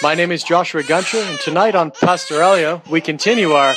[0.00, 3.74] My name is Joshua Gunter, and tonight on Pastoralia, we continue our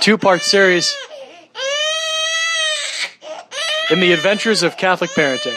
[0.00, 0.94] two part series
[3.90, 5.56] in the adventures of Catholic parenting.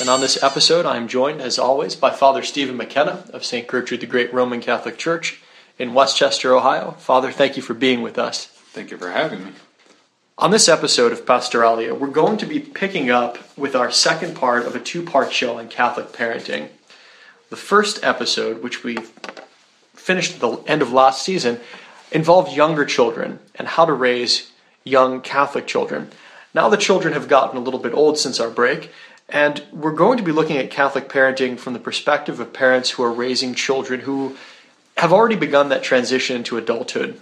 [0.00, 3.66] And on this episode, I am joined, as always, by Father Stephen McKenna of St.
[3.66, 5.40] Gertrude the Great Roman Catholic Church
[5.78, 6.90] in West Chester, Ohio.
[6.98, 8.44] Father, thank you for being with us.
[8.44, 9.52] Thank you for having me.
[10.36, 14.66] On this episode of Pastoralia, we're going to be picking up with our second part
[14.66, 16.68] of a two part show on Catholic parenting.
[17.50, 18.98] The first episode, which we
[19.94, 21.60] finished at the end of last season,
[22.12, 24.50] involved younger children and how to raise
[24.84, 26.10] young Catholic children.
[26.54, 28.90] Now the children have gotten a little bit old since our break,
[29.28, 33.02] and we're going to be looking at Catholic parenting from the perspective of parents who
[33.02, 34.36] are raising children who
[34.96, 37.20] have already begun that transition into adulthood.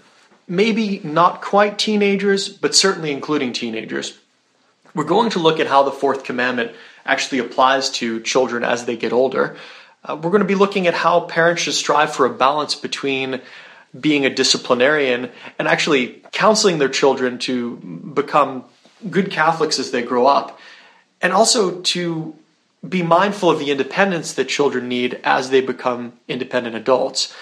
[0.49, 4.19] Maybe not quite teenagers, but certainly including teenagers.
[4.95, 6.73] We're going to look at how the fourth commandment
[7.05, 9.57] actually applies to children as they get older.
[10.07, 13.41] Uh, we're going to be looking at how parents should strive for a balance between
[13.99, 18.65] being a disciplinarian and actually counseling their children to become
[19.11, 20.61] good Catholics as they grow up,
[21.21, 22.35] and also to
[22.87, 27.35] be mindful of the independence that children need as they become independent adults.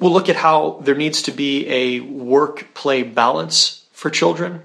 [0.00, 4.62] We'll look at how there needs to be a work play balance for children,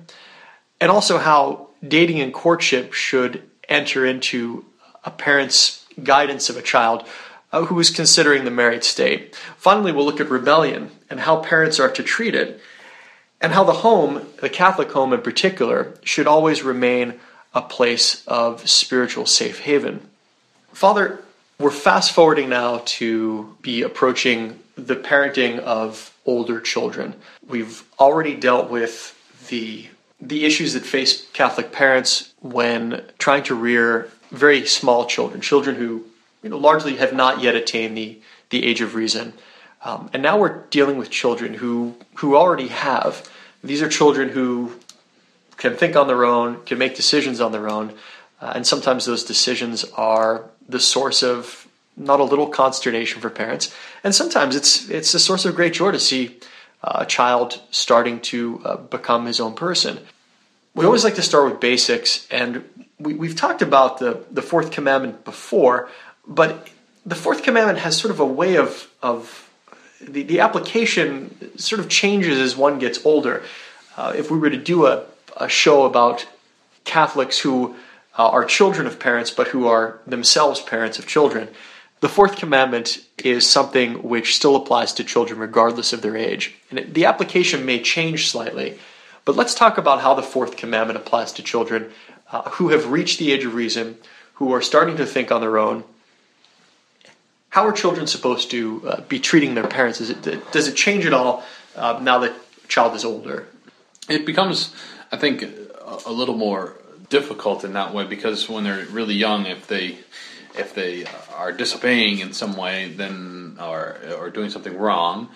[0.81, 4.65] and also how dating and courtship should enter into
[5.03, 7.07] a parent's guidance of a child
[7.51, 9.35] uh, who is considering the married state.
[9.57, 12.59] Finally, we'll look at rebellion and how parents are to treat it,
[13.41, 17.19] and how the home, the Catholic home in particular, should always remain
[17.53, 20.09] a place of spiritual safe haven.
[20.73, 21.23] Father,
[21.59, 27.15] we're fast forwarding now to be approaching the parenting of older children.
[27.47, 29.13] We've already dealt with
[29.47, 29.87] the
[30.19, 36.05] the issues that face Catholic parents when trying to rear very small children, children who
[36.43, 38.19] you know, largely have not yet attained the,
[38.49, 39.33] the age of reason.
[39.83, 43.29] Um, and now we're dealing with children who, who already have.
[43.63, 44.73] These are children who
[45.57, 47.93] can think on their own, can make decisions on their own,
[48.41, 53.73] uh, and sometimes those decisions are the source of not a little consternation for parents.
[54.03, 56.37] And sometimes it's it's a source of great joy to see
[56.83, 59.99] uh, a child starting to uh, become his own person.
[60.73, 64.71] We always like to start with basics, and we, have talked about the, the fourth
[64.71, 65.89] commandment before,
[66.25, 66.69] but
[67.05, 69.49] the fourth commandment has sort of a way of, of
[70.01, 73.43] the, the application sort of changes as one gets older.
[73.97, 75.05] Uh, if we were to do a,
[75.37, 76.27] a show about
[76.83, 77.75] Catholics who
[78.17, 81.49] uh, are children of parents but who are themselves parents of children,
[81.99, 86.55] the fourth commandment is something which still applies to children regardless of their age.
[86.69, 88.77] And it, the application may change slightly,
[89.23, 91.91] but let's talk about how the fourth commandment applies to children
[92.35, 93.97] uh, who have reached the age of reason,
[94.35, 95.85] who are starting to think on their own.
[97.49, 100.01] How are children supposed to uh, be treating their parents?
[100.01, 101.43] It, does it change at all
[101.77, 103.47] uh, now that a child is older?
[104.09, 104.75] It becomes,
[105.13, 106.75] I think, a, a little more
[107.09, 109.99] difficult in that way because when they're really young, if they
[110.57, 115.29] if they are disobeying in some way, then or or doing something wrong,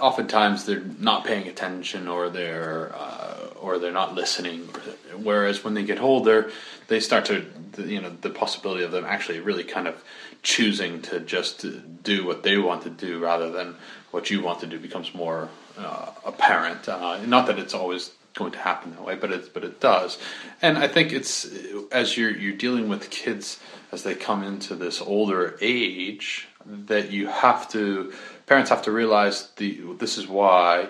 [0.00, 3.25] oftentimes they're not paying attention or they're uh,
[3.60, 4.68] or they're not listening.
[5.22, 6.50] Whereas when they get older,
[6.88, 7.44] they start to
[7.78, 10.02] you know the possibility of them actually really kind of
[10.42, 11.64] choosing to just
[12.02, 13.74] do what they want to do rather than
[14.10, 16.88] what you want to do becomes more uh, apparent.
[16.88, 20.18] Uh, not that it's always going to happen that way, but it but it does.
[20.62, 21.48] And I think it's
[21.90, 23.58] as you're you're dealing with kids
[23.92, 28.12] as they come into this older age that you have to
[28.46, 30.88] parents have to realize the this is why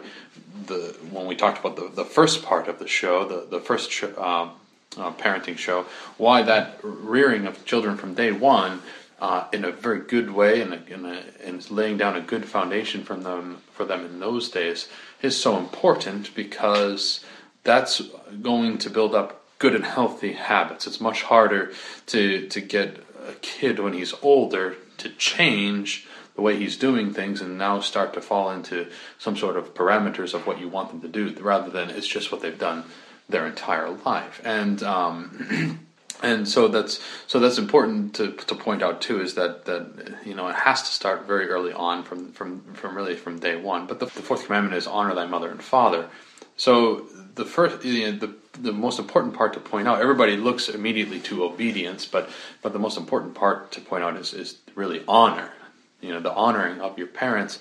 [0.67, 3.91] the when we talked about the, the first part of the show the the first
[3.91, 4.53] sh- um,
[4.97, 5.85] uh, parenting show
[6.17, 8.81] why that rearing of children from day one
[9.21, 13.03] uh, in a very good way and in, in, in laying down a good foundation
[13.03, 14.89] for them for them in those days
[15.23, 17.25] is so important because
[17.65, 18.01] that's
[18.43, 20.87] going to build up good and healthy habits.
[20.87, 21.73] It's much harder
[22.07, 26.07] to to get a kid when he's older to change
[26.37, 28.87] the way he's doing things and now start to fall into
[29.19, 32.31] some sort of parameters of what you want them to do rather than it's just
[32.31, 32.85] what they've done
[33.29, 34.41] their entire life.
[34.45, 35.81] And um,
[36.23, 40.35] and so that's so that's important to, to point out too is that that you
[40.35, 43.87] know it has to start very early on from from from really from day one.
[43.87, 46.09] But the, the fourth commandment is honor thy mother and father.
[46.59, 50.69] So the first you know, the the most important part to point out everybody looks
[50.69, 52.31] immediately to obedience but
[52.63, 55.53] but the most important part to point out is is really honor
[56.01, 57.59] you know the honoring of your parents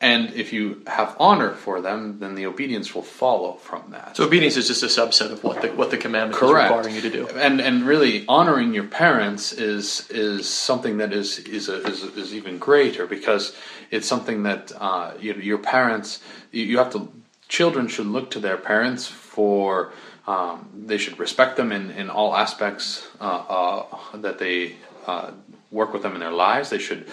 [0.00, 4.14] and if you have honor for them, then the obedience will follow from that.
[4.14, 6.70] So obedience is just a subset of what the what the commandment Correct.
[6.70, 7.28] is requiring you to do.
[7.38, 12.34] And and really honoring your parents is is something that is is a, is, is
[12.34, 13.56] even greater because
[13.90, 16.20] it's something that uh, you know, your parents
[16.52, 17.10] you, you have to
[17.48, 19.92] children should look to their parents for
[20.26, 25.30] um, they should respect them in, in all aspects uh, uh, that they uh,
[25.70, 26.68] work with them in their lives.
[26.68, 27.06] They should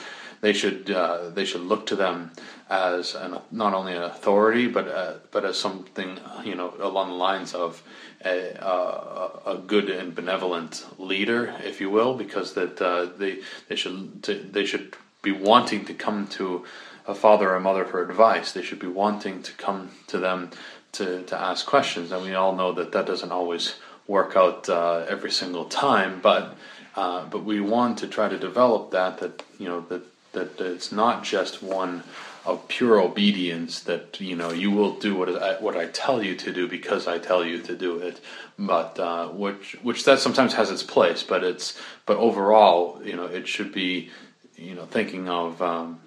[0.43, 2.31] they should uh, they should look to them
[2.69, 7.15] as an, not only an authority, but uh, but as something you know along the
[7.15, 7.81] lines of
[8.25, 13.77] a, a, a good and benevolent leader, if you will, because that uh, they they
[13.77, 16.65] should they should be wanting to come to
[17.07, 18.51] a father or a mother for advice.
[18.51, 20.51] They should be wanting to come to them
[20.91, 23.75] to to ask questions, and we all know that that doesn't always
[24.07, 26.57] work out uh, every single time, but.
[26.95, 30.03] Uh, but we want to try to develop that that you know that
[30.33, 32.03] that it's not just one
[32.45, 36.35] of pure obedience that you know you will do what I, what I tell you
[36.35, 38.19] to do because I tell you to do it,
[38.59, 43.25] but uh, which which that sometimes has its place, but it's but overall you know
[43.25, 44.09] it should be
[44.57, 45.99] you know thinking of um,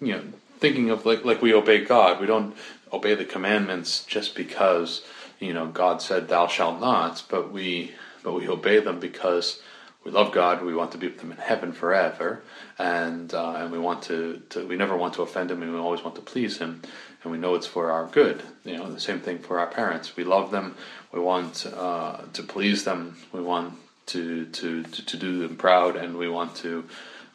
[0.00, 0.22] you know
[0.60, 2.54] thinking of like like we obey God, we don't
[2.92, 5.02] obey the commandments just because
[5.40, 7.92] you know God said thou shalt not, but we
[8.22, 9.60] but we obey them because
[10.04, 12.42] we love God, we want to be with Him in heaven forever,
[12.78, 15.78] and uh, and we want to, to, we never want to offend Him, and we
[15.78, 16.82] always want to please Him,
[17.22, 18.42] and we know it's for our good.
[18.64, 20.16] You know, the same thing for our parents.
[20.16, 20.74] We love them,
[21.12, 23.74] we want uh, to please them, we want
[24.06, 26.84] to, to to to do them proud, and we want to.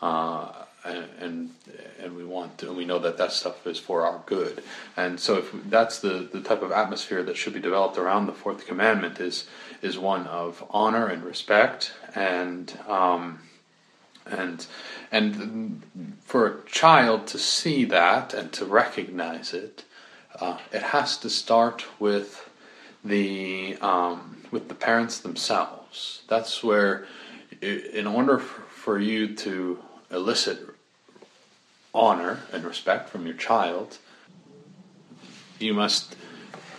[0.01, 0.51] Uh,
[0.85, 1.49] and
[1.99, 4.61] and we want to, and we know that that stuff is for our good.
[4.95, 8.33] And so, if that's the the type of atmosphere that should be developed around the
[8.33, 9.47] fourth commandment is
[9.81, 13.39] is one of honor and respect, and um,
[14.25, 14.65] and
[15.11, 19.85] and for a child to see that and to recognize it,
[20.39, 22.49] uh, it has to start with
[23.03, 26.23] the um, with the parents themselves.
[26.27, 27.05] That's where,
[27.61, 29.79] in order for you to
[30.11, 30.59] elicit
[31.93, 33.97] honor and respect from your child,
[35.59, 36.15] you must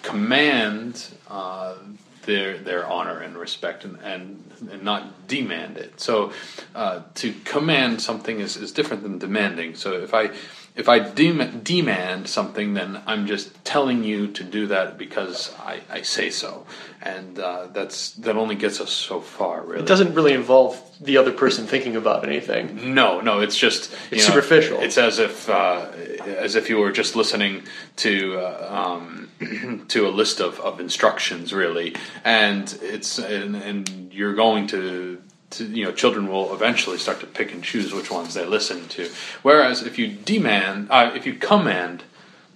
[0.02, 1.74] command uh,
[2.22, 6.00] their their honor and respect and, and, and not demand it.
[6.00, 6.32] So
[6.74, 9.74] uh, to command something is, is different than demanding.
[9.74, 10.30] So if I
[10.76, 15.80] if I dem- demand something, then I'm just telling you to do that because I,
[15.90, 16.66] I say so,
[17.00, 19.62] and uh, that's that only gets us so far.
[19.62, 22.94] Really, it doesn't really involve the other person thinking about anything.
[22.94, 24.80] No, no, it's just it's know, superficial.
[24.80, 25.86] It's as if uh,
[26.26, 27.62] as if you were just listening
[27.96, 34.34] to uh, um, to a list of, of instructions, really, and it's and, and you're
[34.34, 38.34] going to to, you know, children will eventually start to pick and choose which ones
[38.34, 39.10] they listen to.
[39.42, 42.02] Whereas if you demand, uh, if you command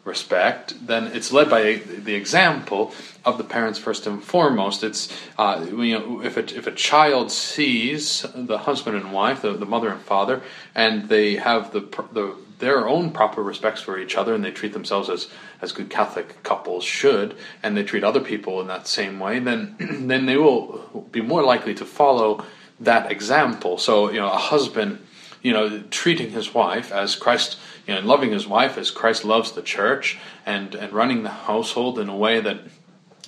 [0.04, 2.92] respect, then it's led by the example
[3.24, 4.82] of the parents first and foremost.
[4.82, 5.08] It's
[5.38, 9.66] uh, you know if a, if a child sees the husband and wife, the, the
[9.66, 10.42] mother and father,
[10.74, 11.80] and they have the
[12.12, 15.28] the their own proper respects for each other, and they treat themselves as
[15.60, 19.76] as good Catholic couples should, and they treat other people in that same way, then
[20.08, 22.44] then they will be more likely to follow
[22.80, 23.78] that example.
[23.78, 25.04] So, you know, a husband,
[25.42, 29.52] you know, treating his wife as Christ, you know, loving his wife as Christ loves
[29.52, 32.60] the church and, and running the household in a way that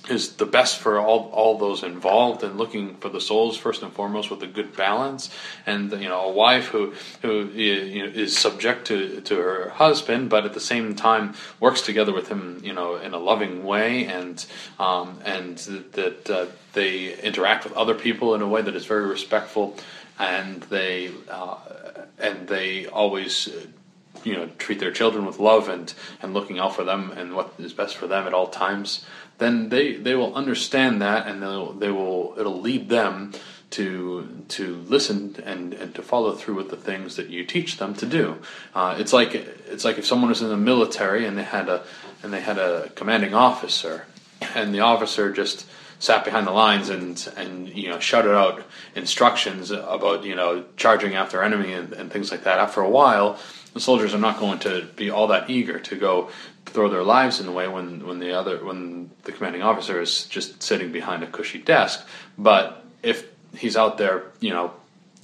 [0.09, 3.93] is the best for all all those involved and looking for the souls first and
[3.93, 5.29] foremost with a good balance.
[5.65, 10.29] And you know a wife who who you know, is subject to to her husband
[10.29, 14.05] but at the same time works together with him you know in a loving way
[14.05, 14.45] and
[14.79, 15.57] um, and
[15.93, 19.75] that uh, they interact with other people in a way that is very respectful.
[20.19, 21.57] And they uh,
[22.19, 23.49] and they always
[24.23, 27.53] you know treat their children with love and and looking out for them and what
[27.59, 29.05] is best for them at all times
[29.37, 33.31] then they they will understand that and they'll they will it'll lead them
[33.73, 37.95] to to listen and, and to follow through with the things that you teach them
[37.95, 38.37] to do.
[38.75, 41.83] Uh, it's like it's like if someone was in the military and they had a
[42.21, 44.05] and they had a commanding officer,
[44.53, 45.65] and the officer just
[45.97, 48.63] sat behind the lines and and you know shouted out
[48.93, 52.59] instructions about you know charging after enemy and, and things like that.
[52.59, 53.39] After a while,
[53.73, 56.29] the soldiers are not going to be all that eager to go
[56.65, 60.25] throw their lives in the way when, when the other when the commanding officer is
[60.25, 62.05] just sitting behind a cushy desk.
[62.37, 64.73] But if he's out there, you know,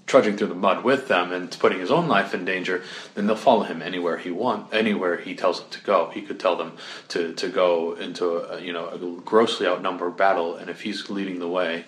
[0.06, 3.36] trudging through the mud with them and putting his own life in danger, then they'll
[3.36, 6.10] follow him anywhere he want, anywhere he tells them to go.
[6.12, 6.74] He could tell them
[7.10, 11.39] to, to go into a, you know a grossly outnumbered battle, and if he's leading
[11.39, 11.86] the way,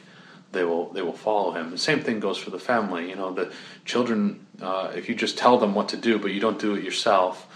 [0.52, 1.72] they will they will follow him.
[1.72, 3.10] The same thing goes for the family.
[3.10, 3.52] You know, the
[3.86, 4.48] children.
[4.62, 7.48] Uh, if you just tell them what to do, but you don't do it yourself,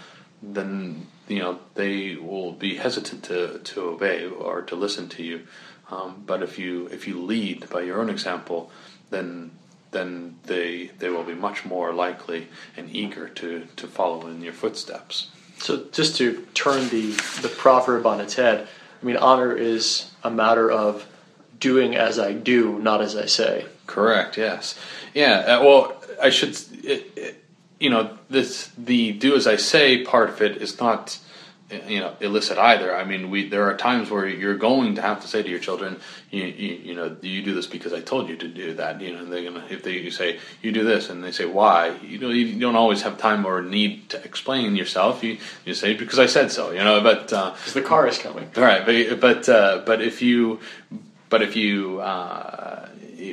[0.42, 5.46] then you know they will be hesitant to, to obey or to listen to you.
[5.90, 8.70] Um, but if you if you lead by your own example,
[9.10, 9.52] then
[9.92, 14.52] then they they will be much more likely and eager to, to follow in your
[14.52, 15.30] footsteps.
[15.58, 18.68] So just to turn the, the proverb on its head,
[19.00, 21.06] I mean honor is a matter of
[21.58, 23.66] doing as I do, not as I say.
[23.86, 24.36] Correct.
[24.36, 24.78] Yes.
[25.14, 25.38] Yeah.
[25.38, 26.50] Uh, well, I should.
[26.84, 27.44] It, it,
[27.78, 31.18] you know, this the do as I say part of it is not
[31.88, 32.94] you know illicit either.
[32.94, 35.58] I mean, we there are times where you're going to have to say to your
[35.58, 39.00] children, you, you, you know, you do this because I told you to do that.
[39.00, 41.96] You know, they're gonna if they you say you do this and they say why,
[42.02, 45.24] you know, you don't always have time or need to explain yourself.
[45.24, 46.70] You you say because I said so.
[46.70, 48.48] You know, but uh, the car is coming.
[48.56, 50.60] All right, but but uh, but if you
[51.28, 52.88] but if you uh,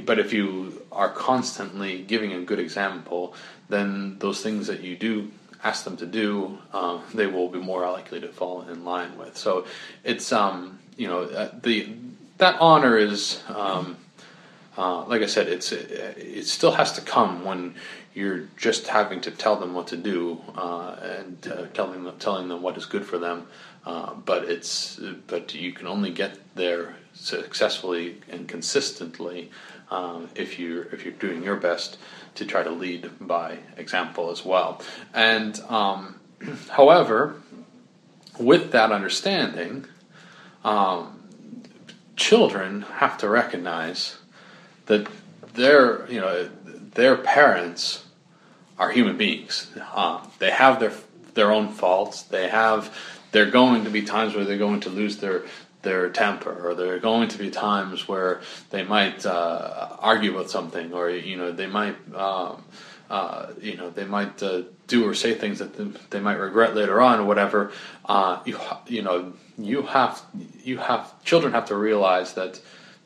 [0.05, 3.35] but if you are constantly giving a good example,
[3.69, 5.31] then those things that you do
[5.63, 9.38] ask them to do, um, they will be more likely to fall in line with.
[9.38, 9.65] So
[10.03, 11.89] it's um, you know uh, the
[12.38, 13.97] that honor is um,
[14.77, 17.75] uh, like I said, it's it, it, still has to come when
[18.13, 22.47] you're just having to tell them what to do uh, and uh, telling them telling
[22.47, 23.47] them what is good for them.
[23.85, 29.51] Uh, but it's but you can only get there successfully and consistently
[29.91, 31.98] um, if you're if you're doing your best
[32.36, 34.82] to try to lead by example as well.
[35.13, 36.20] And um,
[36.70, 37.36] however,
[38.39, 39.86] with that understanding,
[40.63, 41.22] um,
[42.15, 44.17] children have to recognize
[44.88, 45.08] that
[45.53, 46.50] their you know
[46.96, 48.05] their parents
[48.79, 49.72] are human beings.
[49.93, 50.93] Uh, they have their
[51.34, 52.24] their own faults.
[52.24, 52.96] They have.
[53.32, 55.43] They're going to be times where they're going to lose their
[55.83, 60.49] their temper, or there are going to be times where they might uh, argue about
[60.49, 62.63] something, or you know they might um,
[63.09, 66.99] uh, you know they might uh, do or say things that they might regret later
[67.01, 67.71] on, or whatever.
[68.05, 70.21] Uh, you you know you have
[70.63, 72.59] you have children have to realize that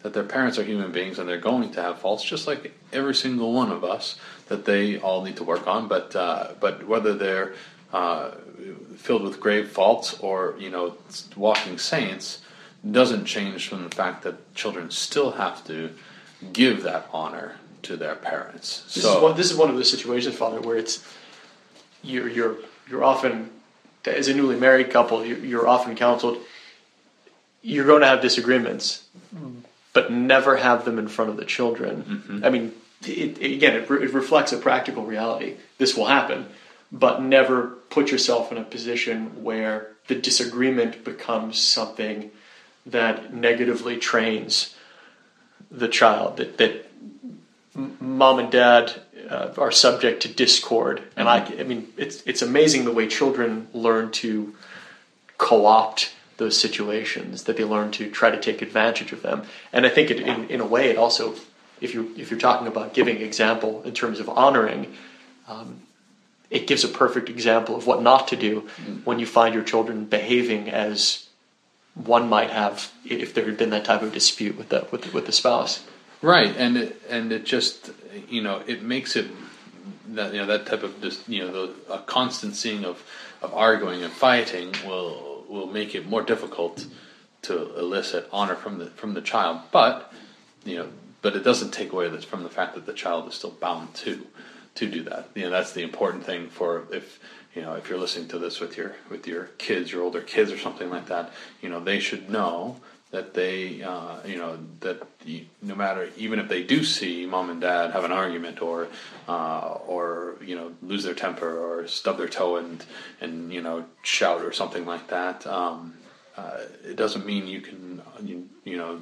[0.04, 3.16] that their parents are human beings and they're going to have faults, just like every
[3.16, 4.18] single one of us
[4.48, 5.88] that they all need to work on.
[5.88, 7.56] But uh, but whether they're
[7.92, 8.32] uh,
[8.98, 10.96] filled with grave faults or you know
[11.36, 12.44] walking saints
[12.92, 15.92] doesn't change from the fact that children still have to
[16.54, 18.84] give that honor to their parents.
[18.94, 21.06] This so is one, this is one of those situations, Father, where it's
[22.04, 22.58] you're you're
[22.90, 23.50] you're often
[24.06, 26.38] as a newly married couple, you're often counseled.
[27.62, 29.06] You're going to have disagreements,
[29.94, 32.04] but never have them in front of the children.
[32.04, 32.46] Mm-hmm.
[32.46, 35.56] I mean, it, again, it, it reflects a practical reality.
[35.78, 36.48] This will happen,
[36.92, 42.32] but never put yourself in a position where the disagreement becomes something
[42.92, 44.76] that negatively trains
[45.70, 46.90] the child that that
[48.00, 51.58] mom and dad uh, are subject to discord and mm-hmm.
[51.58, 54.56] I, I mean it's it's amazing the way children learn to
[55.38, 59.90] co-opt those situations that they learn to try to take advantage of them and I
[59.90, 61.36] think it, in in a way it also
[61.82, 64.96] if you if you're talking about giving example in terms of honoring
[65.48, 65.82] um,
[66.50, 68.96] it gives a perfect example of what not to do mm-hmm.
[69.04, 71.27] when you find your children behaving as
[72.06, 75.26] one might have if there had been that type of dispute with the with, with
[75.26, 75.86] the spouse.
[76.22, 77.92] Right, and it, and it just
[78.28, 79.28] you know it makes it
[80.10, 83.04] that you know that type of just you know the, a constant seeing of
[83.42, 86.86] of arguing and fighting will will make it more difficult
[87.44, 89.62] to elicit honor from the from the child.
[89.72, 90.12] But
[90.66, 90.88] you know,
[91.22, 94.26] but it doesn't take away from the fact that the child is still bound to
[94.76, 95.30] to do that.
[95.36, 97.20] You know, that's the important thing for if
[97.58, 100.52] you know if you're listening to this with your with your kids your older kids
[100.52, 102.78] or something like that you know they should know
[103.10, 105.02] that they uh, you know that
[105.62, 108.88] no matter even if they do see mom and dad have an argument or
[109.28, 112.86] uh, or you know lose their temper or stub their toe and
[113.22, 115.96] and you know shout or something like that um,
[116.38, 119.02] uh, it doesn't mean you can you, you know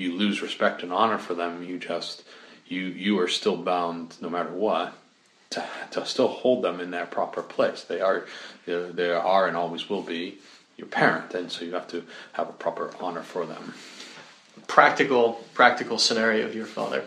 [0.00, 1.62] you lose respect and honor for them.
[1.62, 2.24] You just
[2.66, 4.94] you you are still bound no matter what
[5.50, 7.82] to, to still hold them in their proper place.
[7.82, 8.26] They are,
[8.66, 10.38] they are and always will be
[10.76, 13.74] your parent, and so you have to have a proper honor for them.
[14.66, 17.04] Practical, practical scenario of your father.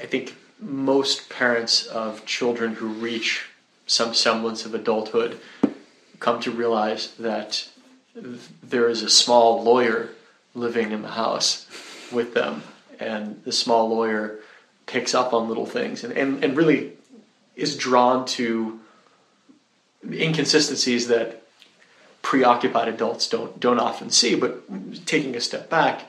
[0.00, 3.46] I think most parents of children who reach
[3.86, 5.40] some semblance of adulthood
[6.20, 7.68] come to realize that
[8.14, 10.10] there is a small lawyer
[10.54, 11.66] living in the house
[12.12, 12.62] with them,
[12.98, 14.40] and the small lawyer
[14.86, 16.92] picks up on little things and, and, and really
[17.60, 18.80] is drawn to
[20.10, 21.42] inconsistencies that
[22.22, 24.34] preoccupied adults don't don't often see.
[24.34, 26.06] But taking a step back,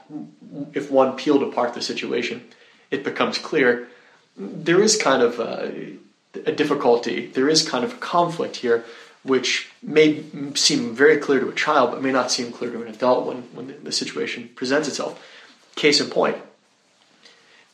[0.73, 2.43] if one peeled apart the situation,
[2.89, 3.87] it becomes clear
[4.37, 5.93] there is kind of a,
[6.45, 7.27] a difficulty.
[7.27, 8.85] There is kind of a conflict here,
[9.23, 10.23] which may
[10.55, 13.43] seem very clear to a child, but may not seem clear to an adult when
[13.53, 15.21] when the situation presents itself.
[15.75, 16.37] Case in point,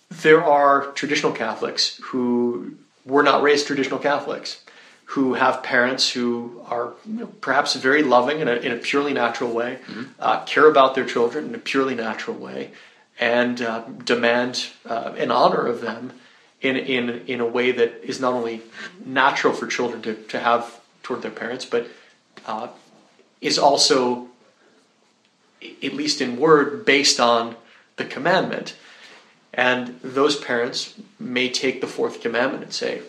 [0.09, 2.77] there are traditional Catholics who
[3.07, 4.63] were not raised traditional Catholics
[5.11, 9.13] who have parents who are you know, perhaps very loving in a, in a purely
[9.13, 10.03] natural way, mm-hmm.
[10.19, 12.71] uh, care about their children in a purely natural way,
[13.17, 16.11] and uh, demand uh, an honor of them
[16.61, 18.61] in, in, in a way that is not only
[19.05, 21.87] natural for children to, to have toward their parents, but
[22.45, 22.67] uh,
[23.39, 24.27] is also,
[25.61, 27.55] at least in word, based on
[27.95, 28.75] the commandment.
[29.53, 33.01] And those parents may take the fourth commandment and say,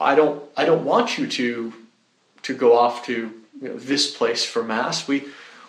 [0.00, 1.72] I don't I don't want you to
[2.42, 5.06] to go off to you know, this place for mass.
[5.06, 5.24] We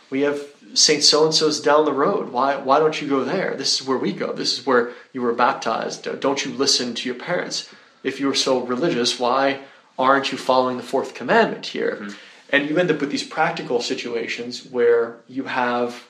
[0.10, 0.42] we have
[0.74, 2.30] Saint so and so's down the road.
[2.30, 3.56] Why why don't you go there?
[3.56, 4.34] This is where we go.
[4.34, 6.20] This is where you were baptized.
[6.20, 7.70] Don't you listen to your parents?
[8.04, 9.62] If you're so religious, why
[9.98, 11.98] aren't you following the fourth commandment here?
[12.02, 12.18] Mm-hmm.
[12.52, 16.08] And you end up with these practical situations where you have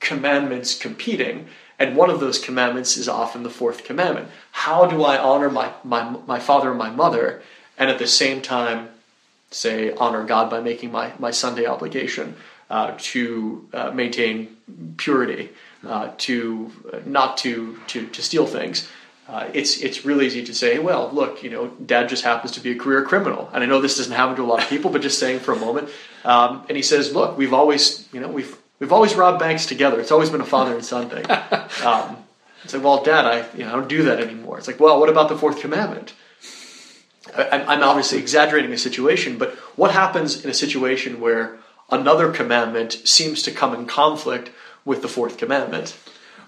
[0.00, 1.46] commandments competing
[1.80, 4.28] and one of those commandments is often the fourth commandment.
[4.52, 7.42] How do I honor my, my, my father and my mother,
[7.78, 8.90] and at the same time,
[9.50, 12.36] say, honor God by making my, my Sunday obligation
[12.68, 14.56] uh, to uh, maintain
[14.98, 15.48] purity,
[15.84, 18.86] uh, to uh, not to, to, to steal things?
[19.26, 22.60] Uh, it's it's really easy to say, well, look, you know, dad just happens to
[22.60, 24.90] be a career criminal, and I know this doesn't happen to a lot of people,
[24.90, 25.88] but just saying for a moment.
[26.24, 30.00] Um, and he says, look, we've always, you know, we've We've always robbed banks together.
[30.00, 31.24] It's always been a father and son thing.
[31.84, 32.18] Um,
[32.62, 34.58] it's like, well, Dad, I you know I don't do that anymore.
[34.58, 36.12] It's like, well, what about the fourth commandment?
[37.34, 41.58] I, I'm obviously exaggerating the situation, but what happens in a situation where
[41.90, 44.50] another commandment seems to come in conflict
[44.84, 45.96] with the fourth commandment?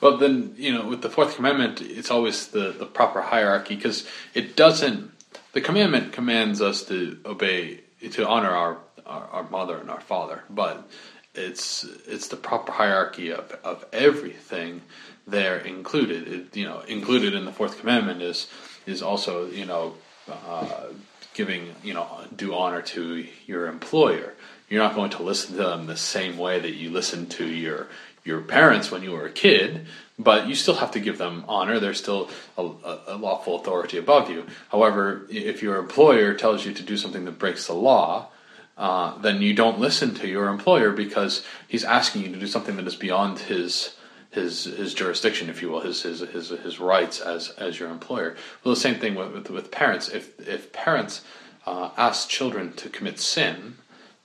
[0.02, 4.06] Well, then you know, with the fourth commandment, it's always the the proper hierarchy because
[4.34, 5.12] it doesn't.
[5.52, 10.44] The commandment commands us to obey, to honor our, our, our mother and our father,
[10.50, 10.88] but
[11.34, 14.82] it's it's the proper hierarchy of, of everything
[15.26, 16.28] there included.
[16.28, 18.48] It, you know, included in the fourth commandment is
[18.86, 19.94] is also you know
[20.28, 20.86] uh,
[21.34, 24.34] giving you know due honor to your employer.
[24.68, 27.88] You're not going to listen to them the same way that you listen to your
[28.24, 29.86] your parents when you were a kid,
[30.18, 31.80] but you still have to give them honor.
[31.80, 32.62] They're still a,
[33.08, 34.46] a, lawful authority above you.
[34.70, 38.28] However, if your employer tells you to do something that breaks the law,
[38.76, 42.76] uh, then you don't listen to your employer because he's asking you to do something
[42.76, 43.96] that is beyond his
[44.30, 48.34] his his jurisdiction, if you will, his his his, his rights as as your employer.
[48.64, 50.08] Well, the same thing with with, with parents.
[50.08, 51.22] If if parents
[51.66, 53.76] uh, ask children to commit sin,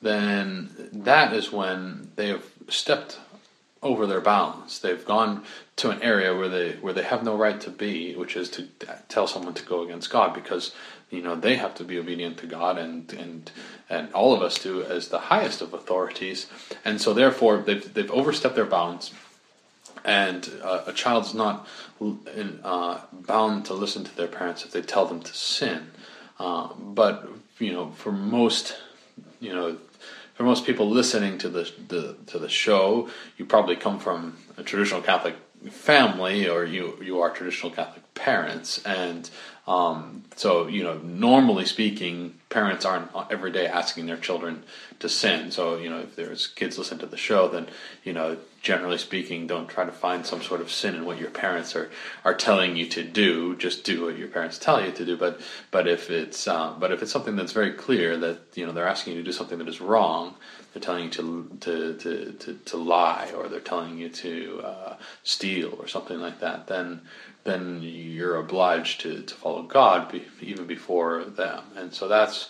[0.01, 3.19] then that is when they have stepped
[3.83, 4.79] over their bounds.
[4.79, 5.43] They've gone
[5.77, 8.67] to an area where they where they have no right to be, which is to
[9.09, 10.73] tell someone to go against God, because
[11.09, 13.51] you know they have to be obedient to God and and
[13.89, 16.47] and all of us do as the highest of authorities.
[16.83, 19.13] And so therefore they've they've overstepped their bounds.
[20.03, 21.67] And uh, a child's not
[22.63, 25.91] uh, bound to listen to their parents if they tell them to sin.
[26.39, 27.27] Uh, but
[27.59, 28.77] you know for most
[29.39, 29.77] you know
[30.35, 34.63] for most people listening to the, the to the show you probably come from a
[34.63, 35.35] traditional Catholic
[35.69, 39.29] family or you you are traditional Catholic parents and
[39.67, 44.63] um, so, you know, normally speaking, parents aren't every day asking their children
[44.99, 45.51] to sin.
[45.51, 47.67] So, you know, if there's kids listen to the show, then,
[48.05, 51.31] you know, generally speaking, don't try to find some sort of sin in what your
[51.31, 51.91] parents are,
[52.23, 53.57] are telling you to do.
[53.57, 55.17] Just do what your parents tell you to do.
[55.17, 58.71] But, but if it's, uh, but if it's something that's very clear that, you know,
[58.71, 60.35] they're asking you to do something that is wrong,
[60.77, 64.95] they're telling you to, to, to, to, to lie, or they're telling you to uh,
[65.23, 67.01] steal or something like that, then,
[67.45, 71.63] then you're obliged to, to follow God be, even before them.
[71.75, 72.49] And so that's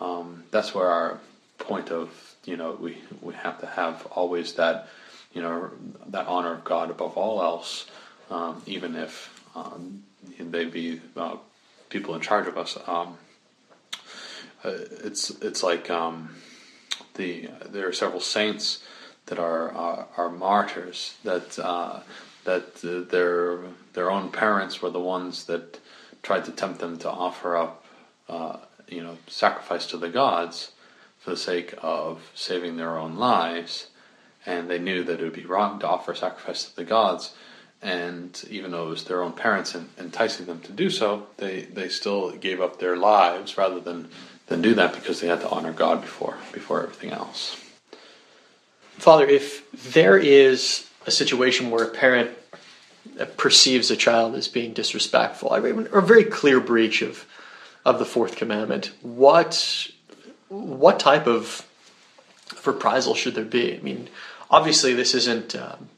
[0.00, 1.20] um, that's where our
[1.58, 4.88] point of you know we we have to have always that
[5.32, 5.70] you know
[6.08, 7.86] that honor of God above all else,
[8.30, 10.02] um, even if um,
[10.38, 11.36] they be uh,
[11.88, 12.76] people in charge of us.
[12.86, 13.16] Um,
[14.64, 14.72] uh,
[15.04, 16.34] it's it's like um,
[17.14, 18.82] the there are several saints
[19.26, 22.00] that are are, are martyrs that uh,
[22.44, 23.60] that uh, their
[23.92, 25.78] their own parents were the ones that
[26.22, 27.84] tried to tempt them to offer up,
[28.28, 28.56] uh,
[28.88, 30.72] you know, sacrifice to the gods
[31.18, 33.88] for the sake of saving their own lives,
[34.46, 37.34] and they knew that it would be wrong to offer sacrifice to the gods,
[37.80, 41.88] and even though it was their own parents enticing them to do so, they, they
[41.88, 44.08] still gave up their lives rather than,
[44.46, 47.56] than do that because they had to honor God before before everything else.
[48.92, 52.30] Father, if there is a situation where a parent
[53.36, 57.26] perceives a child as being disrespectful, or a very clear breach of
[57.84, 59.88] of the fourth commandment, what
[60.48, 61.66] what type of
[62.64, 63.74] reprisal should there be?
[63.74, 64.08] I mean,
[64.50, 65.88] obviously, this isn't um,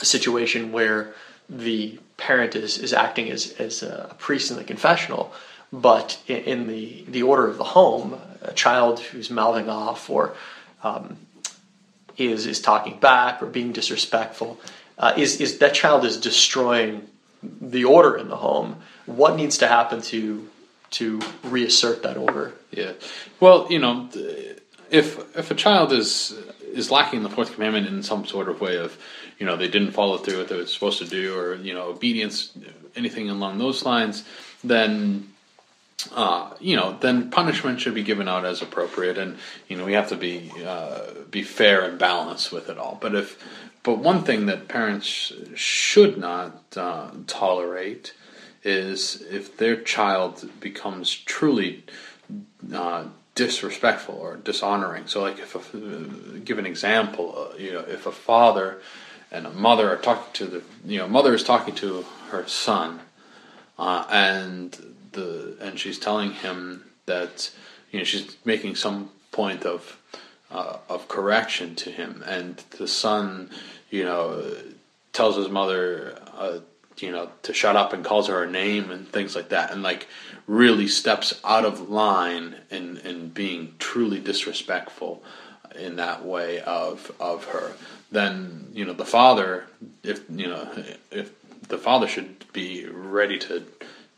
[0.00, 1.14] a situation where
[1.48, 5.32] the parent is, is acting as, as a priest in the confessional,
[5.72, 10.34] but in, the, the order of the home, a child who's mouthing off or
[10.82, 11.16] um,
[12.16, 14.60] is, is talking back or being disrespectful,
[14.98, 17.08] uh, is, is that child is destroying
[17.42, 18.76] the order in the home.
[19.06, 20.48] What needs to happen to
[20.92, 22.52] to reassert that order?
[22.70, 22.92] Yeah,
[23.40, 24.08] well, you know,
[24.90, 26.38] if if a child is
[26.72, 28.96] is lacking the fourth commandment in some sort of way of,
[29.38, 31.88] you know, they didn't follow through what they were supposed to do, or you know,
[31.88, 32.52] obedience,
[32.94, 34.24] anything along those lines,
[34.62, 35.31] then
[36.14, 39.38] uh, you know, then punishment should be given out as appropriate, and
[39.68, 42.98] you know we have to be uh, be fair and balanced with it all.
[43.00, 43.42] But if,
[43.82, 48.14] but one thing that parents should not uh, tolerate
[48.64, 51.84] is if their child becomes truly
[52.72, 55.06] uh, disrespectful or dishonoring.
[55.06, 58.80] So, like, if a, give an example, uh, you know, if a father
[59.30, 63.00] and a mother are talking to the, you know, mother is talking to her son,
[63.78, 67.50] uh, and the and she's telling him that,
[67.90, 69.98] you know, she's making some point of
[70.50, 73.50] uh, of correction to him, and the son,
[73.90, 74.54] you know,
[75.12, 76.58] tells his mother, uh,
[76.98, 79.82] you know, to shut up and calls her a name and things like that, and
[79.82, 80.08] like
[80.46, 85.22] really steps out of line in, in being truly disrespectful
[85.76, 87.72] in that way of of her,
[88.10, 89.66] then you know the father,
[90.02, 90.68] if you know
[91.10, 91.32] if
[91.68, 93.64] the father should be ready to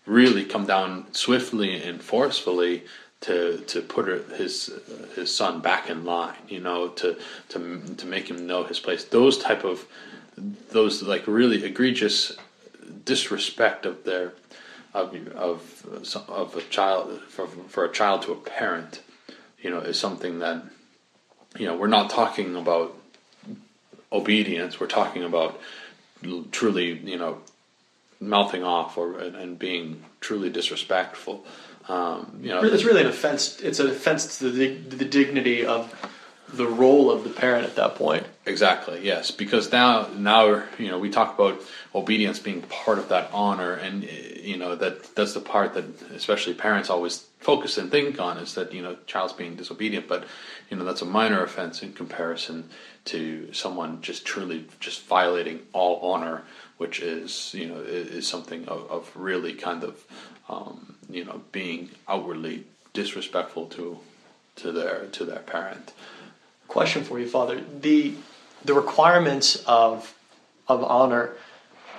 [0.06, 2.84] really come down swiftly and forcefully
[3.20, 4.70] to to put his
[5.14, 7.16] his son back in line, you know, to
[7.48, 9.04] to to make him know his place.
[9.04, 9.86] Those type of
[10.70, 12.36] those like really egregious
[13.04, 14.32] disrespect of their
[14.92, 19.00] of of of a child for, for a child to a parent,
[19.60, 20.62] you know, is something that
[21.58, 22.94] you know we're not talking about
[24.12, 24.78] obedience.
[24.78, 25.60] We're talking about
[26.50, 27.38] truly, you know,
[28.20, 31.44] mouthing off or and being truly disrespectful.
[31.88, 33.60] Um, you know, it's really an offense.
[33.60, 35.92] It's an offense to the, the dignity of
[36.48, 38.26] the role of the parent at that point.
[38.46, 39.04] Exactly.
[39.04, 41.60] Yes, because now now you know we talk about
[41.94, 46.54] obedience being part of that honor, and you know that that's the part that especially
[46.54, 50.24] parents always focus and think on is that you know child's being disobedient, but
[50.70, 52.70] you know that's a minor offense in comparison
[53.04, 56.42] to someone just truly just violating all honor,
[56.78, 60.02] which is you know is, something of, of really kind of
[60.48, 63.98] um, you know being outwardly disrespectful to
[64.56, 65.92] to their to their parent.
[66.66, 67.60] Question for you, Father.
[67.80, 68.14] The
[68.64, 70.14] the requirements of
[70.66, 71.32] of honor.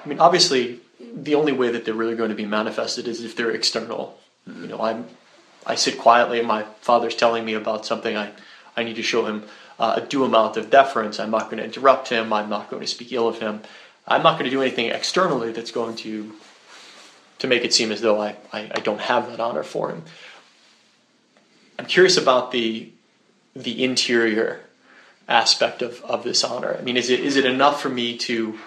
[0.03, 3.36] I mean, obviously, the only way that they're really going to be manifested is if
[3.36, 4.19] they're external.
[4.47, 4.62] Mm-hmm.
[4.63, 5.05] You know, I'm
[5.65, 8.15] I sit quietly, and my father's telling me about something.
[8.15, 8.32] I
[8.78, 9.43] I need to show him
[9.80, 11.19] uh, a due amount of deference.
[11.19, 12.34] I'm not going to interrupt him.
[12.34, 13.62] I'm not going to speak ill of him.
[14.08, 16.34] I'm not going to do anything externally that's going to
[17.39, 20.04] to make it seem as though I, I, I don't have that honor for him.
[21.78, 22.91] I'm curious about the
[23.56, 24.62] the interior
[25.28, 26.75] aspect of, of this honor?
[26.78, 28.60] I mean, is it is it enough for me to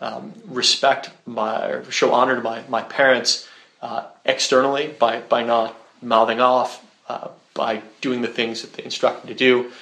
[0.00, 3.48] um, respect my or show honor to my my parents
[3.82, 9.24] uh, externally by by not mouthing off, uh, by doing the things that they instruct
[9.24, 9.72] me to do?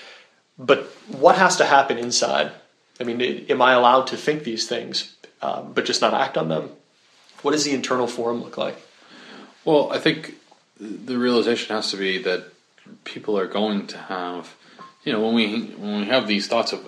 [0.59, 2.53] But what has to happen inside?
[3.01, 6.49] I mean, am I allowed to think these things, um, but just not act on
[6.49, 6.71] them?
[7.43, 8.77] What does the internal form look like?
[9.65, 10.35] Well, I think
[10.81, 12.45] the realization has to be that
[13.05, 14.55] people are going to have
[15.05, 16.81] you know when we when we have these thoughts of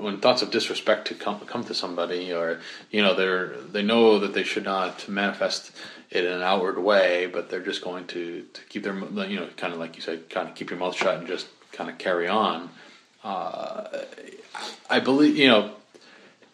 [0.00, 4.18] when thoughts of disrespect to come come to somebody or you know they're they know
[4.18, 5.72] that they should not manifest
[6.10, 8.94] in an outward way but they're just going to to keep their
[9.26, 11.46] you know kind of like you said kind of keep your mouth shut and just
[11.72, 12.70] kind of carry on.
[13.22, 14.04] Uh,
[14.88, 15.72] I believe you know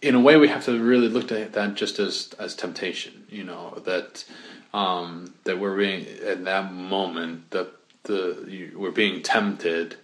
[0.03, 3.45] in a way we have to really look at that just as as temptation you
[3.45, 4.25] know that
[4.73, 7.69] um, that we're being in that moment that
[8.05, 9.97] the we're being tempted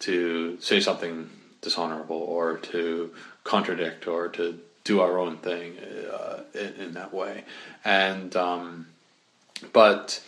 [0.00, 1.30] to say something
[1.60, 3.12] dishonorable or to
[3.44, 7.44] contradict or to do our own thing uh, in, in, that way.
[7.84, 8.86] And um,
[9.72, 10.22] but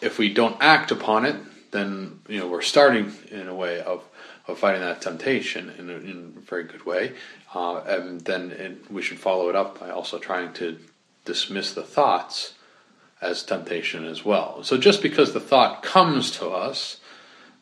[0.00, 1.36] if we don't act upon it,
[1.72, 4.04] then you know we're starting in a way of
[4.46, 7.12] of fighting that temptation in a, in a very good way,
[7.54, 10.78] uh, and then it, we should follow it up by also trying to
[11.24, 12.54] dismiss the thoughts
[13.20, 14.62] as temptation as well.
[14.64, 16.98] So just because the thought comes to us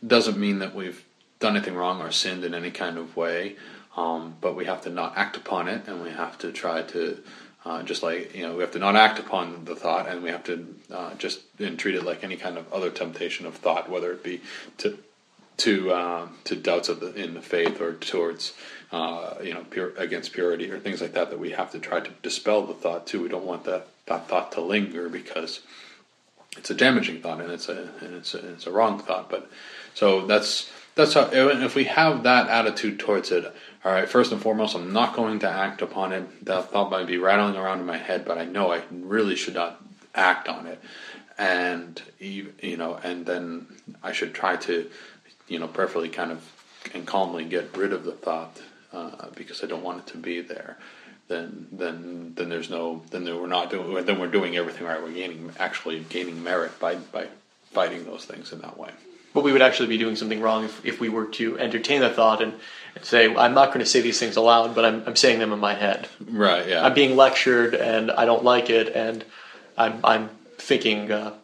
[0.06, 1.04] doesn't mean that we've
[1.38, 3.56] done anything wrong or sinned in any kind of way.
[3.96, 7.22] Um, but we have to not act upon it, and we have to try to
[7.64, 10.31] uh, just like you know we have to not act upon the thought, and we
[10.31, 13.90] have to uh, just and treat it like any kind of other temptation of thought,
[13.90, 14.40] whether it be
[14.79, 14.98] to
[15.59, 18.55] to uh, to doubts of the, in the faith or towards
[18.92, 21.31] uh, you know pure, against purity or things like that.
[21.31, 23.22] That we have to try to dispel the thought too.
[23.22, 25.61] We don't want that, that thought to linger because
[26.57, 29.29] it's a damaging thought and it's a and it's a, it's a wrong thought.
[29.29, 29.50] But
[29.94, 33.55] so that's that's how if we have that attitude towards it.
[33.83, 36.45] All right, first and foremost, I'm not going to act upon it.
[36.45, 39.55] That thought might be rattling around in my head, but I know I really should
[39.55, 39.83] not
[40.14, 40.79] act on it.
[41.38, 43.66] And you know, and then
[44.03, 44.90] I should try to,
[45.49, 46.45] you know, prayerfully kind of
[46.93, 48.61] and calmly get rid of the thought
[48.93, 50.77] uh, because I don't want it to be there.
[51.29, 53.03] Then, then, then there's no.
[53.11, 54.05] Then we're not doing.
[54.05, 55.03] Then we're doing everything right.
[55.03, 57.29] We're gaining, actually gaining merit by by
[57.73, 58.90] fighting those things in that way
[59.33, 62.11] but we would actually be doing something wrong if, if we were to entertain the
[62.11, 62.55] thought and,
[62.95, 65.53] and say, I'm not going to say these things aloud, but I'm, I'm saying them
[65.53, 66.09] in my head.
[66.29, 66.85] Right, yeah.
[66.85, 69.25] I'm being lectured and I don't like it, and
[69.79, 71.35] I'm, I'm thinking, uh,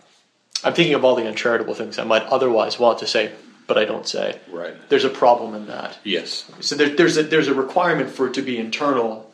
[0.65, 3.33] I'm thinking of all the uncharitable things I might otherwise want to say,
[3.67, 4.39] but I don't say.
[4.51, 4.75] Right.
[4.89, 5.99] There's a problem in that.
[6.03, 6.51] Yes.
[6.61, 9.26] So there, there's a, there's a requirement for it to be internal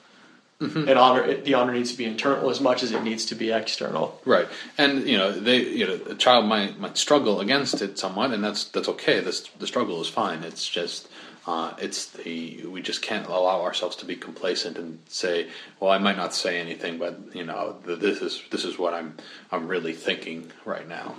[0.62, 0.88] Mm-hmm.
[0.88, 3.50] And honor, the honor needs to be internal as much as it needs to be
[3.50, 4.20] external.
[4.24, 4.46] Right,
[4.78, 8.44] and you know, they, you know, a child might might struggle against it somewhat, and
[8.44, 9.18] that's that's okay.
[9.18, 10.44] This the struggle is fine.
[10.44, 11.08] It's just,
[11.48, 15.48] uh, it's the we just can't allow ourselves to be complacent and say,
[15.80, 19.16] well, I might not say anything, but you know, this is this is what I'm
[19.50, 21.16] I'm really thinking right now.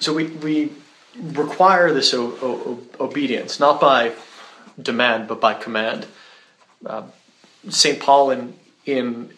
[0.00, 0.72] So we we
[1.16, 4.12] require this o- o- obedience not by
[4.80, 6.06] demand but by command.
[6.84, 7.02] Uh,
[7.68, 8.00] St.
[8.00, 9.30] Paul in, in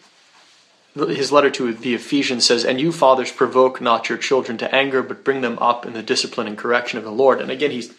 [0.95, 5.01] his letter to the Ephesians says, And you, fathers, provoke not your children to anger,
[5.01, 7.41] but bring them up in the discipline and correction of the Lord.
[7.41, 7.93] And again, he's,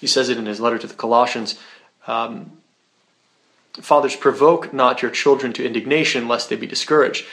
[0.00, 1.58] he says it in his letter to the Colossians
[2.06, 2.52] um,
[3.80, 7.26] Fathers, provoke not your children to indignation, lest they be discouraged.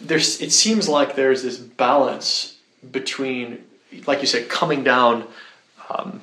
[0.00, 2.56] There's, it seems like there's this balance
[2.88, 3.64] between,
[4.06, 5.26] like you said, coming down,
[5.90, 6.20] um,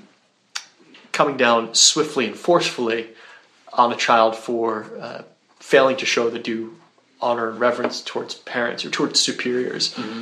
[1.12, 3.10] coming down swiftly and forcefully
[3.74, 5.24] on a child for uh,
[5.70, 6.76] failing to show the due
[7.22, 10.22] honor and reverence towards parents or towards superiors, mm-hmm.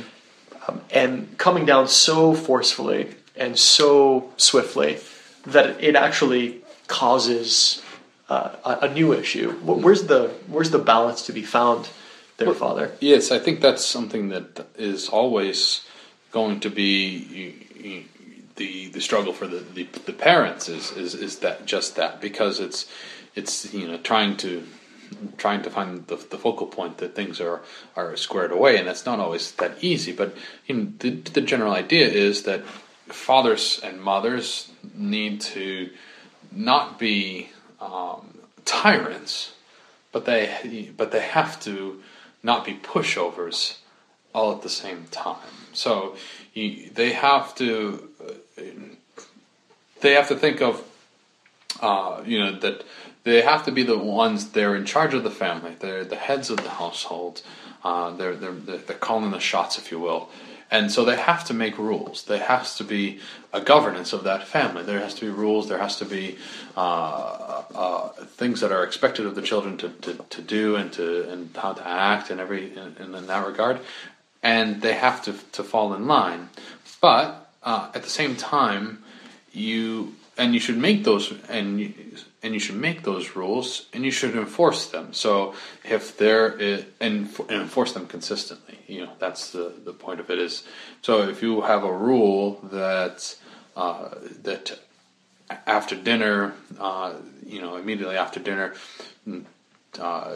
[0.68, 4.98] um, and coming down so forcefully and so swiftly
[5.46, 7.82] that it actually causes
[8.28, 9.52] uh, a, a, new issue.
[9.62, 11.88] Where's the where's the balance to be found
[12.36, 12.92] there, well, Father?
[13.00, 15.86] Yes, I think that's something that is always
[16.30, 18.04] going to be
[18.56, 22.60] the the struggle for the, the, the parents is, is is that just that because
[22.60, 22.86] it's
[23.34, 24.66] it's you know trying to
[25.36, 27.60] trying to find the, the focal point that things are,
[27.96, 30.12] are squared away, and that's not always that easy.
[30.12, 32.64] But you know, the, the general idea is that
[33.06, 35.90] fathers and mothers need to
[36.52, 39.52] not be um, tyrants,
[40.12, 42.02] but they but they have to
[42.42, 43.78] not be pushovers
[44.34, 45.36] all at the same time.
[45.72, 46.16] So
[46.54, 48.62] you, they have to uh,
[50.00, 50.82] they have to think of
[51.80, 52.84] uh, you know that
[53.28, 55.76] they have to be the ones they're in charge of the family.
[55.78, 57.42] They're the heads of the household.
[57.84, 60.30] Uh, they're, they're they're calling the shots, if you will.
[60.70, 62.24] And so they have to make rules.
[62.24, 63.20] There has to be
[63.54, 64.82] a governance of that family.
[64.82, 65.68] There has to be rules.
[65.68, 66.36] There has to be
[66.76, 71.30] uh, uh, things that are expected of the children to, to, to do and to
[71.30, 73.80] and how to act and every in, that regard.
[74.42, 76.50] And they have to to fall in line.
[77.00, 79.02] But uh, at the same time,
[79.52, 81.80] you and you should make those and
[82.42, 85.12] and you should make those rules and you should enforce them.
[85.12, 90.20] So if there is, and, and enforce them consistently, you know that's the the point
[90.20, 90.62] of it is.
[91.02, 93.36] So if you have a rule that
[93.76, 94.10] uh,
[94.42, 94.78] that
[95.66, 97.14] after dinner, uh,
[97.46, 98.74] you know, immediately after dinner.
[99.98, 100.34] Uh,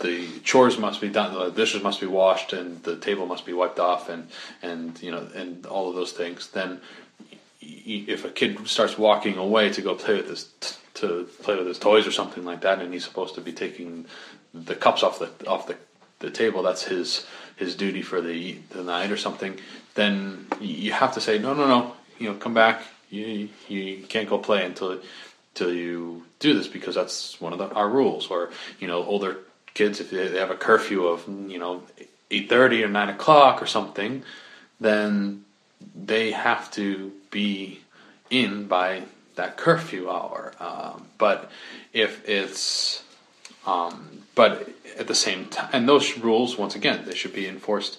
[0.00, 3.52] the chores must be done, the dishes must be washed, and the table must be
[3.52, 4.28] wiped off, and
[4.60, 6.48] and you know, and all of those things.
[6.48, 6.80] Then
[7.86, 10.48] if a kid starts walking away to go play with his
[10.94, 14.06] to play with his toys or something like that, and he's supposed to be taking
[14.52, 15.76] the cups off the off the,
[16.20, 19.58] the table, that's his his duty for the the night or something.
[19.94, 21.92] Then you have to say no, no, no.
[22.18, 22.82] You know, come back.
[23.10, 25.00] You you can't go play until
[25.52, 28.28] until you do this because that's one of the, our rules.
[28.28, 29.38] Or you know, older
[29.74, 31.82] kids if they, have a curfew of you know
[32.30, 34.22] eight thirty or nine o'clock or something,
[34.80, 35.44] then
[35.94, 37.80] they have to be
[38.30, 39.02] in by
[39.34, 40.52] that curfew hour.
[40.60, 41.50] Um, but
[41.92, 43.02] if it's
[43.66, 47.98] um, but at the same time, and those rules once again they should be enforced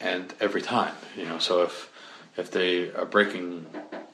[0.00, 0.94] and every time.
[1.16, 1.90] You know, so if
[2.36, 3.66] if they are breaking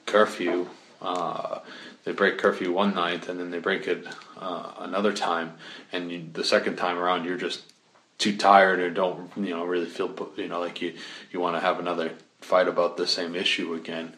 [0.05, 0.69] curfew,
[1.01, 1.61] uh,
[2.05, 4.07] they break curfew one night and then they break it
[4.39, 5.55] uh, another time,
[5.91, 7.63] and you, the second time around you're just
[8.19, 10.95] too tired or don't you know really feel you know like you
[11.33, 14.15] you want to have another fight about the same issue again,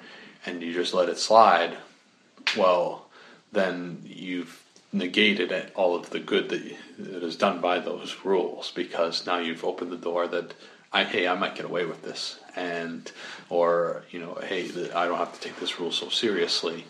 [0.46, 1.76] and you just let it slide.
[2.56, 3.06] Well,
[3.52, 6.62] then you've negated all of the good that,
[6.98, 10.52] that is done by those rules because now you've opened the door that
[10.92, 13.10] I hey I might get away with this and
[13.48, 16.84] or you know hey I don't have to take this rule so seriously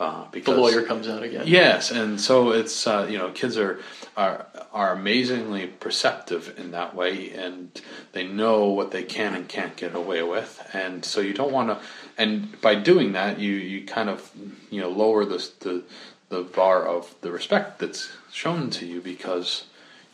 [0.00, 1.44] uh, because the lawyer comes out again.
[1.46, 3.80] Yes, and so it's uh, you know kids are
[4.16, 7.80] are are amazingly perceptive in that way, and
[8.12, 11.68] they know what they can and can't get away with, and so you don't want
[11.70, 11.78] to.
[12.18, 14.30] And by doing that, you you kind of
[14.70, 15.82] you know lower the the
[16.28, 19.64] the bar of the respect that's shown to you because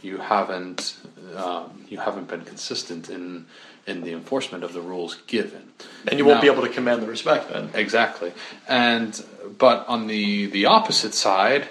[0.02, 0.98] you haven't
[1.34, 3.46] um, you haven't been consistent in
[3.86, 5.72] in the enforcement of the rules given.
[6.08, 7.70] And you won't now, be able to command the respect then.
[7.74, 8.32] Exactly.
[8.68, 9.22] And
[9.58, 11.68] but on the the opposite side,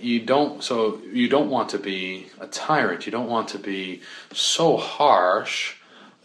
[0.00, 3.06] you don't so you don't want to be a tyrant.
[3.06, 5.74] You don't want to be so harsh.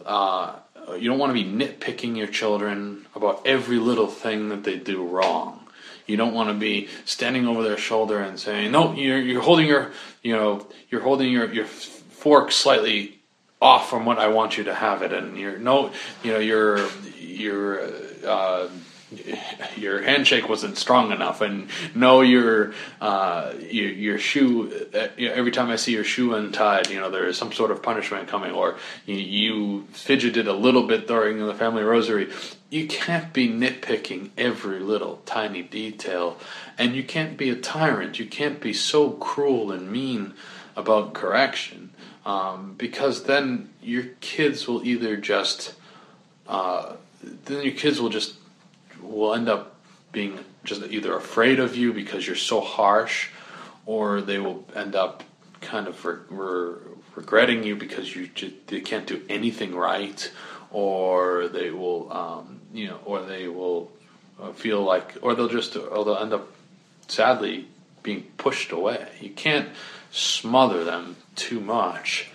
[0.04, 0.56] Uh,
[0.92, 5.04] you don't want to be nitpicking your children about every little thing that they do
[5.04, 5.60] wrong.
[6.06, 9.66] You don't want to be standing over their shoulder and saying, "No, you're you're holding
[9.66, 9.92] your
[10.22, 13.20] you know you're holding your your fork slightly
[13.60, 15.90] off from what I want you to have it, and you're no,
[16.22, 16.86] you know, your
[17.18, 17.80] your
[18.26, 18.68] uh,
[19.76, 24.88] your handshake wasn't strong enough, and no, your uh, your, your shoe.
[24.94, 27.82] Uh, every time I see your shoe untied, you know there is some sort of
[27.82, 32.30] punishment coming, or you, you fidgeted a little bit during the family rosary.
[32.70, 36.38] You can't be nitpicking every little tiny detail,
[36.76, 38.18] and you can't be a tyrant.
[38.18, 40.34] You can't be so cruel and mean
[40.76, 41.90] about correction
[42.26, 45.74] um, because then your kids will either just
[46.48, 48.34] uh, then your kids will just
[49.04, 49.76] will end up
[50.12, 53.28] being just either afraid of you because you're so harsh,
[53.86, 55.22] or they will end up
[55.60, 56.74] kind of re- re-
[57.14, 58.28] regretting you because you
[58.66, 60.30] they can't do anything right,
[60.70, 63.90] or they will um, you know, or they will
[64.40, 66.48] uh, feel like, or they'll just, or they'll end up
[67.08, 67.68] sadly
[68.02, 69.08] being pushed away.
[69.20, 69.68] You can't
[70.10, 72.30] smother them too much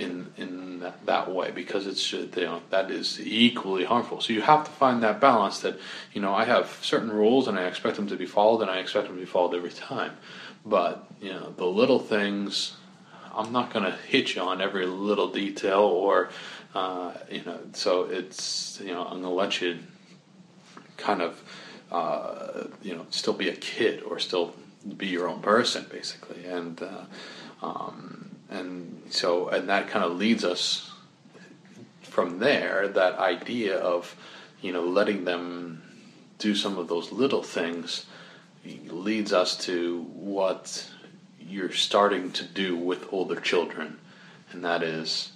[0.00, 4.20] in in that, that way because it's you know that is equally harmful.
[4.20, 5.78] So you have to find that balance that
[6.12, 8.78] you know I have certain rules and I expect them to be followed and I
[8.78, 10.16] expect them to be followed every time.
[10.64, 12.76] But you know the little things,
[13.34, 16.30] I'm not going to hit you on every little detail or
[16.74, 17.58] uh, you know.
[17.74, 19.78] So it's you know I'm going to let you
[20.96, 21.42] kind of
[21.92, 24.54] uh, you know still be a kid or still
[24.96, 26.82] be your own person basically and.
[26.82, 27.04] Uh,
[27.62, 28.19] um,
[28.50, 30.90] and so and that kind of leads us
[32.02, 34.16] from there that idea of
[34.60, 35.82] you know letting them
[36.38, 38.06] do some of those little things
[38.64, 40.90] leads us to what
[41.38, 43.98] you're starting to do with older children.
[44.52, 45.32] And that is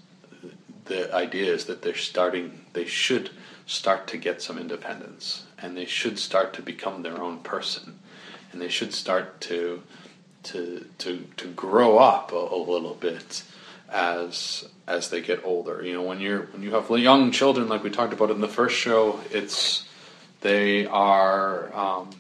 [0.84, 3.30] the idea is that they're starting they should
[3.66, 5.44] start to get some independence.
[5.58, 7.98] And they should start to become their own person.
[8.52, 9.82] And they should start to
[10.44, 13.42] to to to grow up a, a, little bit
[13.90, 15.84] as as they get older.
[15.84, 18.48] You know, when you're when you have young children, like we talked about in the
[18.48, 19.86] first show, it's
[20.40, 22.10] they are um,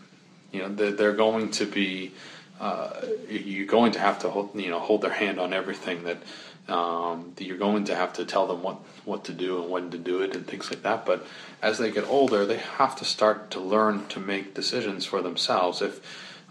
[0.52, 2.12] you know they're, they're going to be
[2.60, 6.18] uh, you're going to have to hold you know hold their hand on everything that.
[6.66, 9.98] Um, you're going to have to tell them what, what to do and when to
[9.98, 11.04] do it and things like that.
[11.04, 11.26] But
[11.60, 15.82] as they get older, they have to start to learn to make decisions for themselves.
[15.82, 16.00] If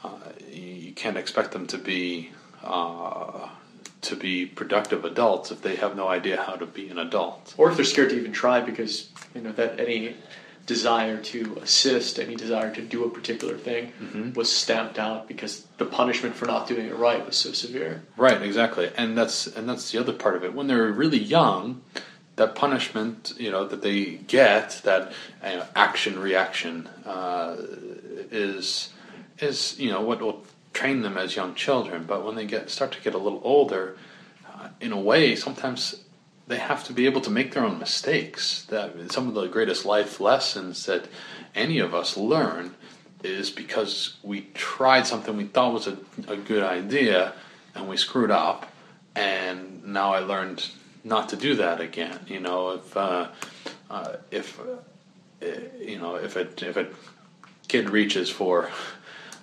[0.03, 0.19] uh,
[0.93, 2.29] you can't expect them to be
[2.63, 3.49] uh,
[4.01, 7.71] to be productive adults if they have no idea how to be an adult, or
[7.71, 10.15] if they're scared to even try because you know that any
[10.67, 14.33] desire to assist, any desire to do a particular thing mm-hmm.
[14.33, 18.03] was stamped out because the punishment for not doing it right was so severe.
[18.15, 20.53] Right, exactly, and that's and that's the other part of it.
[20.53, 21.81] When they're really young,
[22.35, 25.11] that punishment, you know, that they get, that
[25.43, 27.55] you know, action reaction, uh,
[28.29, 28.93] is
[29.39, 30.43] is you know what will
[30.73, 32.05] train them as young children.
[32.05, 33.97] But when they get start to get a little older,
[34.47, 36.03] uh, in a way, sometimes
[36.47, 38.63] they have to be able to make their own mistakes.
[38.69, 41.07] That some of the greatest life lessons that
[41.55, 42.75] any of us learn
[43.23, 45.97] is because we tried something we thought was a,
[46.27, 47.33] a good idea
[47.73, 48.71] and we screwed up,
[49.15, 50.69] and now I learned
[51.03, 52.19] not to do that again.
[52.27, 53.29] You know, if uh,
[53.89, 55.45] uh, if uh,
[55.79, 56.87] you know if a if a
[57.67, 58.69] kid reaches for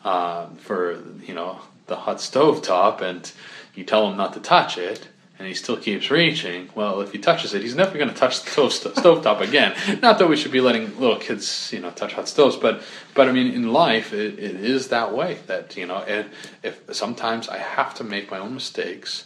[0.04, 3.30] uh, for you know the hot stove top, and
[3.74, 6.68] you tell him not to touch it, and he still keeps reaching.
[6.74, 9.74] Well, if he touches it, he's never going to touch the stove, stove top again.
[10.02, 12.82] Not that we should be letting little kids, you know, touch hot stoves, but
[13.14, 15.38] but I mean, in life, it, it is that way.
[15.46, 16.28] That you know, and
[16.62, 19.24] if sometimes I have to make my own mistakes,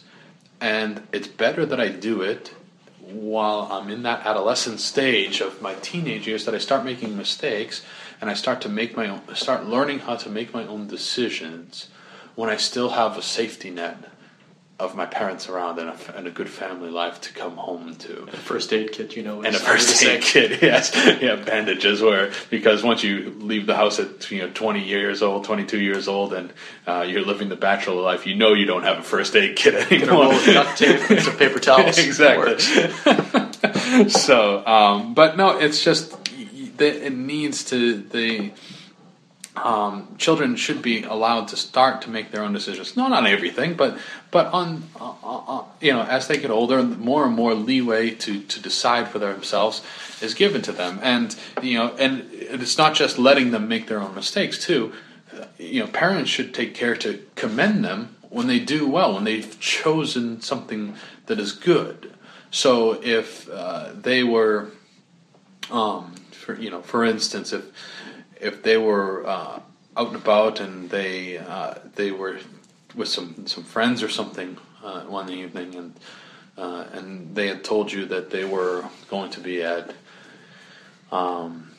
[0.61, 2.53] and it's better that I do it
[3.01, 7.83] while I'm in that adolescent stage of my teenage years that I start making mistakes
[8.21, 11.89] and I start to make my own, start learning how to make my own decisions
[12.35, 13.97] when I still have a safety net
[14.77, 18.23] of my parents around and a, and a good family life to come home to.
[18.23, 20.91] A first aid kit, you know, And a first aid kit, yes,
[21.21, 22.01] yeah, bandages.
[22.01, 25.79] Where because once you leave the house at you know twenty years old, twenty two
[25.79, 26.51] years old, and
[26.85, 29.75] uh, you're living the bachelor life, you know you don't have a first aid kit
[29.89, 30.23] Get a anymore.
[30.25, 31.97] roll of duct tape and some paper towels.
[32.05, 32.57] exactly.
[34.09, 36.24] So, um, but no, it's just y- y- the-
[36.81, 38.51] it needs to the
[39.55, 42.97] um, children should be allowed to start to make their own decisions.
[42.97, 43.97] Not on everything, but
[44.31, 48.11] but on uh, uh, uh, you know as they get older, more and more leeway
[48.11, 49.81] to to decide for themselves
[50.21, 54.01] is given to them, and you know, and it's not just letting them make their
[54.01, 54.93] own mistakes too.
[55.57, 59.57] You know, parents should take care to commend them when they do well, when they've
[59.59, 60.95] chosen something
[61.27, 62.13] that is good.
[62.51, 64.71] So if uh, they were
[65.69, 66.14] um,
[66.45, 67.65] for you know, for instance, if
[68.39, 69.59] if they were uh,
[69.97, 72.39] out and about and they uh, they were
[72.93, 75.99] with some some friends or something uh, one evening and
[76.57, 79.93] uh, and they had told you that they were going to be at
[81.11, 81.71] um,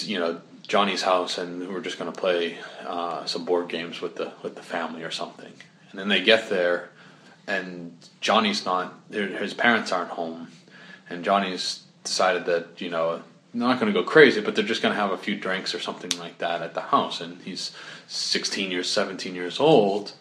[0.00, 4.00] you know Johnny's house and we were just going to play uh, some board games
[4.00, 5.52] with the with the family or something.
[5.90, 6.90] And then they get there
[7.46, 10.48] and Johnny's not his parents aren't home.
[11.08, 13.22] And Johnny's decided that you know
[13.52, 15.80] not going to go crazy, but they're just going to have a few drinks or
[15.80, 17.20] something like that at the house.
[17.20, 17.72] And he's
[18.08, 20.12] 16 years, 17 years old,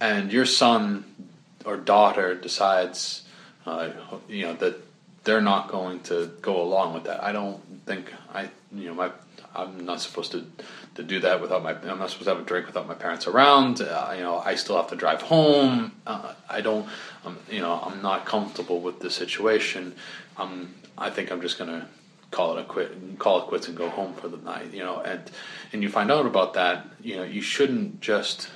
[0.00, 1.04] and your son
[1.64, 3.22] or daughter decides,
[3.66, 3.90] uh,
[4.28, 4.76] you know, that
[5.24, 7.22] they're not going to go along with that.
[7.22, 9.10] I don't think I, you know, my
[9.54, 10.46] I'm not supposed to
[10.94, 11.72] to do that without my.
[11.72, 13.80] I'm not supposed to have a drink without my parents around.
[13.80, 15.92] Uh, you know, I still have to drive home.
[16.06, 16.88] Uh, I don't.
[17.24, 19.94] Um, you know, I'm not comfortable with the situation.
[20.36, 20.74] I'm.
[20.96, 21.88] I think I'm just gonna
[22.30, 24.72] call it a quit, call it quits, and go home for the night.
[24.72, 25.30] You know, and
[25.72, 26.86] and you find out about that.
[27.00, 28.48] You know, you shouldn't just.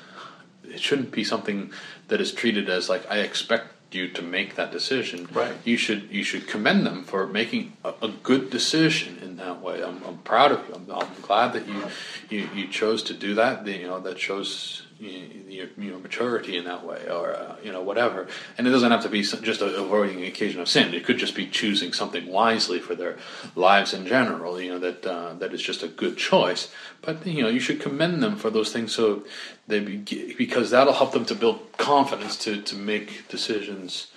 [0.64, 1.72] It shouldn't be something
[2.09, 5.29] that is treated as like I expect you to make that decision.
[5.33, 5.55] Right.
[5.64, 9.83] You should you should commend them for making a, a good decision in that way.
[9.83, 10.75] I'm, I'm proud of you.
[10.75, 11.87] I'm, I'm glad that you,
[12.29, 13.66] you you chose to do that.
[13.66, 18.27] You know that shows your, maturity in that way, or uh, you know whatever.
[18.57, 20.95] And it doesn't have to be just avoiding the occasion of sin.
[20.95, 23.17] It could just be choosing something wisely for their
[23.55, 24.61] lives in general.
[24.61, 26.71] You know that uh, that is just a good choice.
[27.03, 29.25] But you know you should commend them for those things so
[29.67, 34.09] they be, because that'll help them to build confidence to to make decisions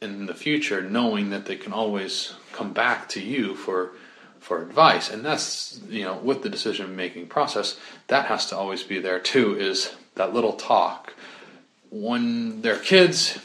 [0.00, 3.92] in the future, knowing that they can always come back to you for
[4.40, 5.10] for advice.
[5.10, 7.78] And that's you know with the decision making process,
[8.08, 9.56] that has to always be there too.
[9.58, 11.14] Is that little talk
[11.90, 13.38] when they're kids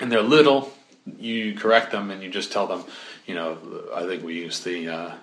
[0.00, 0.72] and they're little,
[1.18, 2.84] you correct them and you just tell them,
[3.26, 3.58] you know,
[3.94, 5.14] I think we use the uh,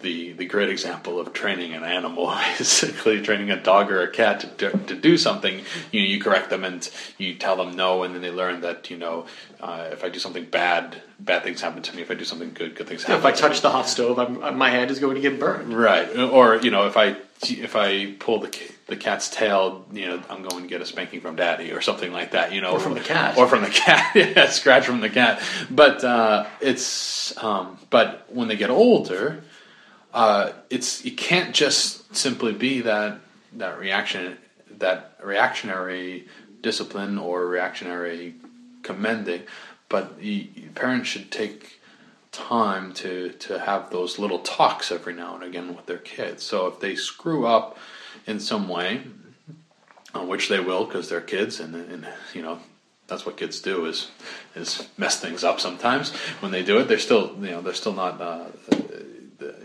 [0.00, 2.26] the the great example of training an animal,
[2.58, 5.60] basically training a dog or a cat to do, to do something.
[5.90, 8.90] You know, you correct them and you tell them no, and then they learn that
[8.90, 9.26] you know,
[9.60, 12.02] uh, if I do something bad, bad things happen to me.
[12.02, 13.18] If I do something good, good things happen.
[13.18, 15.74] If I to touch the hot stove, I'm, my hand is going to get burned.
[15.74, 18.48] Right, or you know, if I if I pull the
[18.92, 22.12] the cat's tail, you know, I'm going to get a spanking from daddy or something
[22.12, 22.52] like that.
[22.52, 23.38] You know, Or from the cat.
[23.38, 25.42] or from the cat, yeah, scratch from the cat.
[25.70, 29.42] But uh, it's um, but when they get older,
[30.12, 33.20] uh, it's it can't just simply be that
[33.54, 34.36] that reaction
[34.78, 36.28] that reactionary
[36.60, 38.34] discipline or reactionary
[38.82, 39.42] commending,
[39.88, 41.80] but the parents should take
[42.30, 46.42] time to to have those little talks every now and again with their kids.
[46.42, 47.78] So if they screw up
[48.26, 49.02] in some way,
[50.14, 52.58] uh, which they will because they're kids, and, and you know
[53.06, 54.10] that's what kids do is
[54.54, 56.10] is mess things up sometimes.
[56.40, 58.46] When they do it, they're still you know they're still not uh,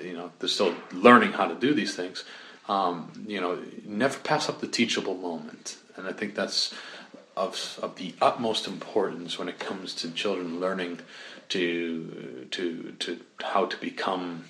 [0.02, 2.24] you know they're still learning how to do these things.
[2.70, 6.74] Um, you know, never pass up the teachable moment, and I think that's
[7.38, 11.00] of of the utmost importance when it comes to children learning
[11.50, 14.46] to to to how to become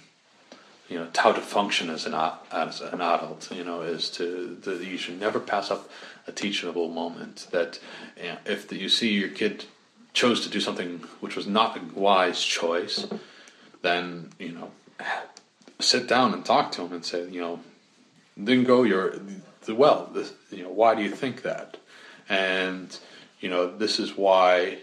[0.90, 2.14] you know how to function as an
[2.52, 5.90] as an adult you know is to that you should never pass up
[6.28, 7.80] a teachable moment that
[8.18, 9.66] you know, if you see your kid
[10.14, 13.08] chose to do something which was not a wise choice
[13.82, 14.72] then you know
[15.80, 17.60] sit down and talk to him and say you know
[18.36, 19.20] then go your
[19.74, 21.78] well, this, you know, why do you think that?
[22.30, 22.98] And
[23.40, 24.80] you know, this is why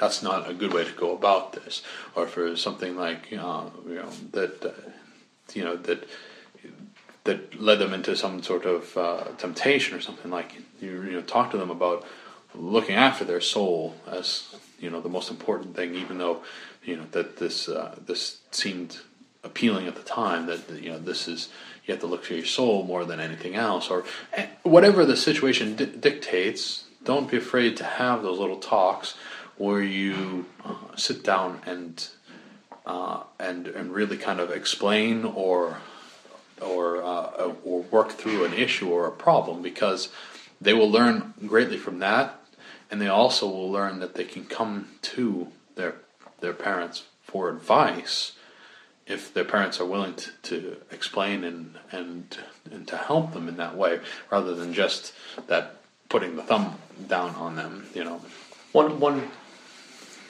[0.00, 1.82] that's not a good way to go about this.
[2.16, 4.90] Or for something like uh, you know that uh,
[5.52, 6.08] you know that
[7.24, 11.22] that led them into some sort of uh, temptation or something like you you know
[11.22, 12.04] talk to them about
[12.54, 16.42] looking after their soul as you know the most important thing, even though
[16.82, 18.98] you know that this uh, this seemed
[19.44, 21.48] appealing at the time that you know this is
[21.84, 25.16] you have to look for your soul more than anything else or eh, whatever the
[25.16, 29.14] situation di- dictates don't be afraid to have those little talks
[29.60, 32.08] where you uh, sit down and
[32.86, 35.76] uh, and and really kind of explain or
[36.62, 40.08] or uh, or work through an issue or a problem because
[40.62, 42.40] they will learn greatly from that
[42.90, 45.96] and they also will learn that they can come to their
[46.40, 48.32] their parents for advice
[49.06, 52.38] if their parents are willing to, to explain and, and
[52.72, 54.00] and to help them in that way
[54.30, 55.12] rather than just
[55.48, 55.76] that
[56.08, 58.22] putting the thumb down on them you know.
[58.72, 59.28] One one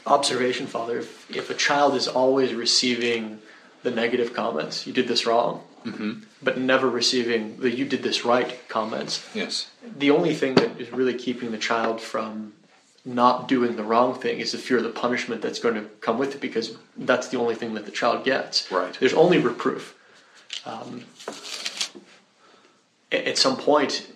[0.07, 0.99] observation, Father.
[0.99, 3.41] If, if a child is always receiving
[3.83, 5.63] the negative comments, you did this wrong,
[6.43, 10.91] but never receiving the you did this right comments, yes the only thing that is
[10.93, 12.53] really keeping the child from
[13.05, 16.19] not doing the wrong thing is the fear of the punishment that's going to come
[16.19, 18.71] with it because that's the only thing that the child gets.
[18.71, 18.95] Right.
[19.01, 19.97] There's only reproof.
[20.67, 21.05] Um,
[23.11, 24.07] at some point,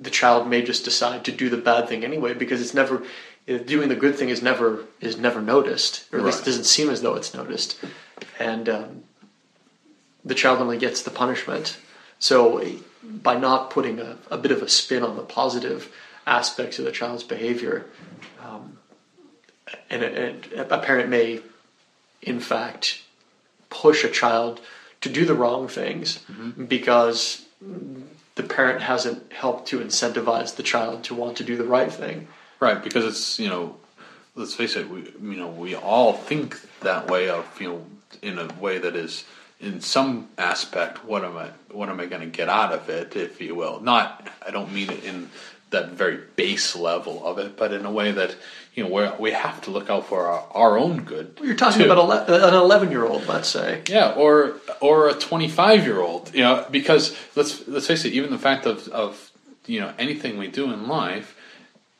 [0.00, 3.02] the child may just decide to do the bad thing anyway because it's never
[3.56, 6.90] doing the good thing is never is never noticed, or at least it doesn't seem
[6.90, 7.78] as though it's noticed,
[8.38, 9.04] and um,
[10.24, 11.78] the child only gets the punishment.
[12.18, 12.64] So,
[13.02, 15.92] by not putting a, a bit of a spin on the positive
[16.26, 17.86] aspects of the child's behavior,
[18.44, 18.78] um,
[19.88, 21.40] and, and a parent may,
[22.20, 23.02] in fact,
[23.70, 24.60] push a child
[25.00, 26.20] to do the wrong things
[26.68, 27.46] because
[28.34, 32.28] the parent hasn't helped to incentivize the child to want to do the right thing.
[32.60, 33.76] Right, because it's you know,
[34.34, 37.86] let's face it, we you know we all think that way of you know
[38.22, 39.24] in a way that is
[39.60, 43.16] in some aspect what am I what am I going to get out of it,
[43.16, 43.80] if you will.
[43.80, 45.30] Not I don't mean it in
[45.70, 48.34] that very base level of it, but in a way that
[48.74, 51.38] you know where we have to look out for our, our own good.
[51.42, 51.90] You're talking too.
[51.90, 53.82] about an 11 year old, let's say.
[53.88, 56.34] Yeah, or or a twenty five year old.
[56.34, 59.30] You know, because let's let's face it, even the fact of of
[59.66, 61.36] you know anything we do in life,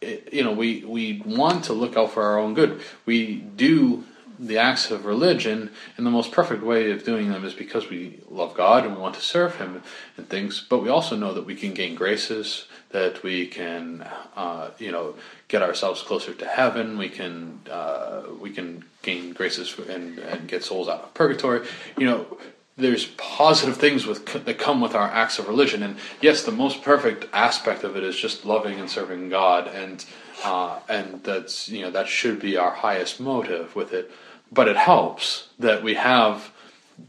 [0.00, 2.80] you know, we we want to look out for our own good.
[3.04, 4.04] We do
[4.38, 8.20] the acts of religion, and the most perfect way of doing them is because we
[8.30, 9.82] love God and we want to serve Him
[10.16, 10.64] and things.
[10.68, 15.16] But we also know that we can gain graces, that we can, uh, you know,
[15.48, 16.98] get ourselves closer to heaven.
[16.98, 21.66] We can uh, we can gain graces and and get souls out of purgatory.
[21.96, 22.38] You know.
[22.78, 26.82] There's positive things with that come with our acts of religion, and yes, the most
[26.82, 30.04] perfect aspect of it is just loving and serving God, and
[30.44, 34.10] uh, and that's you know that should be our highest motive with it.
[34.52, 36.52] But it helps that we have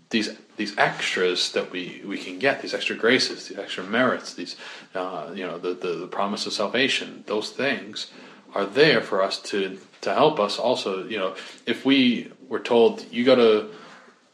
[0.09, 4.55] these these extras that we, we can get these extra graces, these extra merits, these
[4.93, 7.23] uh, you know the, the the promise of salvation.
[7.27, 8.07] Those things
[8.53, 10.57] are there for us to to help us.
[10.57, 13.69] Also, you know, if we were told you got to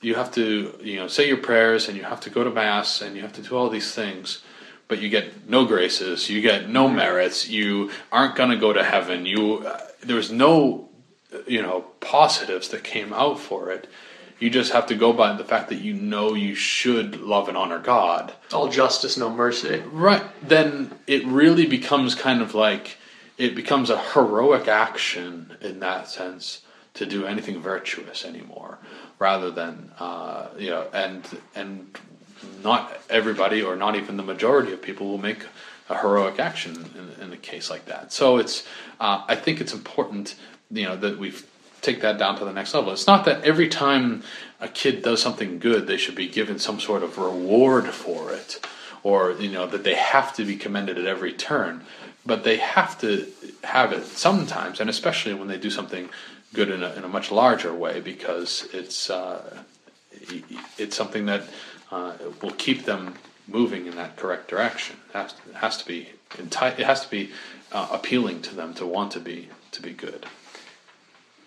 [0.02, 3.02] you have to you know say your prayers and you have to go to mass
[3.02, 4.42] and you have to do all these things
[4.88, 8.84] but you get no graces you get no merits you aren't going to go to
[8.84, 10.86] heaven you uh, there's no
[11.48, 13.88] you know positives that came out for it.
[14.40, 17.58] You just have to go by the fact that you know you should love and
[17.58, 18.34] honor god.
[18.54, 19.82] All justice, no mercy.
[19.92, 20.24] right.
[20.42, 22.98] Then it really becomes kind of like
[23.38, 26.62] it becomes a heroic action in that sense
[26.96, 28.78] to do anything virtuous anymore
[29.20, 31.98] rather than uh, you know and and
[32.64, 35.46] not everybody or not even the majority of people will make
[35.90, 38.12] a heroic action in, in a case like that.
[38.12, 38.66] So it's
[39.00, 40.36] uh, i think it's important
[40.72, 41.34] you know that we
[41.82, 42.92] take that down to the next level.
[42.92, 44.24] It's not that every time
[44.60, 48.66] a kid does something good they should be given some sort of reward for it
[49.04, 51.84] or you know that they have to be commended at every turn
[52.26, 53.28] but they have to
[53.64, 56.10] have it sometimes and especially when they do something
[56.56, 59.64] good in a, in a much larger way because it's uh,
[60.78, 61.44] it's something that
[61.92, 63.14] uh, will keep them
[63.48, 67.02] moving in that correct direction it has to, it has to be enti- it has
[67.02, 67.30] to be
[67.72, 70.26] uh, appealing to them to want to be to be good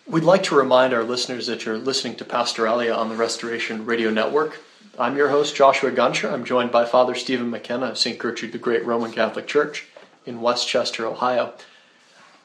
[0.09, 4.09] We'd like to remind our listeners that you're listening to Pastoralia on the Restoration Radio
[4.09, 4.59] Network.
[4.99, 6.33] I'm your host, Joshua Guncher.
[6.33, 8.19] I'm joined by Father Stephen McKenna of St.
[8.19, 9.87] Gertrude the Great Roman Catholic Church
[10.25, 11.53] in West Chester, Ohio.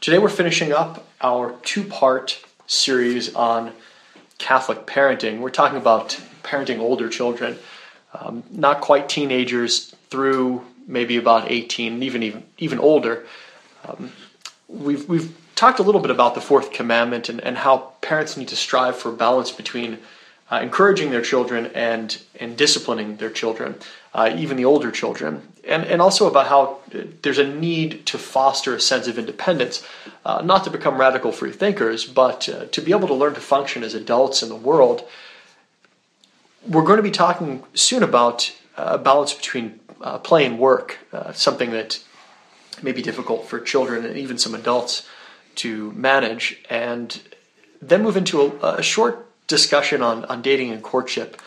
[0.02, 3.72] Today we're finishing up our two part series on
[4.38, 5.40] Catholic parenting.
[5.40, 7.58] We're talking about parenting older children,
[8.14, 13.26] um, not quite teenagers through maybe about 18, even even even older.
[13.88, 14.12] Um,
[14.68, 18.50] we've we've talked a little bit about the fourth commandment and, and how parents need
[18.50, 20.00] to strive for balance between
[20.52, 23.76] uh, encouraging their children and and disciplining their children,
[24.14, 26.80] uh, even the older children, and and also about how
[27.22, 29.86] there's a need to foster a sense of independence,
[30.26, 33.42] uh, not to become radical free thinkers, but uh, to be able to learn to
[33.42, 35.08] function as adults in the world.
[36.68, 41.34] We're going to be talking soon about a balance between uh, play and work, uh,
[41.34, 42.02] something that
[42.82, 45.08] may be difficult for children and even some adults
[45.56, 47.22] to manage, and
[47.82, 51.42] then move into a, a short discussion on, on dating and courtship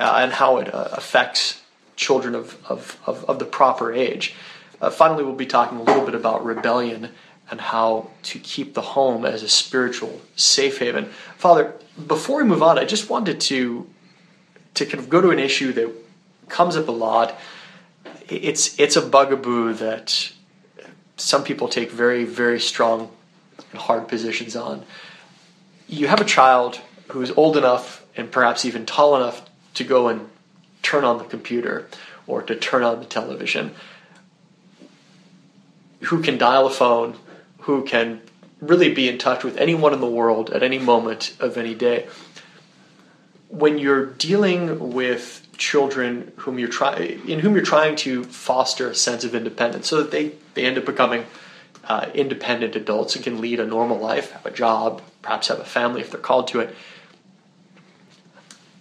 [0.00, 1.61] uh, and how it uh, affects
[1.96, 4.34] children of, of, of, of the proper age.
[4.80, 7.10] Uh, finally, we'll be talking a little bit about rebellion
[7.50, 11.06] and how to keep the home as a spiritual safe haven.
[11.36, 11.74] Father,
[12.06, 13.88] before we move on, I just wanted to
[14.74, 15.92] to kind of go to an issue that
[16.48, 17.38] comes up a lot.
[18.28, 20.32] It's it's a bugaboo that
[21.16, 23.10] some people take very very strong
[23.70, 24.84] and hard positions on.
[25.86, 29.42] You have a child who's old enough and perhaps even tall enough
[29.74, 30.28] to go and
[30.82, 31.88] turn on the computer
[32.26, 33.74] or to turn on the television,
[36.02, 37.16] who can dial a phone,
[37.60, 38.20] who can
[38.60, 42.06] really be in touch with anyone in the world at any moment of any day.
[43.48, 48.94] When you're dealing with children whom you're trying in whom you're trying to foster a
[48.94, 51.26] sense of independence so that they, they end up becoming
[51.84, 55.64] uh, independent adults and can lead a normal life, have a job, perhaps have a
[55.64, 56.74] family if they're called to it.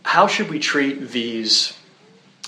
[0.03, 1.73] How should we treat these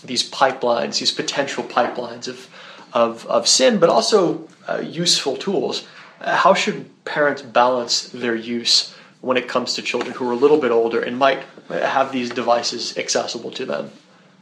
[0.05, 2.49] these pipelines, these potential pipelines of
[2.93, 5.87] of, of sin, but also uh, useful tools?
[6.21, 10.35] Uh, how should parents balance their use when it comes to children who are a
[10.37, 13.91] little bit older and might uh, have these devices accessible to them?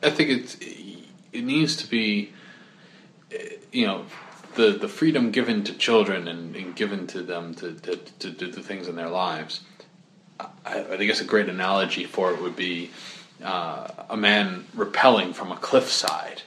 [0.04, 0.58] I think it
[1.32, 2.34] it needs to be,
[3.34, 3.38] uh,
[3.72, 4.06] you know,
[4.56, 8.52] the, the freedom given to children and, and given to them to, to, to, do
[8.52, 9.62] the things in their lives.
[10.66, 12.92] I, I guess a great analogy for it would be
[13.44, 16.44] uh, a man rappelling from a cliffside.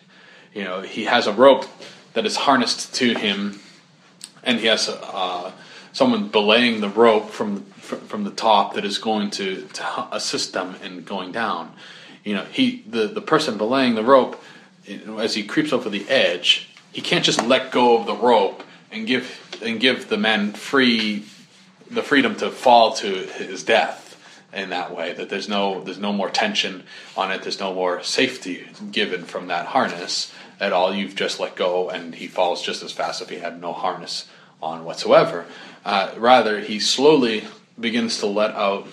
[0.53, 1.67] You know, he has a rope
[2.13, 3.61] that is harnessed to him,
[4.43, 5.53] and he has uh,
[5.93, 10.75] someone belaying the rope from from the top that is going to, to assist them
[10.83, 11.71] in going down.
[12.25, 14.43] You know, he the, the person belaying the rope,
[15.19, 19.07] as he creeps over the edge, he can't just let go of the rope and
[19.07, 21.25] give and give the man free
[21.91, 24.04] the freedom to fall to his death
[24.55, 26.85] in that way that there's no there's no more tension
[27.17, 31.57] on it there's no more safety given from that harness at all you've just let
[31.57, 34.29] go and he falls just as fast if he had no harness
[34.63, 35.45] on whatsoever
[35.85, 37.45] uh, rather he slowly
[37.79, 38.87] begins to let out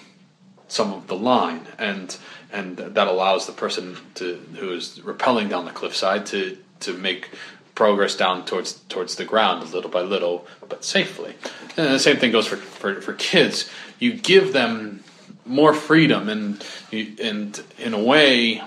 [0.68, 2.18] some of the line and
[2.52, 7.30] and that allows the person to who is rappelling down the cliffside to to make
[7.76, 11.36] progress down towards towards the ground little by little, but safely.
[11.78, 13.70] And the same thing goes for, for, for kids.
[14.00, 15.04] You give them
[15.46, 18.62] more freedom, and and in a way,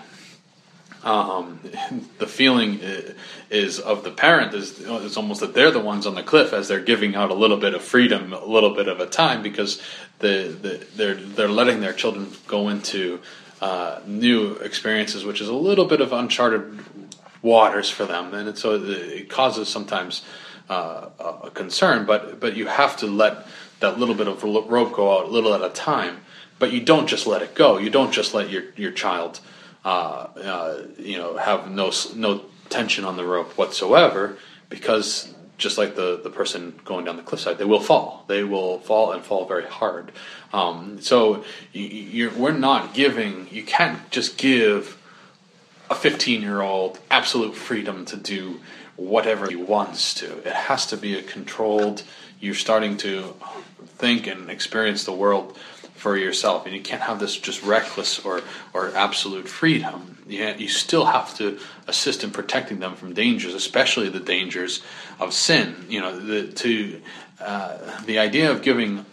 [1.05, 1.61] um,
[2.19, 2.81] the feeling
[3.51, 6.69] is of the parent is it's almost that they're the ones on the cliff as
[6.69, 9.81] they're giving out a little bit of freedom, a little bit of a time because
[10.19, 13.21] the, the they're they're letting their children go into
[13.61, 16.79] uh, new experiences, which is a little bit of uncharted
[17.43, 20.23] waters for them, and so it causes sometimes
[20.69, 21.09] uh,
[21.45, 22.07] a concern.
[22.07, 23.47] But but you have to let
[23.81, 26.24] that little bit of rope go out a little at a time.
[26.59, 27.79] But you don't just let it go.
[27.79, 29.41] You don't just let your your child,
[29.85, 34.39] uh, uh, you know, have no no tension on the rope whatsoever,
[34.69, 38.25] because just like the, the person going down the cliffside, they will fall.
[38.27, 40.13] They will fall and fall very hard.
[40.53, 43.49] Um, so you, we're not giving.
[43.51, 45.01] You can't just give
[45.91, 48.61] a 15 year old absolute freedom to do
[48.97, 50.39] whatever he wants to.
[50.39, 52.03] It has to be a controlled,
[52.41, 53.35] you're starting to
[53.97, 55.57] think and experience the world
[55.95, 56.67] for yourself.
[56.67, 58.43] And you can't have this just reckless or,
[58.73, 60.19] or absolute freedom.
[60.27, 64.83] You, you still have to assist in protecting them from dangers, especially the dangers
[65.21, 65.87] of sin.
[65.89, 67.01] You know, the, to,
[67.41, 69.07] uh, the idea of giving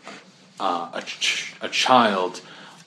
[0.59, 2.41] uh, a, ch- a child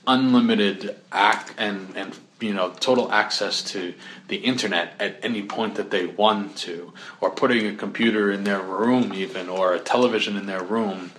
[0.07, 3.95] unlimited act and, and you know total access to
[4.29, 8.61] the internet at any point that they want to or putting a computer in their
[8.61, 11.11] room even or a television in their room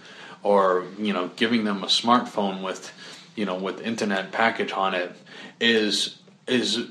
[0.46, 2.94] or you know giving them a smartphone with
[3.36, 5.12] you know with internet package on it
[5.60, 6.88] is is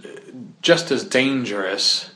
[0.61, 2.11] just as dangerous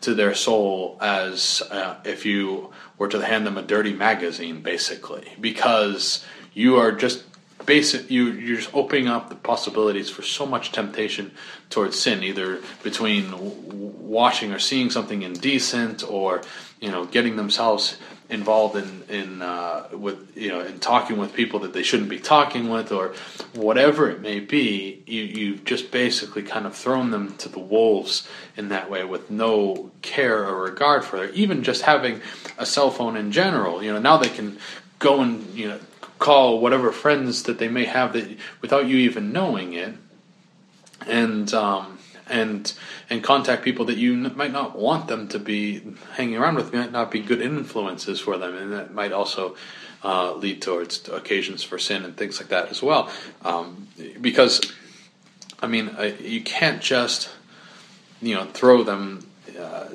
[0.00, 5.26] to their soul as uh, if you were to hand them a dirty magazine basically.
[5.40, 7.24] Because you are just
[7.66, 11.32] basic you you're just opening up the possibilities for so much temptation
[11.70, 13.24] towards sin either between
[14.06, 16.42] watching or seeing something indecent or
[16.84, 17.96] you know getting themselves
[18.28, 22.20] involved in in uh, with you know in talking with people that they shouldn't be
[22.20, 23.14] talking with or
[23.54, 28.28] whatever it may be you you've just basically kind of thrown them to the wolves
[28.54, 31.34] in that way with no care or regard for it.
[31.34, 32.20] Even just having
[32.58, 34.58] a cell phone in general you know now they can
[34.98, 35.80] go and you know
[36.18, 38.28] call whatever friends that they may have that
[38.60, 39.94] without you even knowing it,
[41.06, 41.93] and um,
[42.28, 42.72] and
[43.10, 46.92] and contact people that you might not want them to be hanging around with, might
[46.92, 49.56] not be good influences for them, and that might also
[50.02, 53.10] uh, lead towards occasions for sin and things like that as well.
[53.42, 53.88] Um,
[54.20, 54.60] because,
[55.62, 57.30] I mean, uh, you can't just
[58.20, 59.26] you know throw them.
[59.58, 59.88] Uh,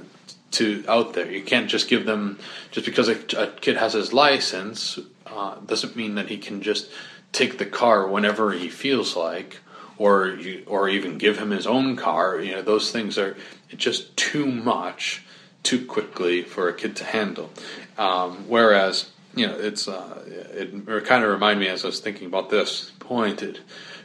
[0.52, 2.40] to out there, you can't just give them
[2.72, 6.90] just because a, a kid has his license uh, doesn't mean that he can just
[7.32, 9.60] take the car whenever he feels like,
[10.00, 12.40] or you, or even give him his own car.
[12.40, 13.38] You know, those things are
[13.76, 15.22] just too much
[15.62, 17.52] too quickly for a kid to handle.
[17.98, 22.26] Um, whereas, you know, it's uh, it, kind of reminded me as I was thinking
[22.26, 23.44] about this point.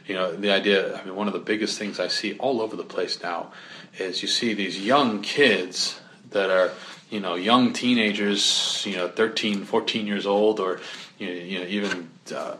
[0.05, 0.99] You know, the idea.
[0.99, 3.51] I mean, one of the biggest things I see all over the place now
[3.97, 5.99] is you see these young kids
[6.31, 6.71] that are
[7.09, 10.81] you know young teenagers you know 13 14 years old or
[11.17, 12.55] you know, you know even uh,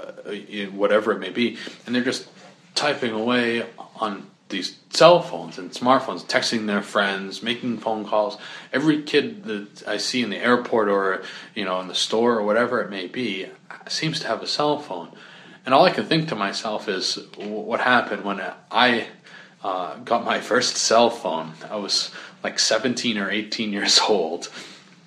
[0.71, 2.27] whatever it may be, and they're just
[2.75, 3.65] typing away
[3.95, 8.37] on these cell phones and smartphones, texting their friends, making phone calls.
[8.71, 11.23] Every kid that I see in the airport or
[11.55, 13.47] you know in the store or whatever it may be
[13.87, 15.09] seems to have a cell phone,
[15.65, 19.07] and all I can think to myself is what happened when I
[19.63, 21.53] uh, got my first cell phone.
[21.69, 22.11] I was
[22.43, 24.49] like 17 or 18 years old,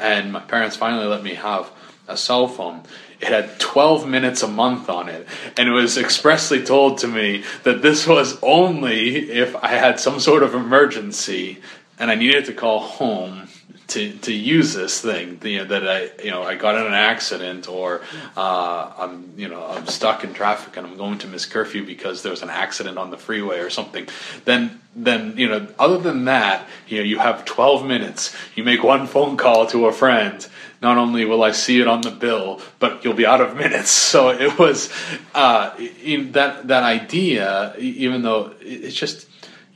[0.00, 1.70] and my parents finally let me have
[2.08, 2.82] a cell phone.
[3.20, 7.42] It had 12 minutes a month on it, and it was expressly told to me
[7.64, 11.60] that this was only if I had some sort of emergency
[11.98, 13.47] and I needed to call home
[13.88, 15.40] to, to use this thing.
[15.42, 18.02] You know, that I you know I got in an accident or
[18.36, 22.22] uh, I'm you know I'm stuck in traffic and I'm going to miss curfew because
[22.22, 24.08] there was an accident on the freeway or something.
[24.44, 28.34] Then then you know other than that you know you have 12 minutes.
[28.54, 30.46] You make one phone call to a friend
[30.80, 33.90] not only will I see it on the bill, but you'll be out of minutes.
[34.08, 34.90] So it was
[35.34, 39.27] uh, that that idea, even though it's just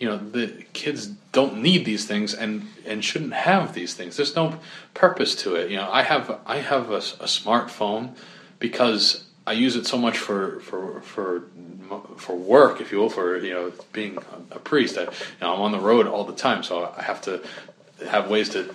[0.03, 4.16] you know the kids don't need these things and and shouldn't have these things.
[4.16, 4.59] There's no
[4.94, 5.70] purpose to it.
[5.70, 8.16] You know, I have I have a, a smartphone
[8.59, 11.44] because I use it so much for for for
[12.16, 14.18] for work, if you will, for you know being
[14.50, 14.98] a priest.
[14.98, 15.09] I, you
[15.40, 17.40] know, I'm on the road all the time, so I have to
[18.09, 18.74] have ways to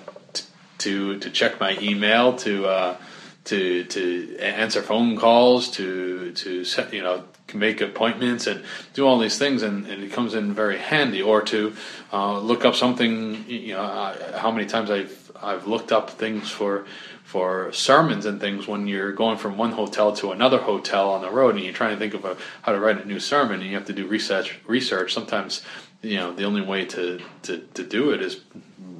[0.77, 2.97] to to check my email, to uh,
[3.43, 9.19] to to answer phone calls, to to set, you know make appointments and do all
[9.19, 11.21] these things, and, and it comes in very handy.
[11.21, 11.75] Or to
[12.11, 13.45] uh, look up something.
[13.47, 16.85] You know, uh, how many times I've I've looked up things for
[17.23, 21.29] for sermons and things when you're going from one hotel to another hotel on the
[21.29, 23.69] road and you're trying to think of a, how to write a new sermon and
[23.69, 25.61] you have to do research research sometimes
[26.01, 28.39] you know the only way to, to, to do it is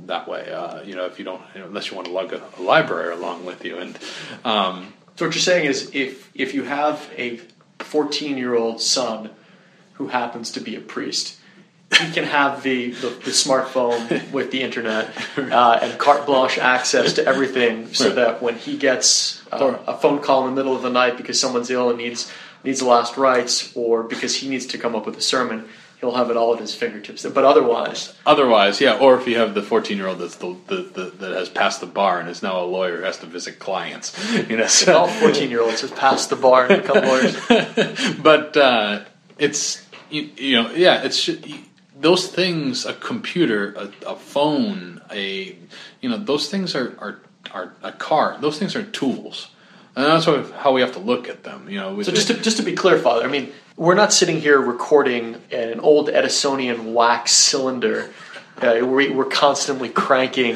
[0.08, 0.52] that way.
[0.52, 3.46] Uh, you know, if you don't, unless you want to lug a, a, library along
[3.46, 3.78] with you.
[3.78, 3.98] And
[4.44, 7.40] um, so what you're saying is, if if you have a
[7.80, 9.30] 14 year old son
[9.94, 11.38] who happens to be a priest,
[11.98, 17.14] he can have the, the, the smartphone with the internet uh, and carte blanche access
[17.14, 20.82] to everything, so that when he gets uh, a phone call in the middle of
[20.82, 22.32] the night because someone's ill and needs
[22.64, 25.68] needs the last rites, or because he needs to come up with a sermon,
[26.00, 27.26] he'll have it all at his fingertips.
[27.26, 28.98] But otherwise, otherwise, yeah.
[28.98, 32.20] Or if you have the fourteen-year-old that's the, the, the, that has passed the bar
[32.20, 34.18] and is now a lawyer, has to visit clients.
[34.48, 34.98] You know, so.
[34.98, 37.36] all fourteen-year-olds have passed the bar and become lawyers.
[38.22, 39.04] but uh,
[39.38, 41.30] it's you, you, know, yeah, it's
[42.00, 42.86] those things.
[42.86, 45.58] A computer, a, a, phone, a
[46.02, 47.20] you know, those things are are
[47.52, 48.38] are a car.
[48.40, 49.50] Those things are tools.
[49.96, 52.00] And that's how we have to look at them, you know.
[52.04, 55.36] So just to, just to be clear, Father, I mean, we're not sitting here recording
[55.52, 58.12] an old Edisonian wax cylinder.
[58.58, 60.56] Uh, we, are constantly cranking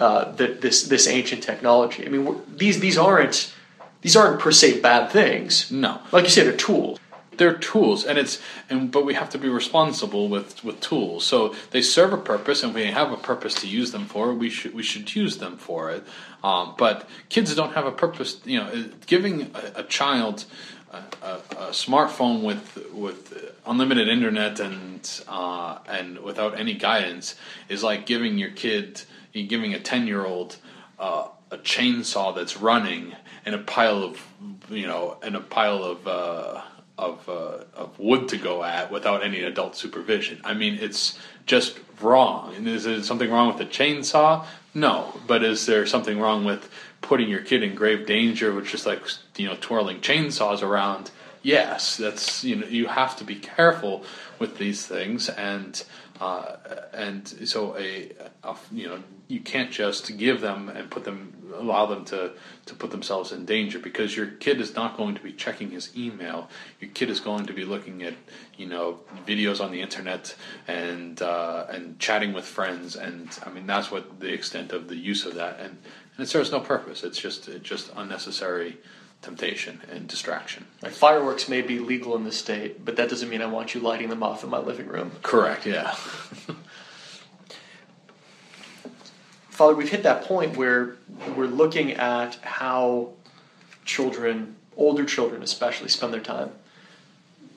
[0.00, 2.04] uh, the, this this ancient technology.
[2.04, 3.54] I mean, these these aren't
[4.00, 5.70] these aren't per se bad things.
[5.70, 6.98] No, like you say, they're tools.
[7.36, 8.40] They're tools, and it's
[8.70, 11.26] and but we have to be responsible with with tools.
[11.26, 14.32] So they serve a purpose, and we have a purpose to use them for.
[14.32, 16.04] We should we should use them for it.
[16.42, 18.40] Um, but kids don't have a purpose.
[18.46, 20.46] You know, giving a, a child
[20.92, 27.34] a, a, smartphone with with unlimited internet and uh, and without any guidance
[27.68, 30.56] is like giving your kid, giving a ten year old
[30.98, 33.14] uh, a chainsaw that's running
[33.44, 34.26] and a pile of
[34.68, 36.62] you know and a pile of uh,
[36.98, 40.40] of uh, of wood to go at without any adult supervision.
[40.44, 42.54] I mean, it's just wrong.
[42.54, 44.44] And is there something wrong with the chainsaw?
[44.74, 46.70] No, but is there something wrong with
[47.00, 49.02] putting your kid in grave danger with just like
[49.38, 51.10] you know twirling chainsaws around?
[51.42, 54.04] Yes, that's you know you have to be careful
[54.38, 55.82] with these things and
[56.20, 56.56] uh,
[56.92, 58.12] and so a,
[58.42, 62.32] a, you know you can't just give them and put them allow them to
[62.66, 65.96] to put themselves in danger because your kid is not going to be checking his
[65.96, 66.48] email.
[66.80, 68.14] Your kid is going to be looking at
[68.56, 70.34] you know videos on the internet
[70.66, 72.96] and uh, and chatting with friends.
[72.96, 75.60] And I mean that's what the extent of the use of that.
[75.60, 75.76] And,
[76.16, 77.04] and it serves no purpose.
[77.04, 78.78] It's just it's just unnecessary
[79.26, 80.64] temptation and distraction.
[80.82, 83.80] Like fireworks may be legal in this state, but that doesn't mean I want you
[83.80, 85.10] lighting them off in my living room.
[85.22, 85.90] Correct, yeah.
[89.50, 90.96] Father, we've hit that point where
[91.36, 93.14] we're looking at how
[93.84, 96.50] children, older children especially, spend their time.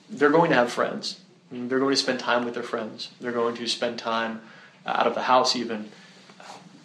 [0.08, 1.20] They're going to have friends.
[1.52, 3.10] They're going to spend time with their friends.
[3.20, 4.40] They're going to spend time
[4.84, 5.90] uh, out of the house, even.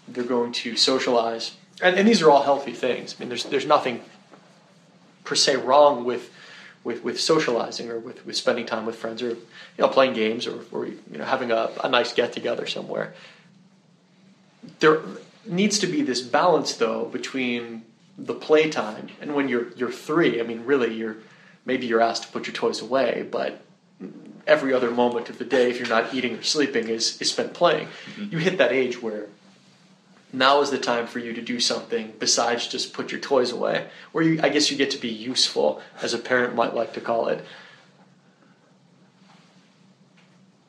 [0.07, 1.55] They're going to socialize.
[1.81, 3.15] And, and these are all healthy things.
[3.17, 4.01] I mean, there's, there's nothing
[5.25, 6.31] per se wrong with
[6.83, 9.37] with, with socializing or with, with spending time with friends or you
[9.79, 13.13] know playing games or, or you know having a, a nice get together somewhere.
[14.79, 15.01] There
[15.45, 17.83] needs to be this balance though between
[18.17, 20.39] the playtime and when you're you're three.
[20.39, 21.17] I mean, really, you're
[21.65, 23.61] maybe you're asked to put your toys away, but
[24.47, 27.53] every other moment of the day, if you're not eating or sleeping, is is spent
[27.53, 27.87] playing.
[27.87, 28.31] Mm-hmm.
[28.31, 29.27] You hit that age where
[30.37, 33.87] now is the time for you to do something besides just put your toys away,
[34.11, 37.01] where you, I guess you get to be useful, as a parent might like to
[37.01, 37.43] call it.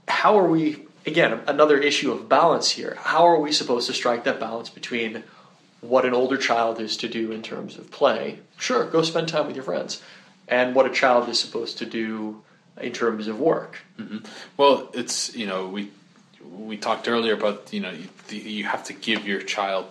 [0.08, 4.24] How are we, again, another issue of balance here, how are we supposed to strike
[4.24, 5.24] that balance between
[5.80, 8.40] what an older child is to do in terms of play?
[8.58, 10.02] Sure, go spend time with your friends,
[10.48, 12.42] and what a child is supposed to do
[12.80, 13.78] in terms of work.
[13.98, 14.18] Mm-hmm.
[14.56, 15.90] Well, it's, you know, we
[16.56, 19.86] we talked earlier about you know you, you have to give your child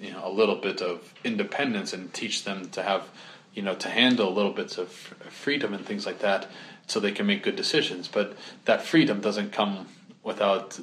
[0.00, 3.08] you know a little bit of independence and teach them to have
[3.54, 6.46] you know to handle little bits of freedom and things like that
[6.86, 8.08] so they can make good decisions.
[8.08, 8.34] But
[8.64, 9.88] that freedom doesn't come
[10.22, 10.78] without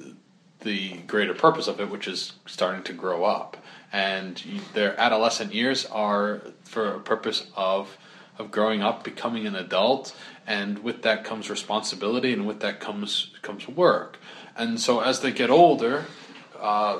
[0.61, 3.57] the greater purpose of it which is starting to grow up.
[3.91, 4.41] And
[4.73, 7.97] their adolescent years are for a purpose of
[8.37, 10.13] of growing up becoming an adult
[10.45, 14.19] and with that comes responsibility and with that comes comes work
[14.55, 16.05] and so as they get older,
[16.59, 16.99] uh,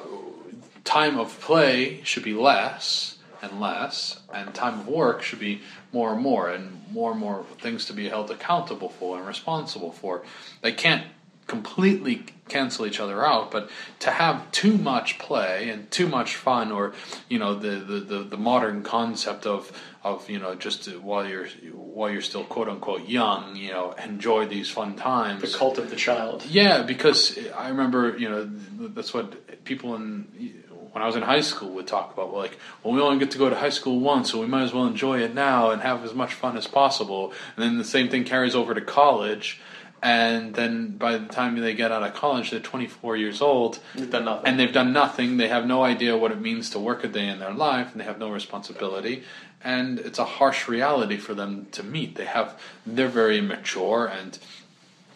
[0.84, 6.14] time of play should be less and less, and time of work should be more
[6.14, 10.24] and more, and more and more things to be held accountable for and responsible for.
[10.62, 11.06] They can't
[11.48, 13.70] completely cancel each other out, but
[14.00, 16.93] to have too much play and too much fun, or
[17.30, 19.72] you know the the, the, the modern concept of
[20.04, 24.46] of you know just while you're while you're still quote unquote young, you know, enjoy
[24.46, 25.41] these fun times.
[25.52, 26.46] The cult of the child.
[26.46, 28.50] Yeah, because I remember you know
[28.89, 32.34] that's what people in when I was in high school would talk about.
[32.34, 34.74] Like, well, we only get to go to high school once, so we might as
[34.74, 37.34] well enjoy it now and have as much fun as possible.
[37.56, 39.60] And then the same thing carries over to college
[40.06, 43.80] and then by the time they get out of college, they're 24 years old.
[43.95, 44.47] They've done nothing.
[44.47, 45.38] And they've done nothing.
[45.38, 47.99] They have no idea what it means to work a day in their life, and
[47.99, 49.24] they have no responsibility.
[49.64, 52.18] And it's a harsh reality for them to meet.
[52.18, 54.38] They have, they're very mature, and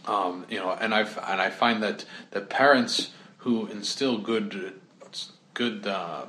[0.07, 4.73] um, you know, and I and I find that that parents who instill good,
[5.53, 5.85] good.
[5.85, 6.25] Uh,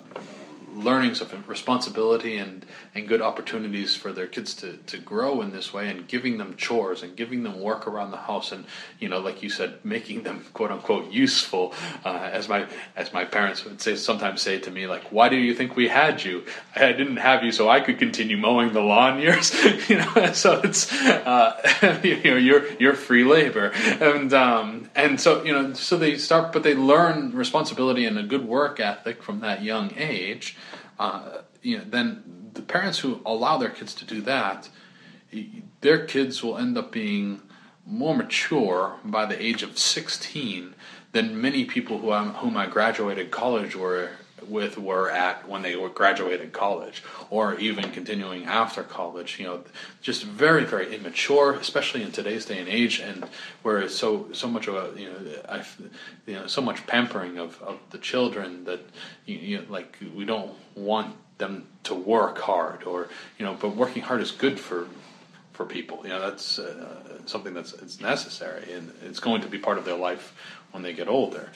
[0.75, 2.65] learnings of responsibility and,
[2.95, 6.57] and good opportunities for their kids to, to grow in this way and giving them
[6.57, 8.65] chores and giving them work around the house and
[8.99, 11.73] you know like you said making them quote unquote useful.
[12.05, 12.67] Uh, as my
[12.97, 15.89] as my parents would say sometimes say to me like why do you think we
[15.89, 16.45] had you?
[16.75, 19.53] I didn't have you so I could continue mowing the lawn yours
[19.89, 23.73] you know so it's uh, you know you're you're free labor.
[24.01, 28.23] And um, and so you know so they start but they learn responsibility and a
[28.23, 30.57] good work ethic from that young age.
[30.99, 32.23] Uh, you know, then
[32.55, 34.69] the parents who allow their kids to do that,
[35.81, 37.43] their kids will end up being
[37.87, 40.75] more mature by the age of 16
[41.13, 44.11] than many people who I, whom I graduated college were
[44.49, 49.63] with were at when they were graduated college or even continuing after college you know
[50.01, 53.25] just very very immature especially in today's day and age and
[53.63, 55.17] where it's so so much of a you know
[55.49, 55.63] I
[56.27, 58.81] you know so much pampering of, of the children that
[59.27, 63.75] you, you know, like we don't want them to work hard or you know but
[63.75, 64.87] working hard is good for
[65.53, 69.59] for people you know that's uh, something that's it's necessary and it's going to be
[69.59, 70.33] part of their life
[70.71, 71.51] when they get older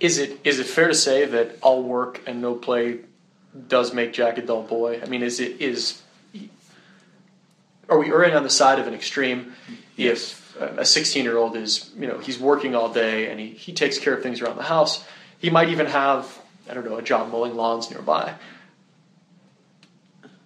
[0.00, 3.00] is it is it fair to say that all work and no play
[3.68, 5.00] does make Jack a dull boy?
[5.02, 6.02] I mean, is it is
[7.88, 9.52] are we erring on the side of an extreme
[9.96, 10.32] Yes.
[10.32, 13.72] if a 16 year old is you know he's working all day and he, he
[13.72, 15.04] takes care of things around the house
[15.38, 16.38] he might even have
[16.70, 18.34] i don't know a job mowing lawns nearby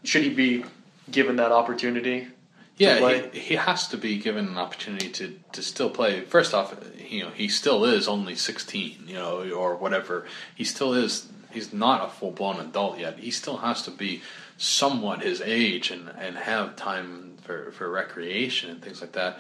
[0.05, 0.65] should he be
[1.11, 2.29] given that opportunity
[2.77, 6.21] Yeah, he, he has to be given an opportunity to, to still play.
[6.23, 6.75] First off,
[7.09, 10.27] you know, he still is only 16, you know, or whatever.
[10.57, 13.19] He still is, he's not a full blown adult yet.
[13.19, 14.23] He still has to be
[14.59, 19.39] somewhat his age and, and have time for, for recreation and things like that.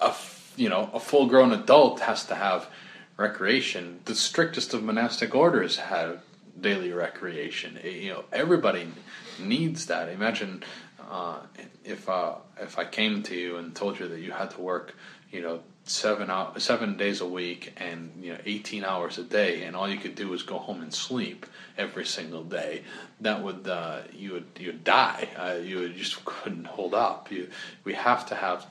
[0.00, 0.14] A,
[0.56, 2.68] you know, a full grown adult has to have
[3.18, 4.00] recreation.
[4.06, 6.20] The strictest of monastic orders have
[6.58, 7.78] daily recreation.
[7.84, 8.86] Eh, You know, everybody
[9.38, 10.08] needs that.
[10.08, 10.62] Imagine
[11.10, 11.38] uh,
[11.84, 14.94] if uh, if I came to you and told you that you had to work,
[15.30, 19.62] you know, seven hour, seven days a week and you know eighteen hours a day,
[19.62, 21.46] and all you could do was go home and sleep
[21.78, 22.82] every single day.
[23.20, 25.28] That would uh, you would you would die.
[25.36, 27.30] Uh, you would, just couldn't hold up.
[27.30, 27.48] You
[27.84, 28.66] we have to have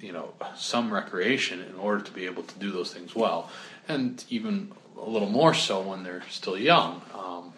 [0.00, 3.50] you know some recreation in order to be able to do those things well,
[3.88, 7.02] and even a little more so when they're still young.
[7.14, 7.52] Um,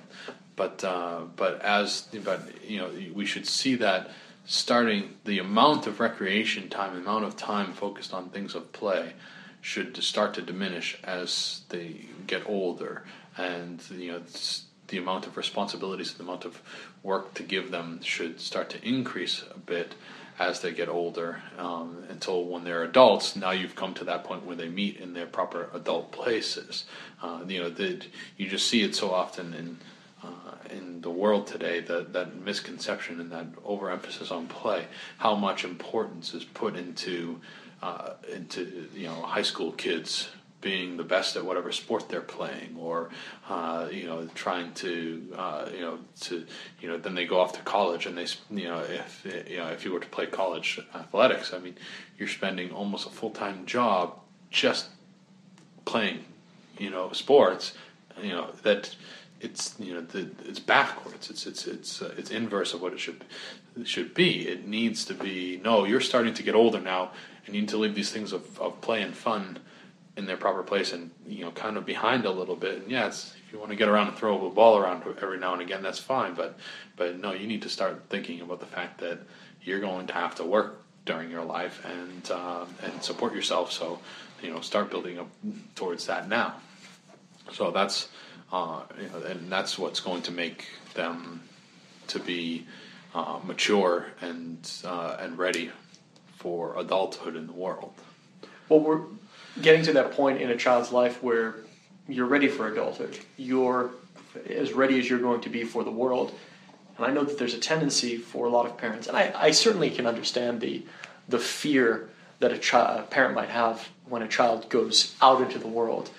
[0.59, 4.11] but uh, but as but you know we should see that
[4.45, 9.13] starting the amount of recreation time, the amount of time focused on things of play,
[9.61, 13.05] should start to diminish as they get older,
[13.39, 14.21] and you know.
[14.89, 16.63] the amount of responsibilities, the amount of
[17.03, 19.95] work to give them should start to increase a bit
[20.39, 24.47] as they get older um, until when they're adults now you've come to that point
[24.47, 26.87] where they meet in their proper adult places
[27.23, 28.01] uh, you know the,
[28.39, 29.77] you just see it so often in
[30.71, 34.87] in the world today that that misconception and that overemphasis on play
[35.19, 37.41] how much importance is put into
[37.83, 40.29] uh, into you know high school kids
[40.61, 43.11] being the best at whatever sport they're playing, or
[43.49, 46.45] uh, you know, trying to uh, you know to
[46.81, 49.69] you know, then they go off to college and they you know if you know
[49.69, 51.77] if you were to play college athletics, I mean,
[52.19, 54.19] you're spending almost a full time job
[54.51, 54.89] just
[55.85, 56.25] playing
[56.79, 57.75] you know sports,
[58.21, 58.95] you know that
[59.41, 61.30] it's you know the, it's backwards.
[61.30, 63.24] It's it's it's uh, it's inverse of what it should
[63.84, 64.49] should be.
[64.49, 65.84] It needs to be no.
[65.84, 67.12] You're starting to get older now,
[67.47, 69.59] and you need to leave these things of, of play and fun
[70.16, 72.82] in their proper place, and you know kind of behind a little bit.
[72.82, 75.53] And it's, if you want to get around and throw a ball around every now
[75.53, 76.34] and again, that's fine.
[76.34, 76.59] But
[76.97, 79.20] but no, you need to start thinking about the fact that
[79.62, 83.70] you're going to have to work during your life and um, and support yourself.
[83.70, 84.01] So
[84.43, 85.28] you know start building up
[85.76, 86.55] towards that now.
[87.53, 88.09] So that's
[88.53, 91.43] uh, you know, and that's what's going to make them
[92.09, 92.67] to be
[93.15, 95.71] uh, mature and uh, and ready
[96.37, 97.93] for adulthood in the world.
[98.69, 99.03] Well, we're
[99.61, 101.57] getting to that point in a child's life where
[102.09, 103.19] you're ready for adulthood.
[103.37, 103.91] You're
[104.49, 106.33] as ready as you're going to be for the world.
[106.97, 109.51] And I know that there's a tendency for a lot of parents, and I, I
[109.53, 110.85] certainly can understand the
[111.29, 112.09] the fear
[112.41, 116.11] that a, child, a parent might have when a child goes out into the world.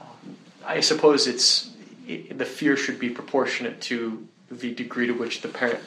[0.00, 1.71] Um, I suppose it's
[2.06, 5.80] the fear should be proportionate to the degree to which the parent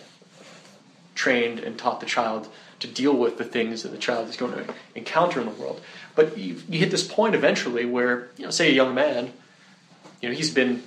[1.14, 2.48] trained and taught the child
[2.80, 5.82] to deal with the things that the child is going to encounter in the world.
[6.14, 9.32] But you, you hit this point eventually where, you know, say a young man,
[10.22, 10.84] you know, he's been,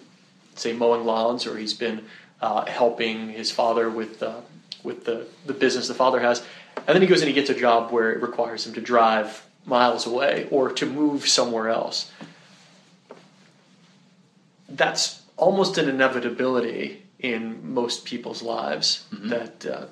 [0.54, 2.04] say, mowing lawns or he's been
[2.40, 4.40] uh, helping his father with uh,
[4.84, 6.44] with the, the business the father has,
[6.76, 9.44] and then he goes and he gets a job where it requires him to drive
[9.66, 12.10] miles away or to move somewhere else.
[14.68, 19.86] That's almost an inevitability in most people's lives that uh,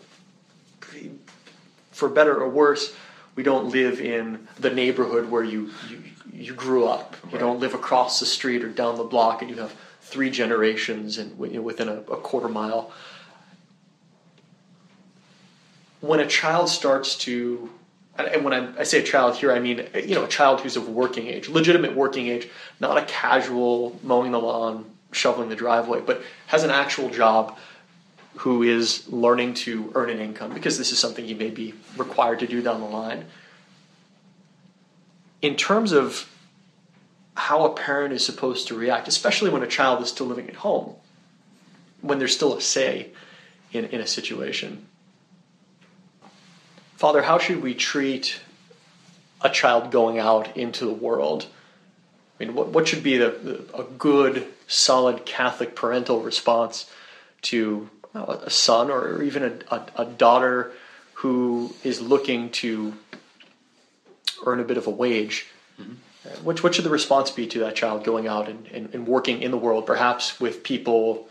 [1.91, 2.95] for better or worse,
[3.35, 6.03] we don't live in the neighborhood where you you,
[6.33, 7.17] you grew up.
[7.33, 11.19] You don't live across the street or down the block, and you have three generations
[11.19, 12.93] and you know, within a, a quarter mile.
[16.01, 17.71] When a child starts to,
[18.19, 20.77] and- when I, I say a child here, I mean you know a child who's
[20.77, 22.49] of working age, legitimate working age,
[22.81, 27.57] not a casual mowing the lawn, shoveling the driveway, but has an actual job
[28.37, 32.39] who is learning to earn an income because this is something he may be required
[32.41, 33.25] to do down the line.
[35.41, 36.31] In terms of
[37.35, 40.57] how a parent is supposed to react, especially when a child is still living at
[40.57, 40.95] home,
[42.01, 43.11] when there's still a say
[43.73, 44.87] in, in a situation.
[46.97, 48.41] Father, how should we treat
[49.43, 51.47] a child going out into the world?
[52.41, 56.91] I mean, what, what should be the, the, a good, solid Catholic parental response
[57.43, 60.73] to a son or even a, a, a daughter
[61.15, 62.95] who is looking to
[64.47, 65.47] earn a bit of a wage?
[65.79, 69.07] Uh, What, what should the response be to that child going out and, and, and
[69.07, 71.29] working in the world, perhaps with people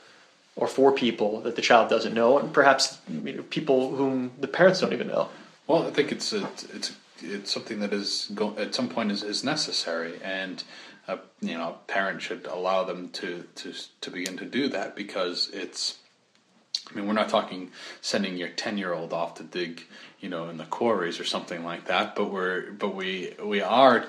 [0.55, 4.47] or for people that the child doesn't know, and perhaps you know, people whom the
[4.47, 5.27] parents don't even know?
[5.67, 6.43] Well, I think it's a,
[6.73, 10.63] it's it's something that is go, at some point is, is necessary, and
[11.07, 14.95] uh, you know, a parent should allow them to to to begin to do that
[14.95, 15.99] because it's.
[16.91, 19.81] I mean, we're not talking sending your ten year old off to dig,
[20.19, 24.05] you know, in the quarries or something like that, but we're but we we are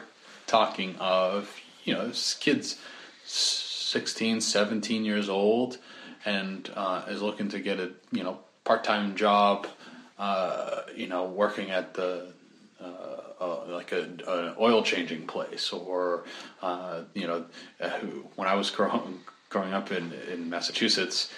[0.47, 2.79] talking of you know kids
[3.25, 5.79] 16, 17 years old
[6.25, 9.67] and uh, is looking to get a you know part time job,
[10.19, 12.27] uh, you know, working at the
[12.81, 12.85] uh,
[13.41, 16.25] uh like a, an oil changing place, or
[16.63, 17.45] uh, you know,
[17.81, 17.91] uh,
[18.37, 21.31] when I was growing growing up in in Massachusetts,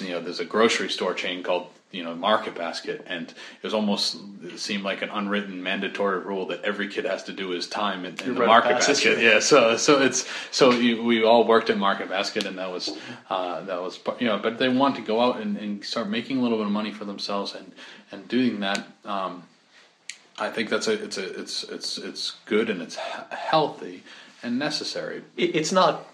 [0.00, 3.04] you know, there's a grocery store chain called you know market basket.
[3.06, 7.24] And it was almost it seemed like an unwritten mandatory rule that every kid has
[7.24, 9.18] to do his time in, in the market basket.
[9.20, 12.90] yeah so so it's so you, we all worked at market basket and that was
[13.30, 16.38] uh, that was you know but they want to go out and, and, start making
[16.38, 17.72] a little bit of money for themselves and
[18.10, 18.86] and doing that.
[19.04, 19.44] Um,
[20.38, 24.02] I think that's a it's a it's it's it's good and it's healthy
[24.42, 25.22] and necessary.
[25.36, 26.06] It's not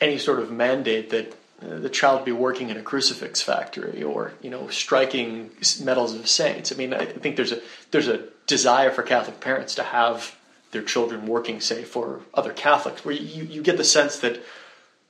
[0.00, 4.50] any sort of mandate that the child be working in a crucifix factory or you
[4.50, 5.50] know striking
[5.82, 6.72] medals of saints.
[6.72, 10.36] I mean, I think there's a there's a desire for Catholic parents to have
[10.72, 14.40] their children working, say, for other Catholics, where you, you get the sense that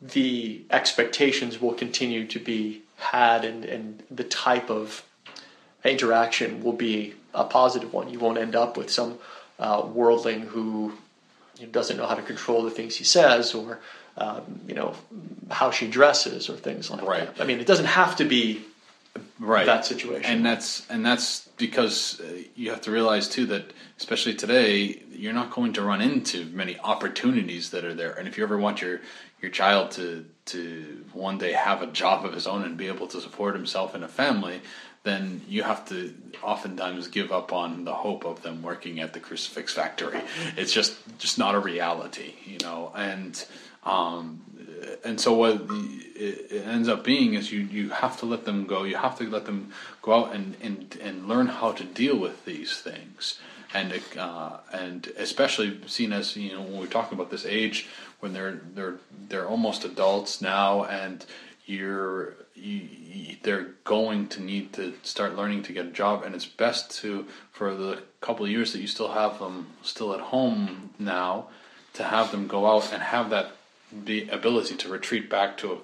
[0.01, 5.03] the expectations will continue to be had and, and the type of
[5.85, 8.09] interaction will be a positive one.
[8.09, 9.19] You won't end up with some
[9.59, 10.95] uh, worldling who
[11.71, 13.81] doesn't know how to control the things he says or
[14.17, 14.95] um, you know
[15.51, 17.35] how she dresses or things like right.
[17.35, 17.43] that.
[17.43, 18.63] I mean, it doesn't have to be
[19.39, 23.73] right that situation, and that's and that's because uh, you have to realize too that
[23.99, 28.39] especially today you're not going to run into many opportunities that are there, and if
[28.39, 29.01] you ever want your
[29.41, 33.07] your child to to one day have a job of his own and be able
[33.07, 34.61] to support himself and a family,
[35.03, 39.21] then you have to oftentimes give up on the hope of them working at the
[39.21, 40.21] crucifix factory.
[40.57, 42.93] It's just just not a reality, you know.
[42.95, 43.43] And
[43.85, 44.43] um,
[45.05, 45.63] and so what
[46.15, 48.85] it ends up being is you, you have to let them go.
[48.85, 49.73] You have to let them
[50.03, 53.39] go out and, and, and learn how to deal with these things.
[53.73, 58.33] And uh, and especially seen as you know when we're talking about this age when
[58.33, 58.97] they're they're
[59.29, 61.25] they're almost adults now and
[61.67, 66.47] you're you, they're going to need to start learning to get a job and it's
[66.47, 71.47] best to for the couple years that you still have them still at home now
[71.93, 73.53] to have them go out and have that
[73.93, 75.81] the ability to retreat back to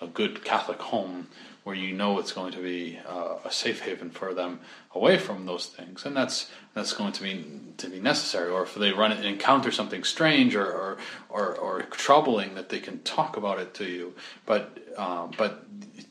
[0.00, 1.28] a, a good Catholic home
[1.62, 4.60] where you know it's going to be uh, a safe haven for them
[4.94, 7.44] away from those things, and that's that's going to be
[7.76, 8.50] to be necessary.
[8.50, 10.98] Or if they run and encounter something strange or or,
[11.28, 14.14] or, or troubling, that they can talk about it to you.
[14.46, 15.64] But uh, but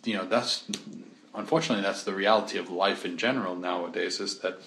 [0.03, 0.65] you know that's
[1.33, 4.19] unfortunately that's the reality of life in general nowadays.
[4.19, 4.61] Is that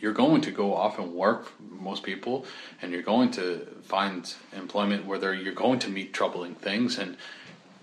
[0.00, 2.44] you're going to go off and work, most people,
[2.80, 7.16] and you're going to find employment where you're going to meet troubling things, and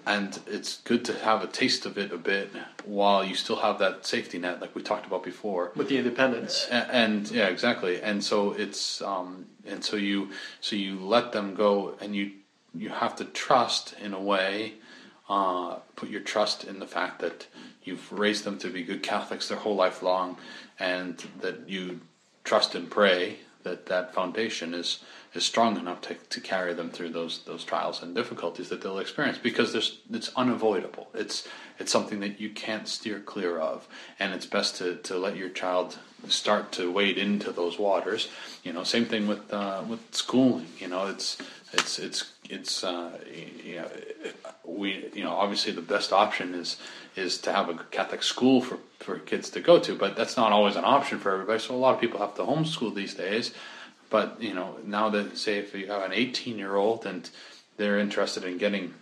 [0.07, 2.51] and it's good to have a taste of it a bit
[2.86, 6.68] while you still have that safety net, like we talked about before, with the independence.
[6.70, 8.01] And, and yeah, exactly.
[8.01, 10.30] And so it's um, and so you
[10.61, 12.32] so you let them go, and you
[12.74, 14.74] you have to trust in a way,
[15.30, 17.47] uh, put your trust in the fact that
[17.84, 20.38] you've raised them to be good Catholics their whole life long,
[20.80, 22.01] and that you
[22.43, 24.99] trust and pray that that foundation is
[25.34, 28.99] is strong enough to, to carry them through those those trials and difficulties that they'll
[28.99, 31.09] experience because there's it's unavoidable.
[31.13, 31.47] It's
[31.78, 35.49] it's something that you can't steer clear of, and it's best to, to let your
[35.49, 35.97] child
[36.30, 38.30] start to wade into those waters.
[38.64, 40.68] You know, same thing with uh, with schooling.
[40.80, 41.38] You know, it's
[41.73, 43.17] it's it's it's uh,
[43.63, 43.89] you know
[44.63, 46.77] we you know obviously the best option is
[47.15, 50.51] is to have a Catholic school for for kids to go to, but that's not
[50.51, 51.59] always an option for everybody.
[51.59, 53.51] So a lot of people have to homeschool these days.
[54.09, 57.29] But you know now that say if you have an 18 year old and
[57.77, 58.93] they're interested in getting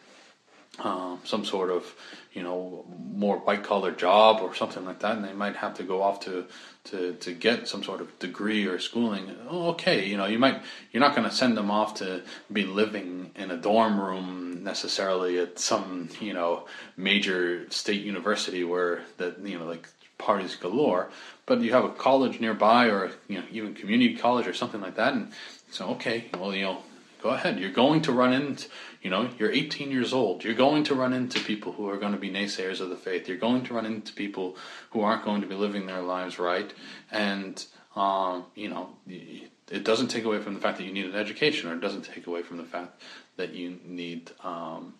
[0.80, 1.94] um, some sort of
[2.34, 5.84] you know more white collar job or something like that, and they might have to
[5.84, 6.46] go off to
[6.86, 9.36] to to get some sort of degree or schooling.
[9.50, 10.62] Oh, okay, you know you might
[10.92, 15.40] you're not going to send them off to be living in a dorm room necessarily
[15.40, 16.66] at some you know
[16.98, 19.88] major state university where that you know like
[20.18, 21.10] parties galore,
[21.46, 24.96] but you have a college nearby or you know even community college or something like
[24.96, 25.32] that, and
[25.70, 26.80] so okay, well you know
[27.24, 27.60] go ahead.
[27.60, 28.68] You're going to run into,
[29.04, 30.44] you know, you're 18 years old.
[30.44, 33.28] You're going to run into people who are going to be naysayers of the faith.
[33.28, 34.56] You're going to run into people
[34.92, 36.74] who aren't going to be living their lives right.
[37.12, 37.64] And,
[37.98, 41.70] um, you know, it doesn't take away from the fact that you need an education
[41.70, 43.02] or it doesn't take away from the fact
[43.36, 44.94] that you need, um,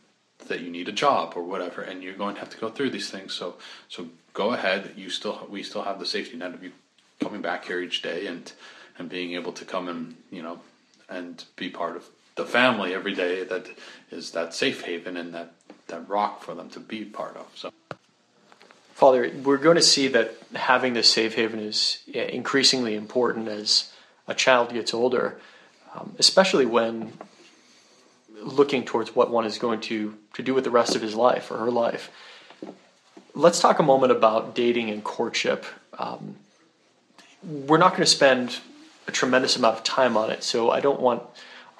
[0.48, 1.82] that you need a job or whatever.
[1.82, 3.34] And you're going to have to go through these things.
[3.34, 3.56] So,
[3.88, 4.92] so go ahead.
[4.98, 6.74] You still, we still have the safety net of you
[7.22, 8.52] coming back here each day and
[8.98, 10.60] and being able to come and you know
[11.10, 13.68] and be part of the family every day that
[14.12, 15.54] is that safe haven and that
[15.88, 17.48] that rock for them to be part of.
[17.56, 17.72] So.
[18.94, 23.92] Father, we're going to see that having this safe haven is increasingly important as
[24.28, 25.40] a child gets older,
[25.96, 27.14] um, especially when
[28.42, 31.52] looking towards what one is going to, to do with the rest of his life
[31.52, 32.12] or her life.
[33.34, 35.66] Let's talk a moment about dating and courtship.
[35.98, 36.36] Um,
[37.44, 38.60] we're not going to spend
[39.08, 41.24] a tremendous amount of time on it, so I don't want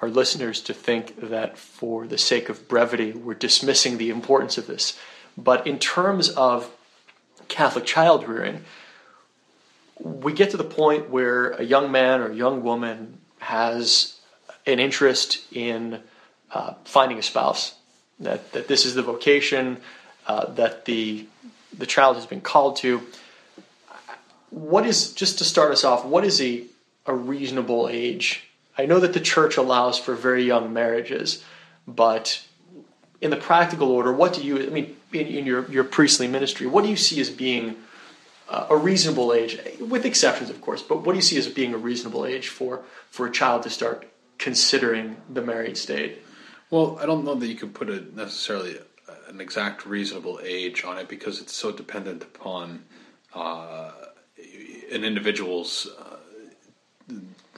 [0.00, 4.66] our listeners to think that for the sake of brevity, we're dismissing the importance of
[4.66, 4.98] this.
[5.36, 6.70] But in terms of
[7.48, 8.64] Catholic child rearing,
[9.98, 14.18] we get to the point where a young man or young woman has
[14.66, 16.00] an interest in
[16.50, 17.74] uh, finding a spouse,
[18.20, 19.78] that, that this is the vocation
[20.26, 21.26] uh, that the,
[21.76, 23.02] the child has been called to.
[24.50, 26.64] What is, just to start us off, what is a,
[27.06, 28.48] a reasonable age?
[28.76, 31.44] I know that the church allows for very young marriages,
[31.86, 32.44] but
[33.20, 36.66] in the practical order, what do you, I mean, in, in your, your priestly ministry,
[36.66, 37.76] what do you see as being
[38.48, 41.72] uh, a reasonable age, with exceptions, of course, but what do you see as being
[41.72, 44.06] a reasonable age for, for a child to start
[44.38, 46.18] considering the married state?
[46.70, 48.78] Well, I don't know that you could put a necessarily
[49.28, 52.84] an exact reasonable age on it because it's so dependent upon
[53.34, 53.90] uh,
[54.92, 56.13] an individual's uh,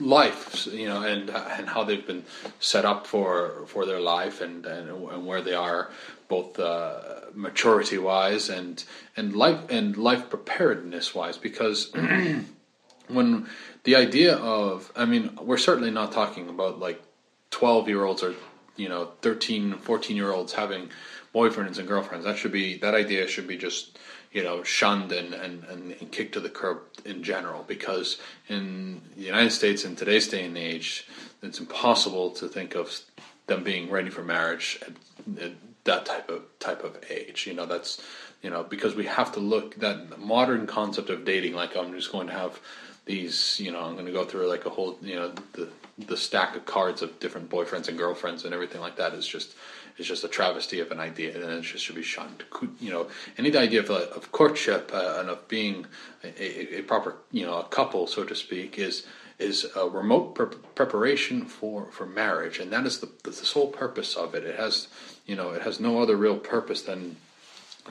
[0.01, 2.25] life, you know, and and how they've been
[2.61, 5.91] set up for for their life and and, and where they are
[6.29, 8.85] both uh, maturity wise and
[9.17, 11.93] and life and life preparedness wise because
[13.09, 13.47] when
[13.85, 17.03] the idea of I mean we're certainly not talking about like
[17.51, 18.35] 12 year olds or
[18.77, 20.91] you know 13 14 year olds having
[21.35, 22.25] boyfriends and girlfriends.
[22.25, 23.99] That should be that idea should be just
[24.37, 28.19] you know shunned and, and, and, kicked to the curb in general because
[28.49, 31.09] in the United States in today's day and age
[31.43, 33.01] it's impossible to think of
[33.47, 35.53] them being ready for marriage at, at
[35.85, 37.47] that type of type of age.
[37.47, 38.03] You know that's
[38.43, 42.13] you know because we have to look that modern concept of dating like I'm just
[42.13, 42.61] going to have
[43.07, 46.17] these you know I'm going to go through like a whole you know the the
[46.17, 49.55] stack of cards of different boyfriends and girlfriends and everything like that is just
[49.99, 52.45] is just a travesty of an idea and it just should be shunned.
[52.81, 53.09] You know,
[53.39, 55.87] any idea of, of courtship uh, and of being
[56.23, 59.07] a, a, proper you know a couple, so to speak, is
[59.39, 64.15] is a remote pre- preparation for, for marriage, and that is the the sole purpose
[64.17, 64.45] of it.
[64.45, 64.89] It has
[65.27, 67.17] you know it has no other real purpose than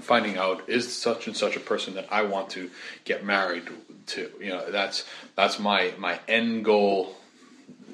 [0.01, 2.69] finding out is such and such a person that I want to
[3.05, 3.69] get married
[4.07, 4.29] to.
[4.39, 5.05] You know, that's
[5.35, 7.15] that's my my end goal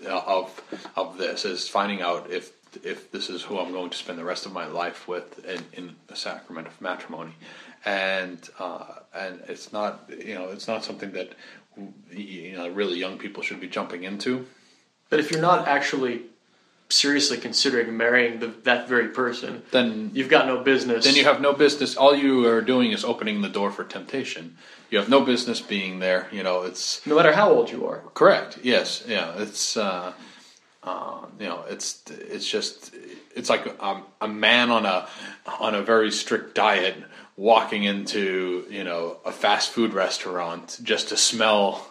[0.08, 0.62] of
[0.96, 2.52] of this is finding out if
[2.84, 5.64] if this is who I'm going to spend the rest of my life with in,
[5.74, 7.34] in the sacrament of matrimony,
[7.86, 11.34] and uh, and it's not you know it's not something that
[12.12, 14.46] you know really young people should be jumping into.
[15.10, 16.24] But if you're not actually
[16.88, 21.06] seriously considering marrying the, that very person, then you've got no business.
[21.06, 21.96] Then you have no business.
[21.96, 24.58] All you are doing is opening the door for temptation.
[24.90, 26.28] You have no business being there.
[26.32, 28.04] You know, it's no matter how old you are.
[28.14, 28.60] Correct.
[28.64, 29.04] Yes.
[29.08, 29.34] Yeah.
[29.38, 29.78] It's.
[29.78, 30.14] Uh,
[30.84, 32.94] uh, you know, it's it's just
[33.36, 35.08] it's like a, a man on a
[35.60, 36.96] on a very strict diet
[37.38, 41.88] walking into you know a fast food restaurant just to smell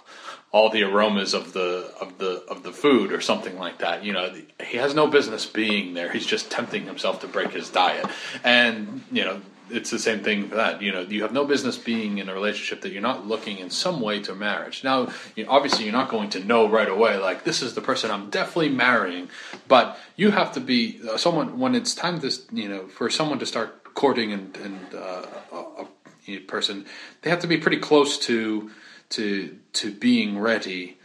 [0.52, 4.04] all the aromas of the of the of the food or something like that.
[4.04, 4.34] You know,
[4.64, 6.10] he has no business being there.
[6.10, 8.06] He's just tempting himself to break his diet,
[8.42, 9.40] and you know
[9.72, 10.82] it's the same thing for that.
[10.82, 13.70] You know, you have no business being in a relationship that you're not looking in
[13.70, 14.84] some way to marriage.
[14.84, 17.80] Now, you know, obviously, you're not going to know right away, like this is the
[17.80, 19.28] person I'm definitely marrying.
[19.68, 23.38] But you have to be uh, someone when it's time to, you know, for someone
[23.38, 25.86] to start courting and, and uh, a,
[26.28, 26.86] a, person,
[27.22, 28.70] they have to be pretty close to
[29.08, 30.96] to to being ready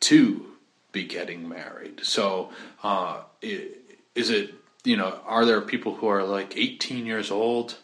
[0.00, 0.46] to
[0.92, 2.00] be getting married.
[2.04, 2.50] So,
[2.82, 4.54] uh, is it
[4.84, 7.76] you know, are there people who are like 18 years old?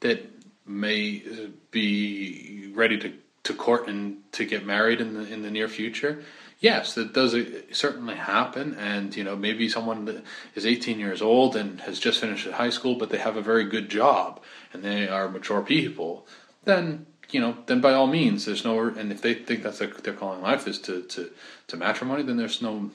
[0.00, 0.30] That
[0.66, 3.12] may uh, be ready to,
[3.44, 6.22] to court and to get married in the in the near future.
[6.58, 10.24] Yes, that does uh, certainly happen, and you know maybe someone that
[10.54, 13.64] is 18 years old and has just finished high school, but they have a very
[13.64, 14.40] good job
[14.72, 16.26] and they are mature people.
[16.64, 19.88] Then you know, then by all means, there's no, and if they think that's their,
[19.88, 21.30] their calling life is to, to,
[21.68, 22.90] to matrimony, then there's no,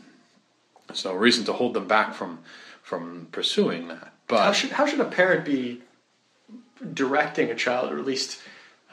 [0.87, 2.39] there's no reason to hold them back from,
[2.81, 4.13] from pursuing that.
[4.27, 5.81] But how should, how should a parent be
[6.93, 8.41] directing a child, or at least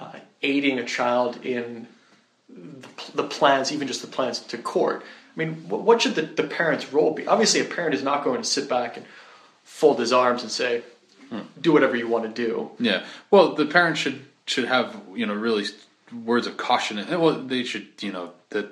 [0.01, 0.13] uh,
[0.43, 1.87] aiding a child in
[2.49, 5.03] the, the, plans, even just the plans to court.
[5.03, 7.27] I mean, what should the, the parent's role be?
[7.27, 9.07] Obviously, a parent is not going to sit back and
[9.65, 10.83] fold his arms and say,
[11.31, 11.41] hmm.
[11.61, 13.05] "Do whatever you want to do." Yeah.
[13.31, 15.67] Well, the parent should should have you know really
[16.13, 16.99] words of caution.
[16.99, 18.69] And, well, they should, you know, that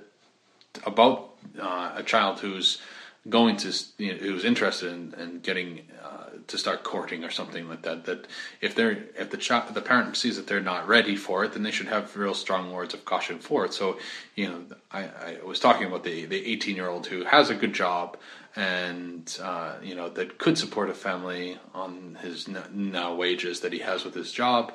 [0.84, 1.30] about
[1.60, 2.80] uh, a child who's
[3.28, 7.68] going to, you know, who's interested in, in getting uh, to start courting or something
[7.68, 8.04] like that.
[8.04, 8.26] That
[8.60, 11.62] if they're if the child the parent sees that they're not ready for it, then
[11.62, 13.74] they should have real strong words of caution for it.
[13.74, 13.98] So,
[14.34, 17.54] you know, I, I was talking about the the eighteen year old who has a
[17.54, 18.16] good job
[18.54, 23.80] and uh, you know that could support a family on his now wages that he
[23.80, 24.72] has with his job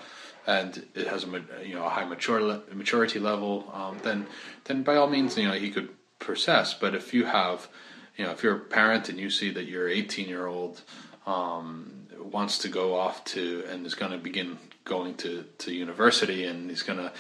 [0.48, 4.26] and it has a you know a high mature maturity level, um, then
[4.66, 6.74] then by all means you know he could process.
[6.74, 7.68] But if you have
[8.18, 10.82] you know if you're a parent and you see that your 18 year old
[11.26, 16.46] um, wants to go off to and is going to begin going to to university
[16.46, 17.12] and he's going to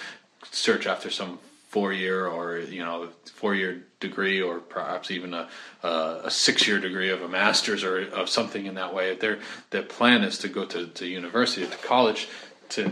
[0.52, 1.40] search after some
[1.72, 5.48] four year or you know four year degree or perhaps even a,
[5.84, 9.12] a, six year degree of a master's or of something in that way.
[9.12, 9.40] If their
[9.70, 12.28] their plan is to go to, to university to college,
[12.70, 12.92] to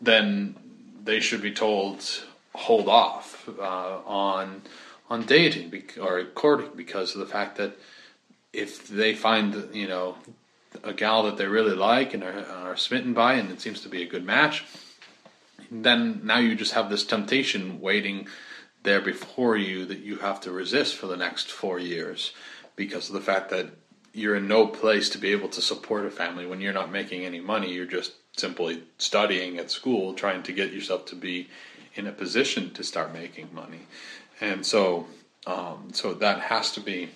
[0.00, 0.56] then
[1.02, 2.04] they should be told
[2.54, 4.60] hold off uh, on
[5.10, 7.76] on dating or courting because of the fact that
[8.52, 10.16] if they find you know
[10.82, 13.88] a gal that they really like and are, are smitten by and it seems to
[13.88, 14.64] be a good match
[15.70, 18.26] then now you just have this temptation waiting
[18.82, 22.32] there before you that you have to resist for the next four years
[22.76, 23.66] because of the fact that
[24.14, 27.24] you're in no place to be able to support a family when you're not making
[27.24, 31.48] any money you're just simply studying at school, trying to get yourself to be
[31.94, 33.80] in a position to start making money.
[34.40, 35.06] And so,
[35.46, 37.10] um, so that has to be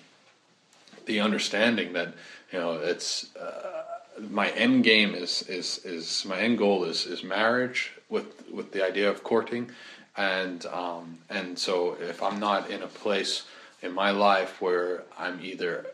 [1.05, 2.13] the understanding that
[2.51, 3.83] you know it's uh,
[4.29, 8.85] my end game is is is my end goal is is marriage with with the
[8.85, 9.71] idea of courting,
[10.15, 13.43] and um, and so if I'm not in a place
[13.81, 15.87] in my life where I'm either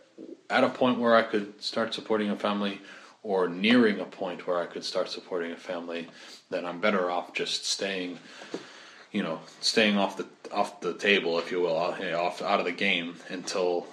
[0.50, 2.82] at a point where I could start supporting a family
[3.24, 6.08] or nearing a point where I could start supporting a family,
[6.50, 8.20] then I'm better off just staying,
[9.12, 12.72] you know, staying off the off the table, if you will, off out of the
[12.72, 13.88] game until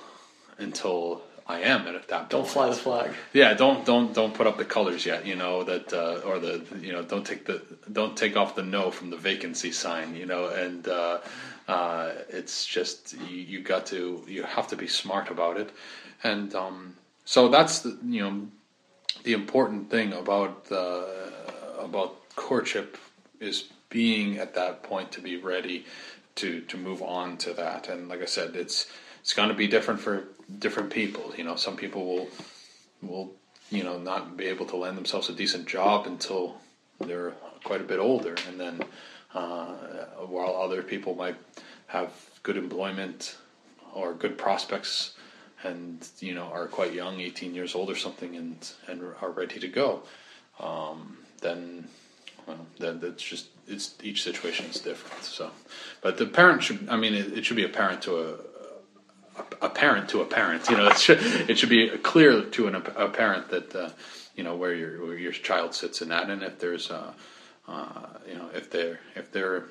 [0.58, 2.28] until I am at that.
[2.28, 3.12] Don't fly the flag.
[3.32, 5.26] Yeah, don't don't don't put up the colors yet.
[5.26, 7.62] You know that, uh, or the you know don't take the
[7.92, 10.16] don't take off the no from the vacancy sign.
[10.16, 11.18] You know, and uh,
[11.68, 15.70] uh, it's just you, you got to you have to be smart about it,
[16.24, 18.48] and um, so that's the you know
[19.22, 21.04] the important thing about uh,
[21.78, 22.98] about courtship
[23.38, 25.84] is being at that point to be ready
[26.36, 27.88] to to move on to that.
[27.88, 28.86] And like I said, it's
[29.20, 30.24] it's going to be different for
[30.58, 31.32] different people.
[31.36, 32.28] You know, some people will
[33.02, 33.32] will
[33.70, 36.56] you know not be able to land themselves a decent job until
[37.00, 37.32] they're
[37.64, 38.82] quite a bit older, and then
[39.34, 39.74] uh,
[40.26, 41.36] while other people might
[41.88, 43.36] have good employment
[43.94, 45.14] or good prospects
[45.64, 49.58] and you know are quite young, 18 years old or something, and and are ready
[49.58, 50.02] to go,
[50.60, 51.88] um, then
[52.46, 55.24] well, then that's just it's each situation is different.
[55.24, 55.50] So,
[56.00, 58.32] but the parent should, I mean, it, it should be apparent to a,
[59.40, 60.68] a, a parent to a parent.
[60.68, 63.90] You know, it should it should be clear to an, a parent that uh,
[64.34, 67.12] you know where your where your child sits in that, and if there's uh,
[67.68, 69.64] uh, you know if they're if they're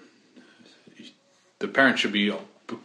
[1.60, 2.36] the parent should be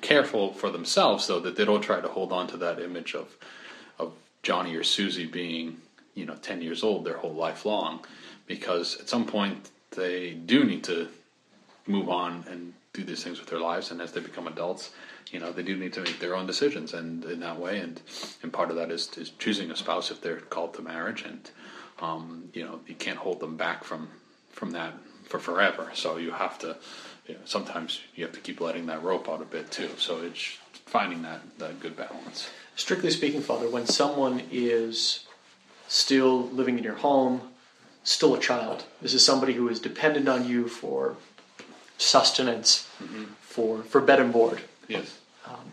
[0.00, 3.36] careful for themselves though that they don't try to hold on to that image of
[3.98, 4.12] of
[4.42, 5.78] Johnny or Susie being
[6.14, 8.04] you know 10 years old their whole life long
[8.46, 11.08] because at some point they do need to
[11.86, 14.90] move on and do these things with their lives and as they become adults
[15.30, 18.00] you know they do need to make their own decisions and in that way and
[18.42, 21.50] and part of that is, is choosing a spouse if they're called to marriage and
[22.00, 24.08] um, you know you can't hold them back from
[24.50, 24.94] from that
[25.24, 26.76] for forever so you have to
[27.30, 29.90] you know, sometimes you have to keep letting that rope out a bit too.
[29.98, 32.50] So it's finding that, that good balance.
[32.74, 35.26] Strictly speaking, Father, when someone is
[35.86, 37.42] still living in your home,
[38.02, 41.16] still a child, this is somebody who is dependent on you for
[41.98, 43.24] sustenance, mm-hmm.
[43.40, 44.60] for, for bed and board.
[44.89, 45.18] Yes.
[45.47, 45.70] Um,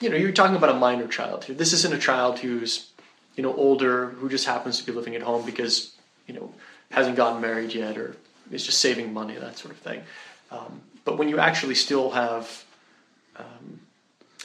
[0.00, 1.54] you know, you're talking about a minor child here.
[1.54, 2.90] This isn't a child who's,
[3.36, 5.94] you know, older, who just happens to be living at home because,
[6.26, 6.52] you know,
[6.90, 8.16] hasn't gotten married yet or
[8.50, 10.02] is just saving money, that sort of thing.
[10.50, 12.64] Um, but when you actually still have
[13.36, 13.80] um,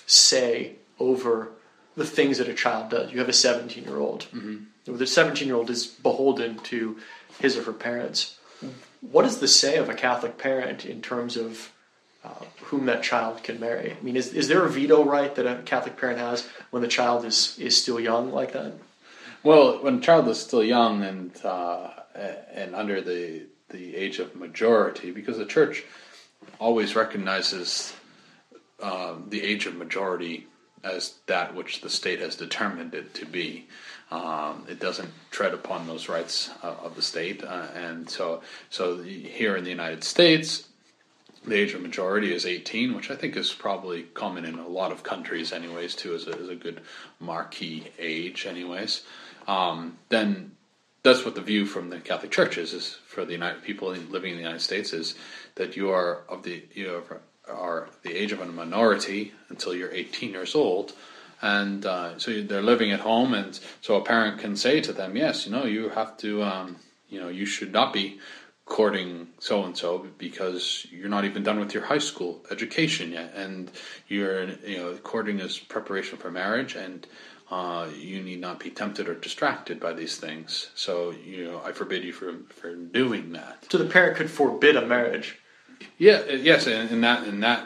[0.06, 1.49] say over
[1.95, 4.22] the things that a child does, you have a 17 year old.
[4.34, 4.57] Mm-hmm.
[4.85, 6.97] The 17 year old is beholden to
[7.39, 8.38] his or her parents.
[9.01, 11.72] What is the say of a Catholic parent in terms of
[12.23, 13.93] uh, whom that child can marry?
[13.93, 16.88] I mean, is, is there a veto right that a Catholic parent has when the
[16.88, 18.73] child is, is still young like that?
[19.43, 21.91] Well, when a child is still young and uh,
[22.53, 25.84] and under the the age of majority because the church
[26.60, 27.93] always recognizes
[28.81, 30.47] uh, the age of majority
[30.84, 33.68] as that which the state has determined it to be.
[34.11, 38.95] Um, it doesn't tread upon those rights uh, of the state, uh, and so so
[38.95, 40.68] the, here in the United States,
[41.45, 44.91] the age of majority is 18, which I think is probably common in a lot
[44.91, 46.81] of countries, anyways, too, is a, as a good
[47.19, 49.03] marquee age, anyways.
[49.47, 50.51] Um, then
[51.03, 54.31] that's what the view from the Catholic Church is, is for the United people living
[54.31, 55.15] in the United States is
[55.56, 59.91] that you are of the you are, are the age of a minority until you're
[59.91, 60.93] 18 years old,
[61.41, 65.15] and uh, so they're living at home, and so a parent can say to them,
[65.15, 66.77] yes, you know, you have to, um,
[67.09, 68.19] you know, you should not be
[68.69, 73.34] courting so and so because you're not even done with your high school education yet,
[73.35, 73.69] and
[74.07, 77.05] you're you know courting is preparation for marriage, and
[77.51, 80.69] uh, you need not be tempted or distracted by these things.
[80.76, 83.65] So you know I forbid you from for doing that.
[83.69, 85.39] So the parent could forbid a marriage.
[85.97, 86.26] Yeah.
[86.26, 86.68] Yes.
[86.68, 87.65] In, in that in that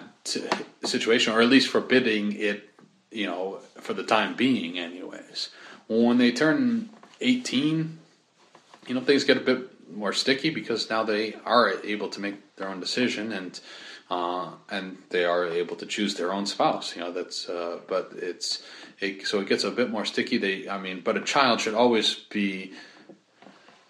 [0.84, 2.69] situation, or at least forbidding it,
[3.11, 5.49] you know, for the time being, anyways.
[5.88, 6.90] When they turn
[7.22, 7.99] eighteen,
[8.88, 12.56] you know, things get a bit more sticky because now they are able to make
[12.56, 13.60] their own decision and
[14.10, 16.95] uh, and they are able to choose their own spouse.
[16.95, 18.64] You know that's uh, but it's
[18.99, 20.38] it, so it gets a bit more sticky.
[20.38, 22.73] They I mean, but a child should always be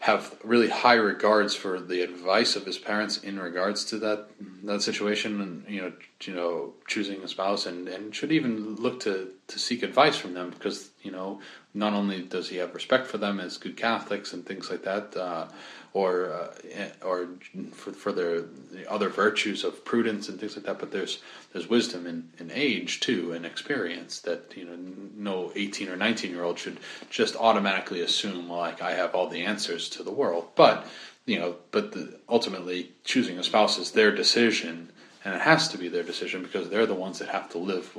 [0.04, 4.28] have really high regards for the advice of his parents in regards to that
[4.66, 5.94] that situation and you know
[6.24, 10.34] you know choosing a spouse and, and should even look to to seek advice from
[10.34, 11.40] them because you know
[11.74, 15.16] not only does he have respect for them as good Catholics and things like that
[15.16, 15.48] uh,
[15.94, 17.30] or uh, or
[17.72, 20.80] for, for the, the, other virtues of prudence and things like that.
[20.80, 21.20] But there's
[21.52, 24.78] there's wisdom in, in age too and experience that you know
[25.16, 26.80] no 18 or 19 year old should
[27.10, 30.48] just automatically assume like I have all the answers to the world.
[30.56, 30.88] But
[31.26, 34.90] you know, but the, ultimately choosing a spouse is their decision,
[35.24, 37.98] and it has to be their decision because they're the ones that have to live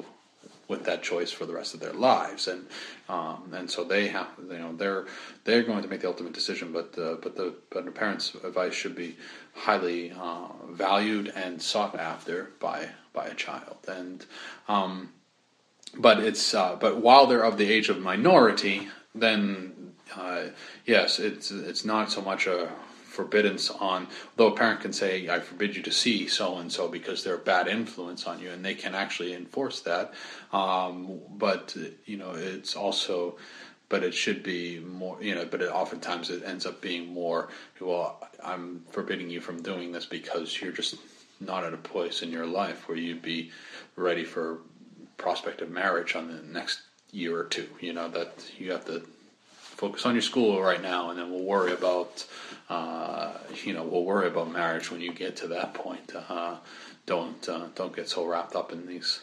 [0.68, 2.66] with that choice for the rest of their lives, and
[3.08, 5.06] um, and so they have you know they're
[5.44, 8.74] they're going to make the ultimate decision, but uh, but the but the parents' advice
[8.74, 9.16] should be
[9.54, 14.26] highly uh, valued and sought after by by a child, and
[14.68, 15.10] um,
[15.96, 20.44] but it's uh, but while they're of the age of minority, then uh,
[20.86, 22.70] yes, it's it's not so much a
[23.14, 26.88] forbiddance on, though a parent can say, I forbid you to see so and so
[26.88, 30.12] because they're a bad influence on you, and they can actually enforce that.
[30.52, 33.36] Um, but, you know, it's also,
[33.88, 37.48] but it should be more, you know, but it, oftentimes it ends up being more,
[37.80, 40.96] well, I'm forbidding you from doing this because you're just
[41.40, 43.50] not at a place in your life where you'd be
[43.96, 44.58] ready for
[45.16, 46.80] prospect of marriage on the next
[47.12, 47.68] year or two.
[47.80, 49.02] You know, that you have to
[49.52, 52.24] focus on your school right now, and then we'll worry about,
[52.68, 53.32] uh,
[53.62, 56.12] you know, we'll worry about marriage when you get to that point.
[56.14, 56.56] Uh,
[57.06, 59.20] don't uh, don't get so wrapped up in these,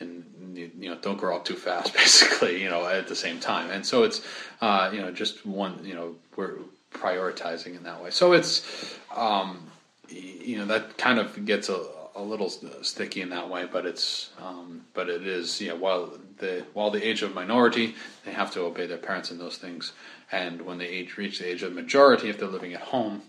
[0.00, 0.24] and
[0.54, 1.92] you know, don't grow up too fast.
[1.94, 4.22] Basically, you know, at the same time, and so it's,
[4.60, 6.56] uh, you know, just one, you know, we're
[6.92, 8.10] prioritizing in that way.
[8.10, 9.70] So it's, um,
[10.08, 11.84] you know, that kind of gets a,
[12.16, 15.74] a little sticky in that way, but it's um, but it is yeah.
[15.74, 17.94] While the while the age of minority,
[18.24, 19.92] they have to obey their parents in those things,
[20.30, 23.22] and when they age reach the age of majority, if they're living at home,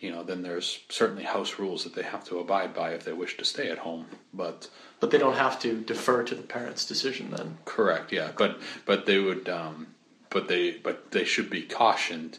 [0.00, 3.12] you know, then there's certainly house rules that they have to abide by if they
[3.12, 4.06] wish to stay at home.
[4.32, 4.70] But
[5.00, 7.58] but they don't have to defer to the parents' decision then.
[7.64, 8.12] Correct.
[8.12, 9.88] Yeah, but but they would, um,
[10.30, 12.38] but they but they should be cautioned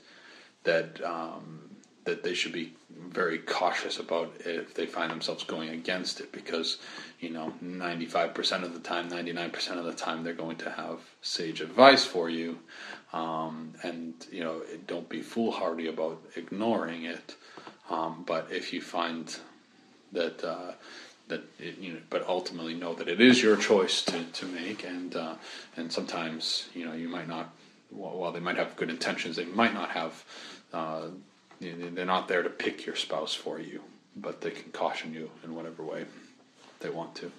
[0.64, 1.60] that um,
[2.06, 6.77] that they should be very cautious about if they find themselves going against it because
[7.19, 11.61] you know 95% of the time 99% of the time they're going to have sage
[11.61, 12.60] advice for you
[13.14, 17.36] um, and you know don't be foolhardy about ignoring it
[17.90, 19.40] um, but if you find
[20.11, 20.73] that uh,
[21.27, 24.84] that it, you know, but ultimately know that it is your choice to, to make,
[24.84, 25.36] and uh,
[25.77, 27.53] and sometimes you know you might not,
[27.90, 30.23] while they might have good intentions, they might not have
[30.73, 31.07] uh,
[31.60, 33.81] they're not there to pick your spouse for you,
[34.15, 36.06] but they can caution you in whatever way
[36.80, 37.31] they want to.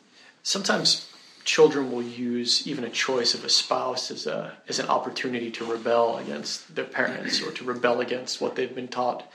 [0.42, 1.10] Sometimes
[1.44, 5.64] children will use even a choice of a spouse as a as an opportunity to
[5.64, 9.30] rebel against their parents or to rebel against what they've been taught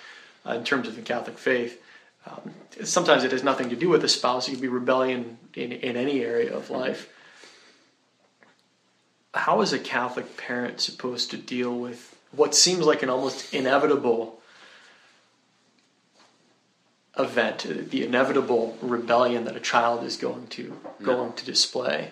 [0.46, 1.82] uh, in terms of the Catholic faith.
[2.28, 2.54] Um,
[2.84, 4.48] sometimes it has nothing to do with a spouse.
[4.48, 7.10] It could be rebellion in, in any area of life.
[9.34, 14.42] How is a Catholic parent supposed to deal with what seems like an almost inevitable
[17.18, 22.12] event, the inevitable rebellion that a child is going to going to display.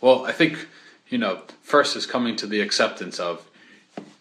[0.00, 0.68] Well, I think
[1.08, 3.48] you know first is coming to the acceptance of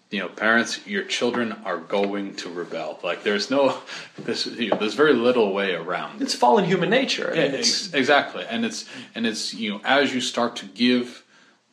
[0.10, 3.00] you know parents your children are going to rebel.
[3.04, 3.80] Like there's no
[4.18, 6.22] this you know, there's very little way around.
[6.22, 8.46] It's fallen human nature yeah, ex- exactly.
[8.50, 8.86] And it's
[9.16, 11.24] and it's you know as you start to give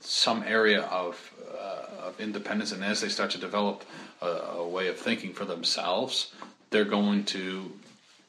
[0.01, 3.85] some area of uh, of independence and as they start to develop
[4.23, 6.33] a, a way of thinking for themselves
[6.71, 7.73] they're going to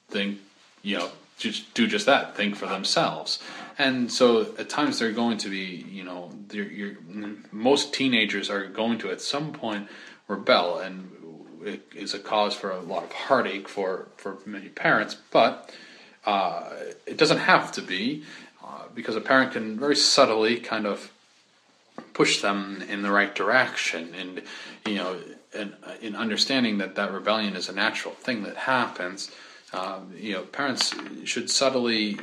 [0.10, 0.40] think,
[0.82, 3.40] you know, just do just that, think for themselves.
[3.78, 6.98] And so at times they're going to be, you know, you're,
[7.52, 9.88] most teenagers are going to at some point
[10.28, 11.10] rebel, and
[11.64, 15.16] it is a cause for a lot of heartache for, for many parents.
[15.32, 15.74] But
[16.26, 16.70] uh,
[17.06, 18.24] it doesn't have to be,
[18.64, 21.12] uh, because a parent can very subtly kind of
[22.14, 24.42] push them in the right direction, and
[24.86, 25.18] you know,
[25.54, 29.32] in, in understanding that that rebellion is a natural thing that happens
[29.74, 30.94] um, you know, parents
[31.26, 32.20] should subtly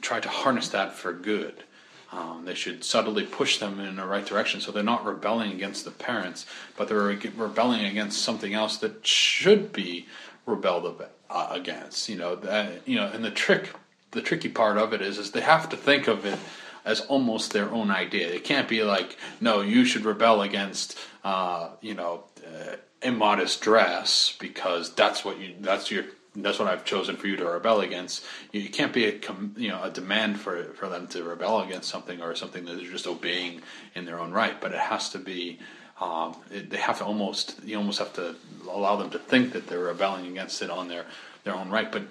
[0.00, 1.64] try to harness that for good.
[2.12, 5.84] Um, they should subtly push them in the right direction so they're not rebelling against
[5.84, 6.46] the parents,
[6.76, 10.06] but they're rebelling against something else that should be
[10.46, 12.08] rebelled uh, against.
[12.08, 13.70] You know, that, you know, and the trick,
[14.12, 16.38] the tricky part of it is, is they have to think of it
[16.84, 18.28] as almost their own idea.
[18.28, 24.36] It can't be like, no, you should rebel against, uh, you know, uh, immodest dress
[24.38, 26.04] because that's what you, that's your
[26.36, 28.24] that's what I've chosen for you to rebel against.
[28.52, 29.20] You can't be a
[29.56, 32.90] you know a demand for for them to rebel against something or something that they're
[32.90, 33.62] just obeying
[33.94, 35.58] in their own right, but it has to be.
[36.00, 38.34] Um, it, they have to almost you almost have to
[38.68, 41.06] allow them to think that they're rebelling against it on their
[41.44, 42.02] their own right, but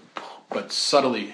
[0.50, 1.34] but subtly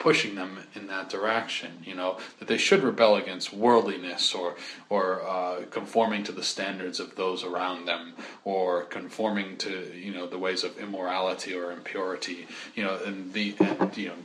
[0.00, 1.70] pushing them in that direction.
[1.84, 4.56] You know that they should rebel against worldliness or
[4.88, 8.14] or uh, conforming to the standards of those around them,
[8.44, 12.48] or conforming to you know the ways of immorality or impurity.
[12.74, 14.16] You know, and the and, you know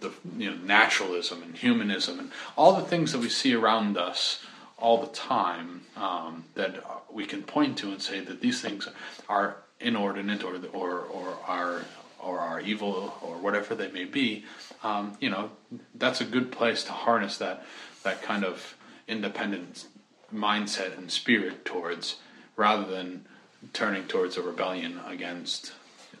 [0.00, 4.44] the you know naturalism and humanism and all the things that we see around us
[4.78, 6.82] all the time um, that
[7.12, 8.88] we can point to and say that these things
[9.28, 11.82] are inordinate or or or are
[12.24, 14.44] or are evil or whatever they may be,
[14.84, 15.50] um, you know,
[15.94, 17.64] that's a good place to harness that
[18.04, 18.76] that kind of
[19.08, 19.86] independent
[20.32, 22.16] mindset and spirit towards,
[22.54, 23.24] rather than
[23.72, 25.72] turning towards a rebellion against,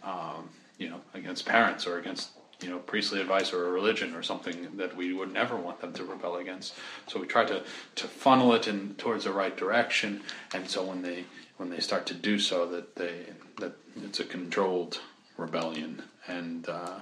[0.02, 2.30] um, you know, against parents or against
[2.62, 5.92] you know priestly advice or a religion or something that we would never want them
[5.92, 6.74] to rebel against.
[7.06, 7.62] So we try to
[7.96, 10.22] to funnel it in towards the right direction,
[10.54, 11.24] and so when they
[11.58, 13.26] when they start to do so, that they
[13.58, 15.00] that it's a controlled
[15.36, 17.00] rebellion, and uh,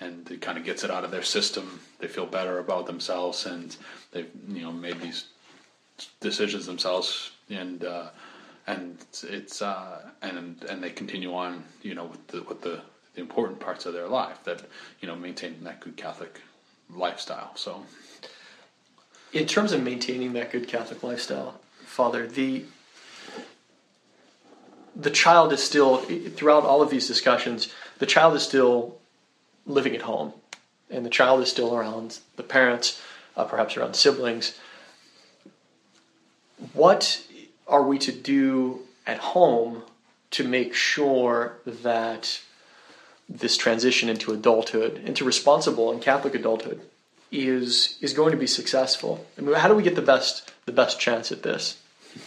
[0.00, 1.80] and it kind of gets it out of their system.
[1.98, 3.76] They feel better about themselves, and
[4.12, 5.26] they've you know made these
[6.20, 8.08] decisions themselves, and uh,
[8.66, 12.80] and it's uh, and and they continue on, you know, with the with the,
[13.14, 14.62] the important parts of their life that
[15.00, 16.40] you know maintaining that good Catholic
[16.94, 17.52] lifestyle.
[17.56, 17.84] So,
[19.32, 22.64] in terms of maintaining that good Catholic lifestyle, Father, the
[24.94, 27.68] the child is still throughout all of these discussions
[27.98, 28.98] the child is still
[29.66, 30.32] living at home.
[30.88, 32.18] And the child is still around.
[32.36, 33.00] The parents
[33.36, 34.58] uh, perhaps around siblings.
[36.72, 37.22] What
[37.68, 39.82] are we to do at home
[40.32, 42.40] to make sure that
[43.28, 46.80] this transition into adulthood into responsible and catholic adulthood
[47.32, 49.26] is is going to be successful?
[49.36, 51.78] I mean, how do we get the best the best chance at this?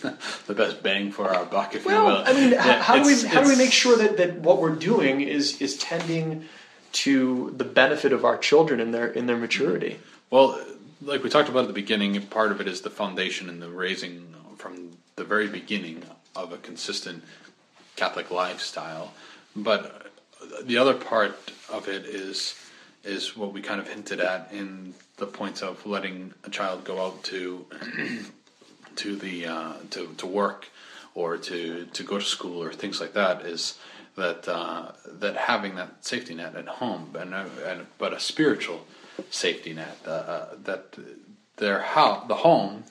[0.45, 2.23] The best bang for our buck, if well, you will.
[2.25, 4.75] I mean, yeah, how do we how do we make sure that, that what we're
[4.75, 6.45] doing is is tending
[6.91, 9.99] to the benefit of our children in their in their maturity?
[10.29, 10.59] Well,
[11.01, 13.69] like we talked about at the beginning, part of it is the foundation and the
[13.69, 16.03] raising from the very beginning
[16.35, 17.23] of a consistent
[17.95, 19.13] Catholic lifestyle.
[19.55, 20.11] But
[20.63, 22.55] the other part of it is
[23.03, 27.05] is what we kind of hinted at in the points of letting a child go
[27.05, 27.65] out to
[28.95, 30.67] to the uh, to to work
[31.15, 33.77] or to to go to school or things like that is
[34.19, 38.85] that uh, that having that safety net at home and, and but a spiritual
[39.29, 40.95] safety net uh, uh that
[41.57, 42.83] their how the home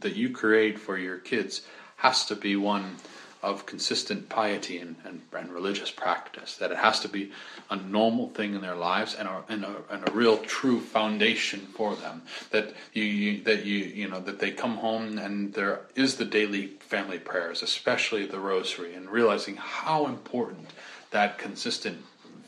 [0.00, 1.62] that you create for your kids
[1.96, 2.96] has to be one
[3.42, 6.56] of consistent piety and, and, and, religious practice.
[6.56, 7.32] That it has to be
[7.70, 11.60] a normal thing in their lives and a, and a, and a real true foundation
[11.60, 12.22] for them.
[12.50, 16.24] That you, you, that you you know that they come home and there is the
[16.24, 20.70] daily family prayers, especially the rosary, and realizing how important
[21.10, 21.98] that consistent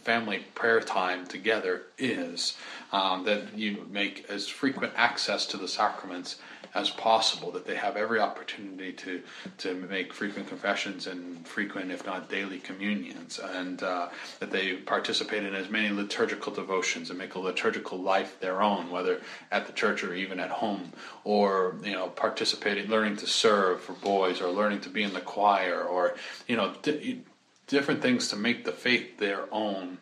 [0.03, 2.57] family prayer time together is.
[2.93, 6.37] Um, that you make as frequent access to the sacraments
[6.75, 9.23] as possible, that they have every opportunity to,
[9.59, 14.09] to make frequent confessions and frequent, if not daily, communions, and uh,
[14.41, 18.91] that they participate in as many liturgical devotions and make a liturgical life their own,
[18.91, 19.21] whether
[19.51, 20.93] at the church or even at home,
[21.25, 25.21] or you know, participating, learning to serve for boys, or learning to be in the
[25.21, 26.15] choir, or
[26.47, 27.21] you know, di-
[27.67, 29.99] different things to make the faith their own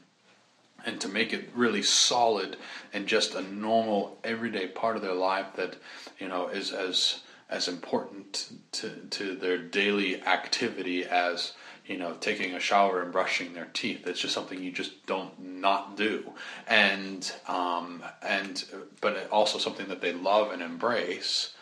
[0.85, 2.57] and to make it really solid
[2.93, 5.77] and just a normal everyday part of their life that
[6.19, 11.53] you know is as as important to to their daily activity as
[11.91, 14.07] you know, taking a shower and brushing their teeth.
[14.07, 16.33] It's just something you just don't not do,
[16.69, 18.65] and um, and
[19.01, 21.53] but also something that they love and embrace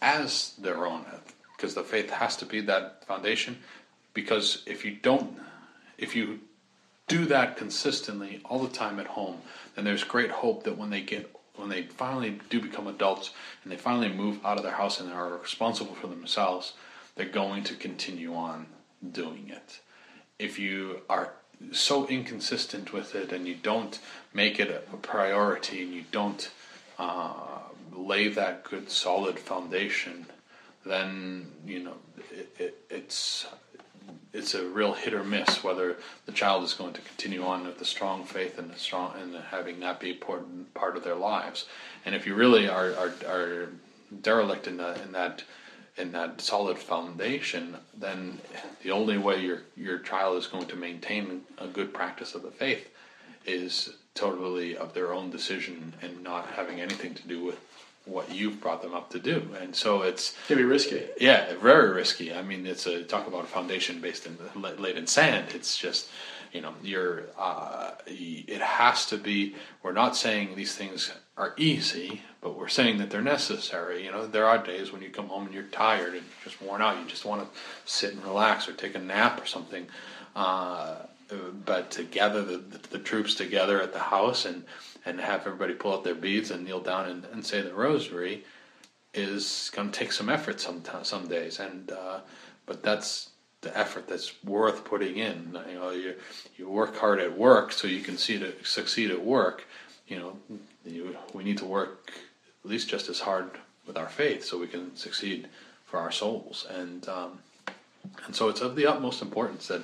[0.00, 1.04] as their own,
[1.56, 3.58] because the faith has to be that foundation.
[4.14, 5.36] Because if you don't,
[5.98, 6.38] if you
[7.12, 9.36] do that consistently all the time at home,
[9.74, 13.32] then there's great hope that when they get when they finally do become adults
[13.62, 16.72] and they finally move out of their house and are responsible for themselves,
[17.14, 18.66] they're going to continue on
[19.12, 19.80] doing it.
[20.38, 21.34] If you are
[21.70, 24.00] so inconsistent with it and you don't
[24.32, 26.50] make it a priority and you don't
[26.98, 27.58] uh,
[27.94, 30.24] lay that good solid foundation,
[30.86, 31.96] then you know
[32.30, 33.46] it, it, it's
[34.32, 35.96] it's a real hit or miss whether
[36.26, 39.80] the child is going to continue on with the strong faith and strong and having
[39.80, 41.66] that be important part of their lives.
[42.04, 43.68] And if you really are are, are
[44.22, 45.44] derelict in, the, in that
[45.98, 48.38] in that solid foundation, then
[48.82, 52.50] the only way your your child is going to maintain a good practice of the
[52.50, 52.88] faith
[53.44, 57.58] is totally of their own decision and not having anything to do with
[58.04, 59.48] what you've brought them up to do.
[59.60, 61.04] And so it's It'd be risky.
[61.20, 62.34] yeah, very risky.
[62.34, 65.48] I mean, it's a talk about a foundation based in laid in sand.
[65.54, 66.08] It's just
[66.52, 69.54] you know, you're uh, it has to be.
[69.82, 74.04] We're not saying these things are easy, but we're saying that they're necessary.
[74.04, 76.82] You know, there are days when you come home and you're tired and just worn
[76.82, 76.98] out.
[76.98, 77.60] You just want to
[77.90, 79.86] sit and relax or take a nap or something.
[80.36, 80.96] Uh,
[81.64, 84.64] but to gather the, the, the, troops together at the house and,
[85.04, 88.44] and have everybody pull out their beads and kneel down and, and say the rosary
[89.14, 91.58] is going to take some effort some some days.
[91.58, 92.20] And uh,
[92.66, 93.30] but that's
[93.60, 95.58] the effort that's worth putting in.
[95.68, 96.14] You know, you
[96.56, 99.66] you work hard at work so you can see to succeed at work.
[100.06, 100.36] You know,
[100.84, 102.12] you, we need to work
[102.64, 103.50] at least just as hard
[103.86, 105.48] with our faith so we can succeed
[105.84, 106.66] for our souls.
[106.70, 107.38] And um,
[108.26, 109.82] and so it's of the utmost importance that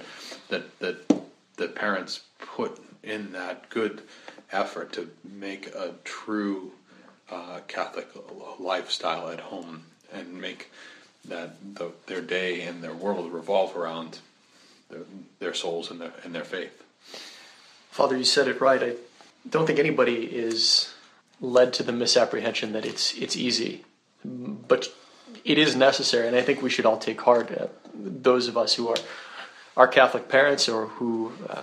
[0.48, 1.12] that that
[1.56, 4.02] that parents put in that good
[4.52, 6.72] effort to make a true
[7.30, 8.08] uh, Catholic
[8.58, 10.70] lifestyle at home and make
[11.24, 14.18] that the, their day and their world revolve around
[14.90, 15.00] their,
[15.38, 16.82] their souls and their, and their faith.
[17.90, 18.82] Father, you said it right.
[18.82, 18.94] I
[19.48, 20.94] don't think anybody is
[21.40, 23.84] led to the misapprehension that it's it's easy,
[24.24, 24.88] but
[25.44, 27.50] it is necessary, and I think we should all take heart.
[27.50, 28.96] Uh, those of us who are
[29.76, 31.62] our Catholic parents or who uh,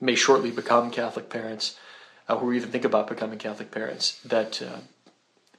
[0.00, 1.76] may shortly become Catholic parents,
[2.28, 4.78] uh, who even think about becoming Catholic parents, that uh,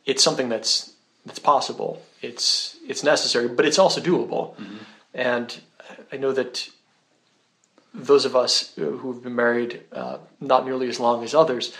[0.05, 0.93] it's something that's
[1.25, 2.01] that's possible.
[2.21, 4.55] It's it's necessary, but it's also doable.
[4.55, 4.77] Mm-hmm.
[5.13, 5.61] And
[6.11, 6.69] I know that
[7.93, 11.75] those of us who have been married uh, not nearly as long as others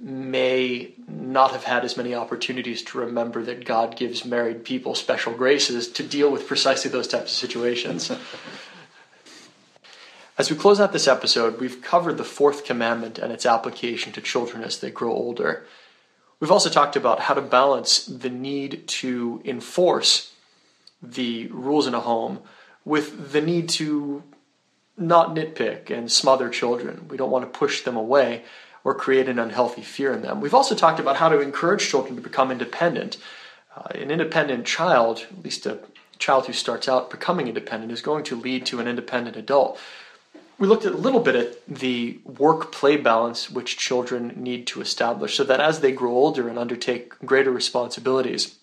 [0.00, 5.32] may not have had as many opportunities to remember that God gives married people special
[5.32, 8.10] graces to deal with precisely those types of situations.
[10.38, 14.20] as we close out this episode, we've covered the fourth commandment and its application to
[14.20, 15.66] children as they grow older.
[16.38, 20.32] We've also talked about how to balance the need to enforce
[21.02, 22.38] the rules in a home
[22.84, 24.22] with the need to
[24.96, 27.08] not nitpick and smother children.
[27.08, 28.44] We don't want to push them away
[28.84, 30.40] or create an unhealthy fear in them.
[30.40, 33.16] We've also talked about how to encourage children to become independent.
[33.76, 35.80] Uh, an independent child, at least a
[36.18, 39.78] child who starts out becoming independent, is going to lead to an independent adult.
[40.58, 44.80] We looked at a little bit at the work play balance which children need to
[44.80, 48.56] establish so that as they grow older and undertake greater responsibilities,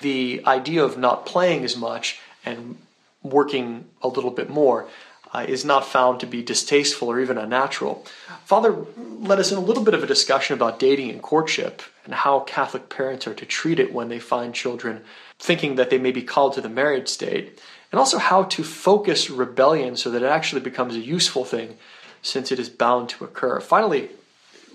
[0.00, 2.78] the idea of not playing as much and
[3.22, 4.88] working a little bit more
[5.34, 8.04] uh, is not found to be distasteful or even unnatural.
[8.44, 12.14] Father led us in a little bit of a discussion about dating and courtship and
[12.14, 15.02] how Catholic parents are to treat it when they find children
[15.38, 17.60] thinking that they may be called to the married state,
[17.92, 21.76] and also how to focus rebellion so that it actually becomes a useful thing
[22.22, 23.60] since it is bound to occur.
[23.60, 24.08] Finally,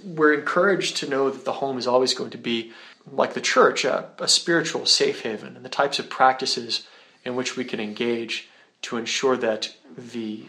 [0.04, 2.72] we're encouraged to know that the home is always going to be,
[3.12, 6.88] like the church, a, a spiritual safe haven, and the types of practices
[7.26, 8.48] in which we can engage
[8.84, 10.46] to ensure that the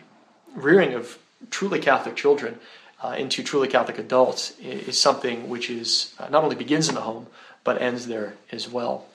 [0.55, 1.19] rearing of
[1.51, 2.59] truly Catholic children
[3.03, 7.01] uh, into truly Catholic adults is something which is uh, not only begins in the
[7.03, 7.27] home
[7.65, 9.07] but ends there as well.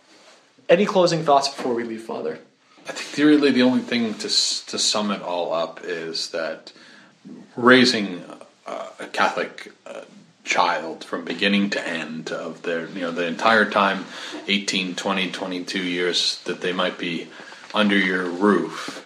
[0.70, 2.40] Any closing thoughts before we leave, Father?
[2.88, 6.74] I think really the only thing to to sum it all up is that
[7.56, 8.24] raising
[8.66, 10.02] a, Catholic uh,
[10.44, 14.06] child from beginning to end of their you know the entire time
[14.48, 17.28] 18 20 22 years that they might be
[17.74, 19.06] under your roof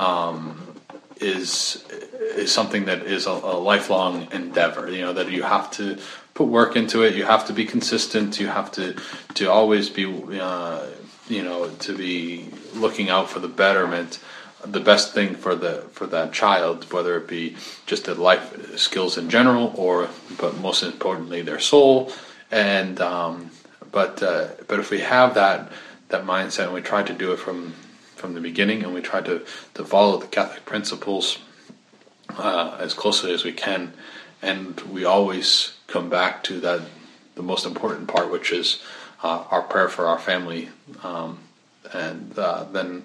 [0.00, 0.68] um,
[1.20, 1.84] is
[2.36, 4.90] is something that is a, a, lifelong endeavor.
[4.90, 5.98] You know that you have to
[6.34, 7.14] put work into it.
[7.14, 8.40] You have to be consistent.
[8.40, 8.96] You have to
[9.34, 10.06] to always be
[10.40, 10.86] uh,
[11.28, 14.18] you know to be looking out for the betterment
[14.64, 19.16] the best thing for the for that child, whether it be just the life skills
[19.16, 20.08] in general, or
[20.38, 22.12] but most importantly their soul.
[22.50, 23.50] And um,
[23.92, 25.70] but uh, but if we have that
[26.08, 27.74] that mindset and we try to do it from
[28.16, 31.38] from the beginning, and we try to to follow the Catholic principles
[32.36, 33.92] uh, as closely as we can,
[34.42, 36.82] and we always come back to that
[37.36, 38.82] the most important part, which is
[39.22, 40.68] uh, our prayer for our family,
[41.04, 41.38] um,
[41.92, 43.04] and uh, then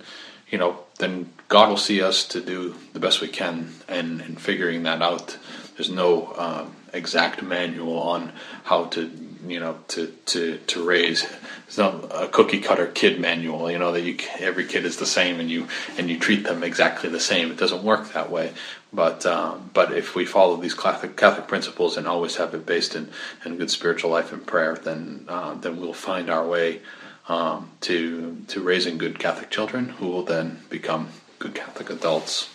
[0.50, 4.36] you know then God will see us to do the best we can, and in
[4.36, 5.38] figuring that out.
[5.76, 8.32] There's no um, exact manual on
[8.64, 9.12] how to
[9.48, 11.26] you know to to to raise.
[11.68, 15.06] It's not a cookie cutter kid manual you know that you every kid is the
[15.06, 17.52] same and you and you treat them exactly the same.
[17.52, 18.54] It doesn't work that way.
[18.94, 22.96] But um, but if we follow these Catholic Catholic principles and always have it based
[22.96, 23.10] in,
[23.44, 26.82] in good spiritual life and prayer then uh, then we'll find our way
[27.28, 31.10] um, to to raising good Catholic children who will then become
[31.40, 32.50] good Catholic adults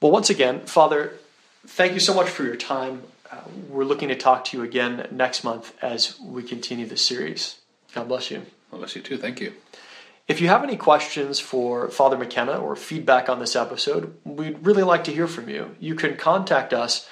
[0.00, 1.14] well once again father
[1.66, 3.38] thank you so much for your time uh,
[3.68, 7.60] we're looking to talk to you again next month as we continue the series.
[7.94, 8.42] God bless you.
[8.70, 9.18] God bless you too.
[9.18, 9.52] Thank you.
[10.28, 14.82] If you have any questions for Father McKenna or feedback on this episode, we'd really
[14.82, 15.76] like to hear from you.
[15.78, 17.08] You can contact us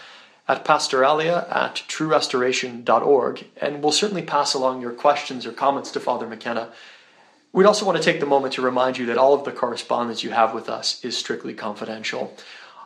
[0.47, 6.27] at pastoralia at truerestoration.org, and we'll certainly pass along your questions or comments to Father
[6.27, 6.73] McKenna.
[7.53, 10.23] We'd also want to take the moment to remind you that all of the correspondence
[10.23, 12.37] you have with us is strictly confidential.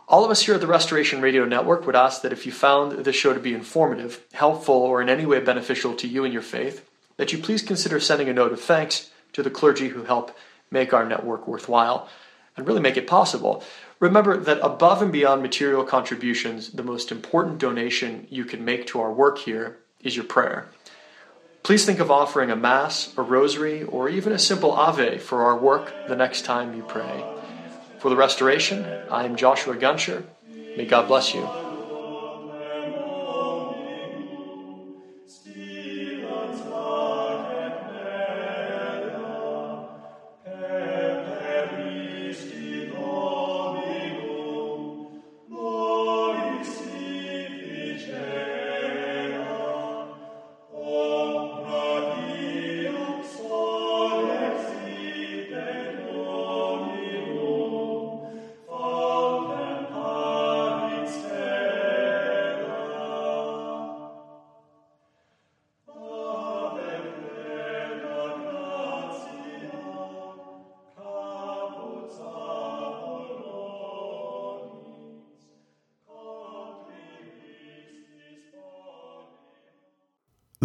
[0.06, 3.04] All of us here at the Restoration Radio Network would ask that if you found
[3.04, 6.42] this show to be informative, helpful, or in any way beneficial to you and your
[6.42, 10.36] faith, that you please consider sending a note of thanks to the clergy who help
[10.70, 12.08] make our network worthwhile
[12.56, 13.62] and really make it possible.
[14.00, 19.00] Remember that above and beyond material contributions, the most important donation you can make to
[19.00, 20.68] our work here is your prayer.
[21.64, 25.58] Please think of offering a Mass, a Rosary, or even a simple Ave for our
[25.58, 27.24] work the next time you pray.
[27.98, 30.22] For the restoration, I am Joshua Guncher.
[30.76, 31.67] May God bless you.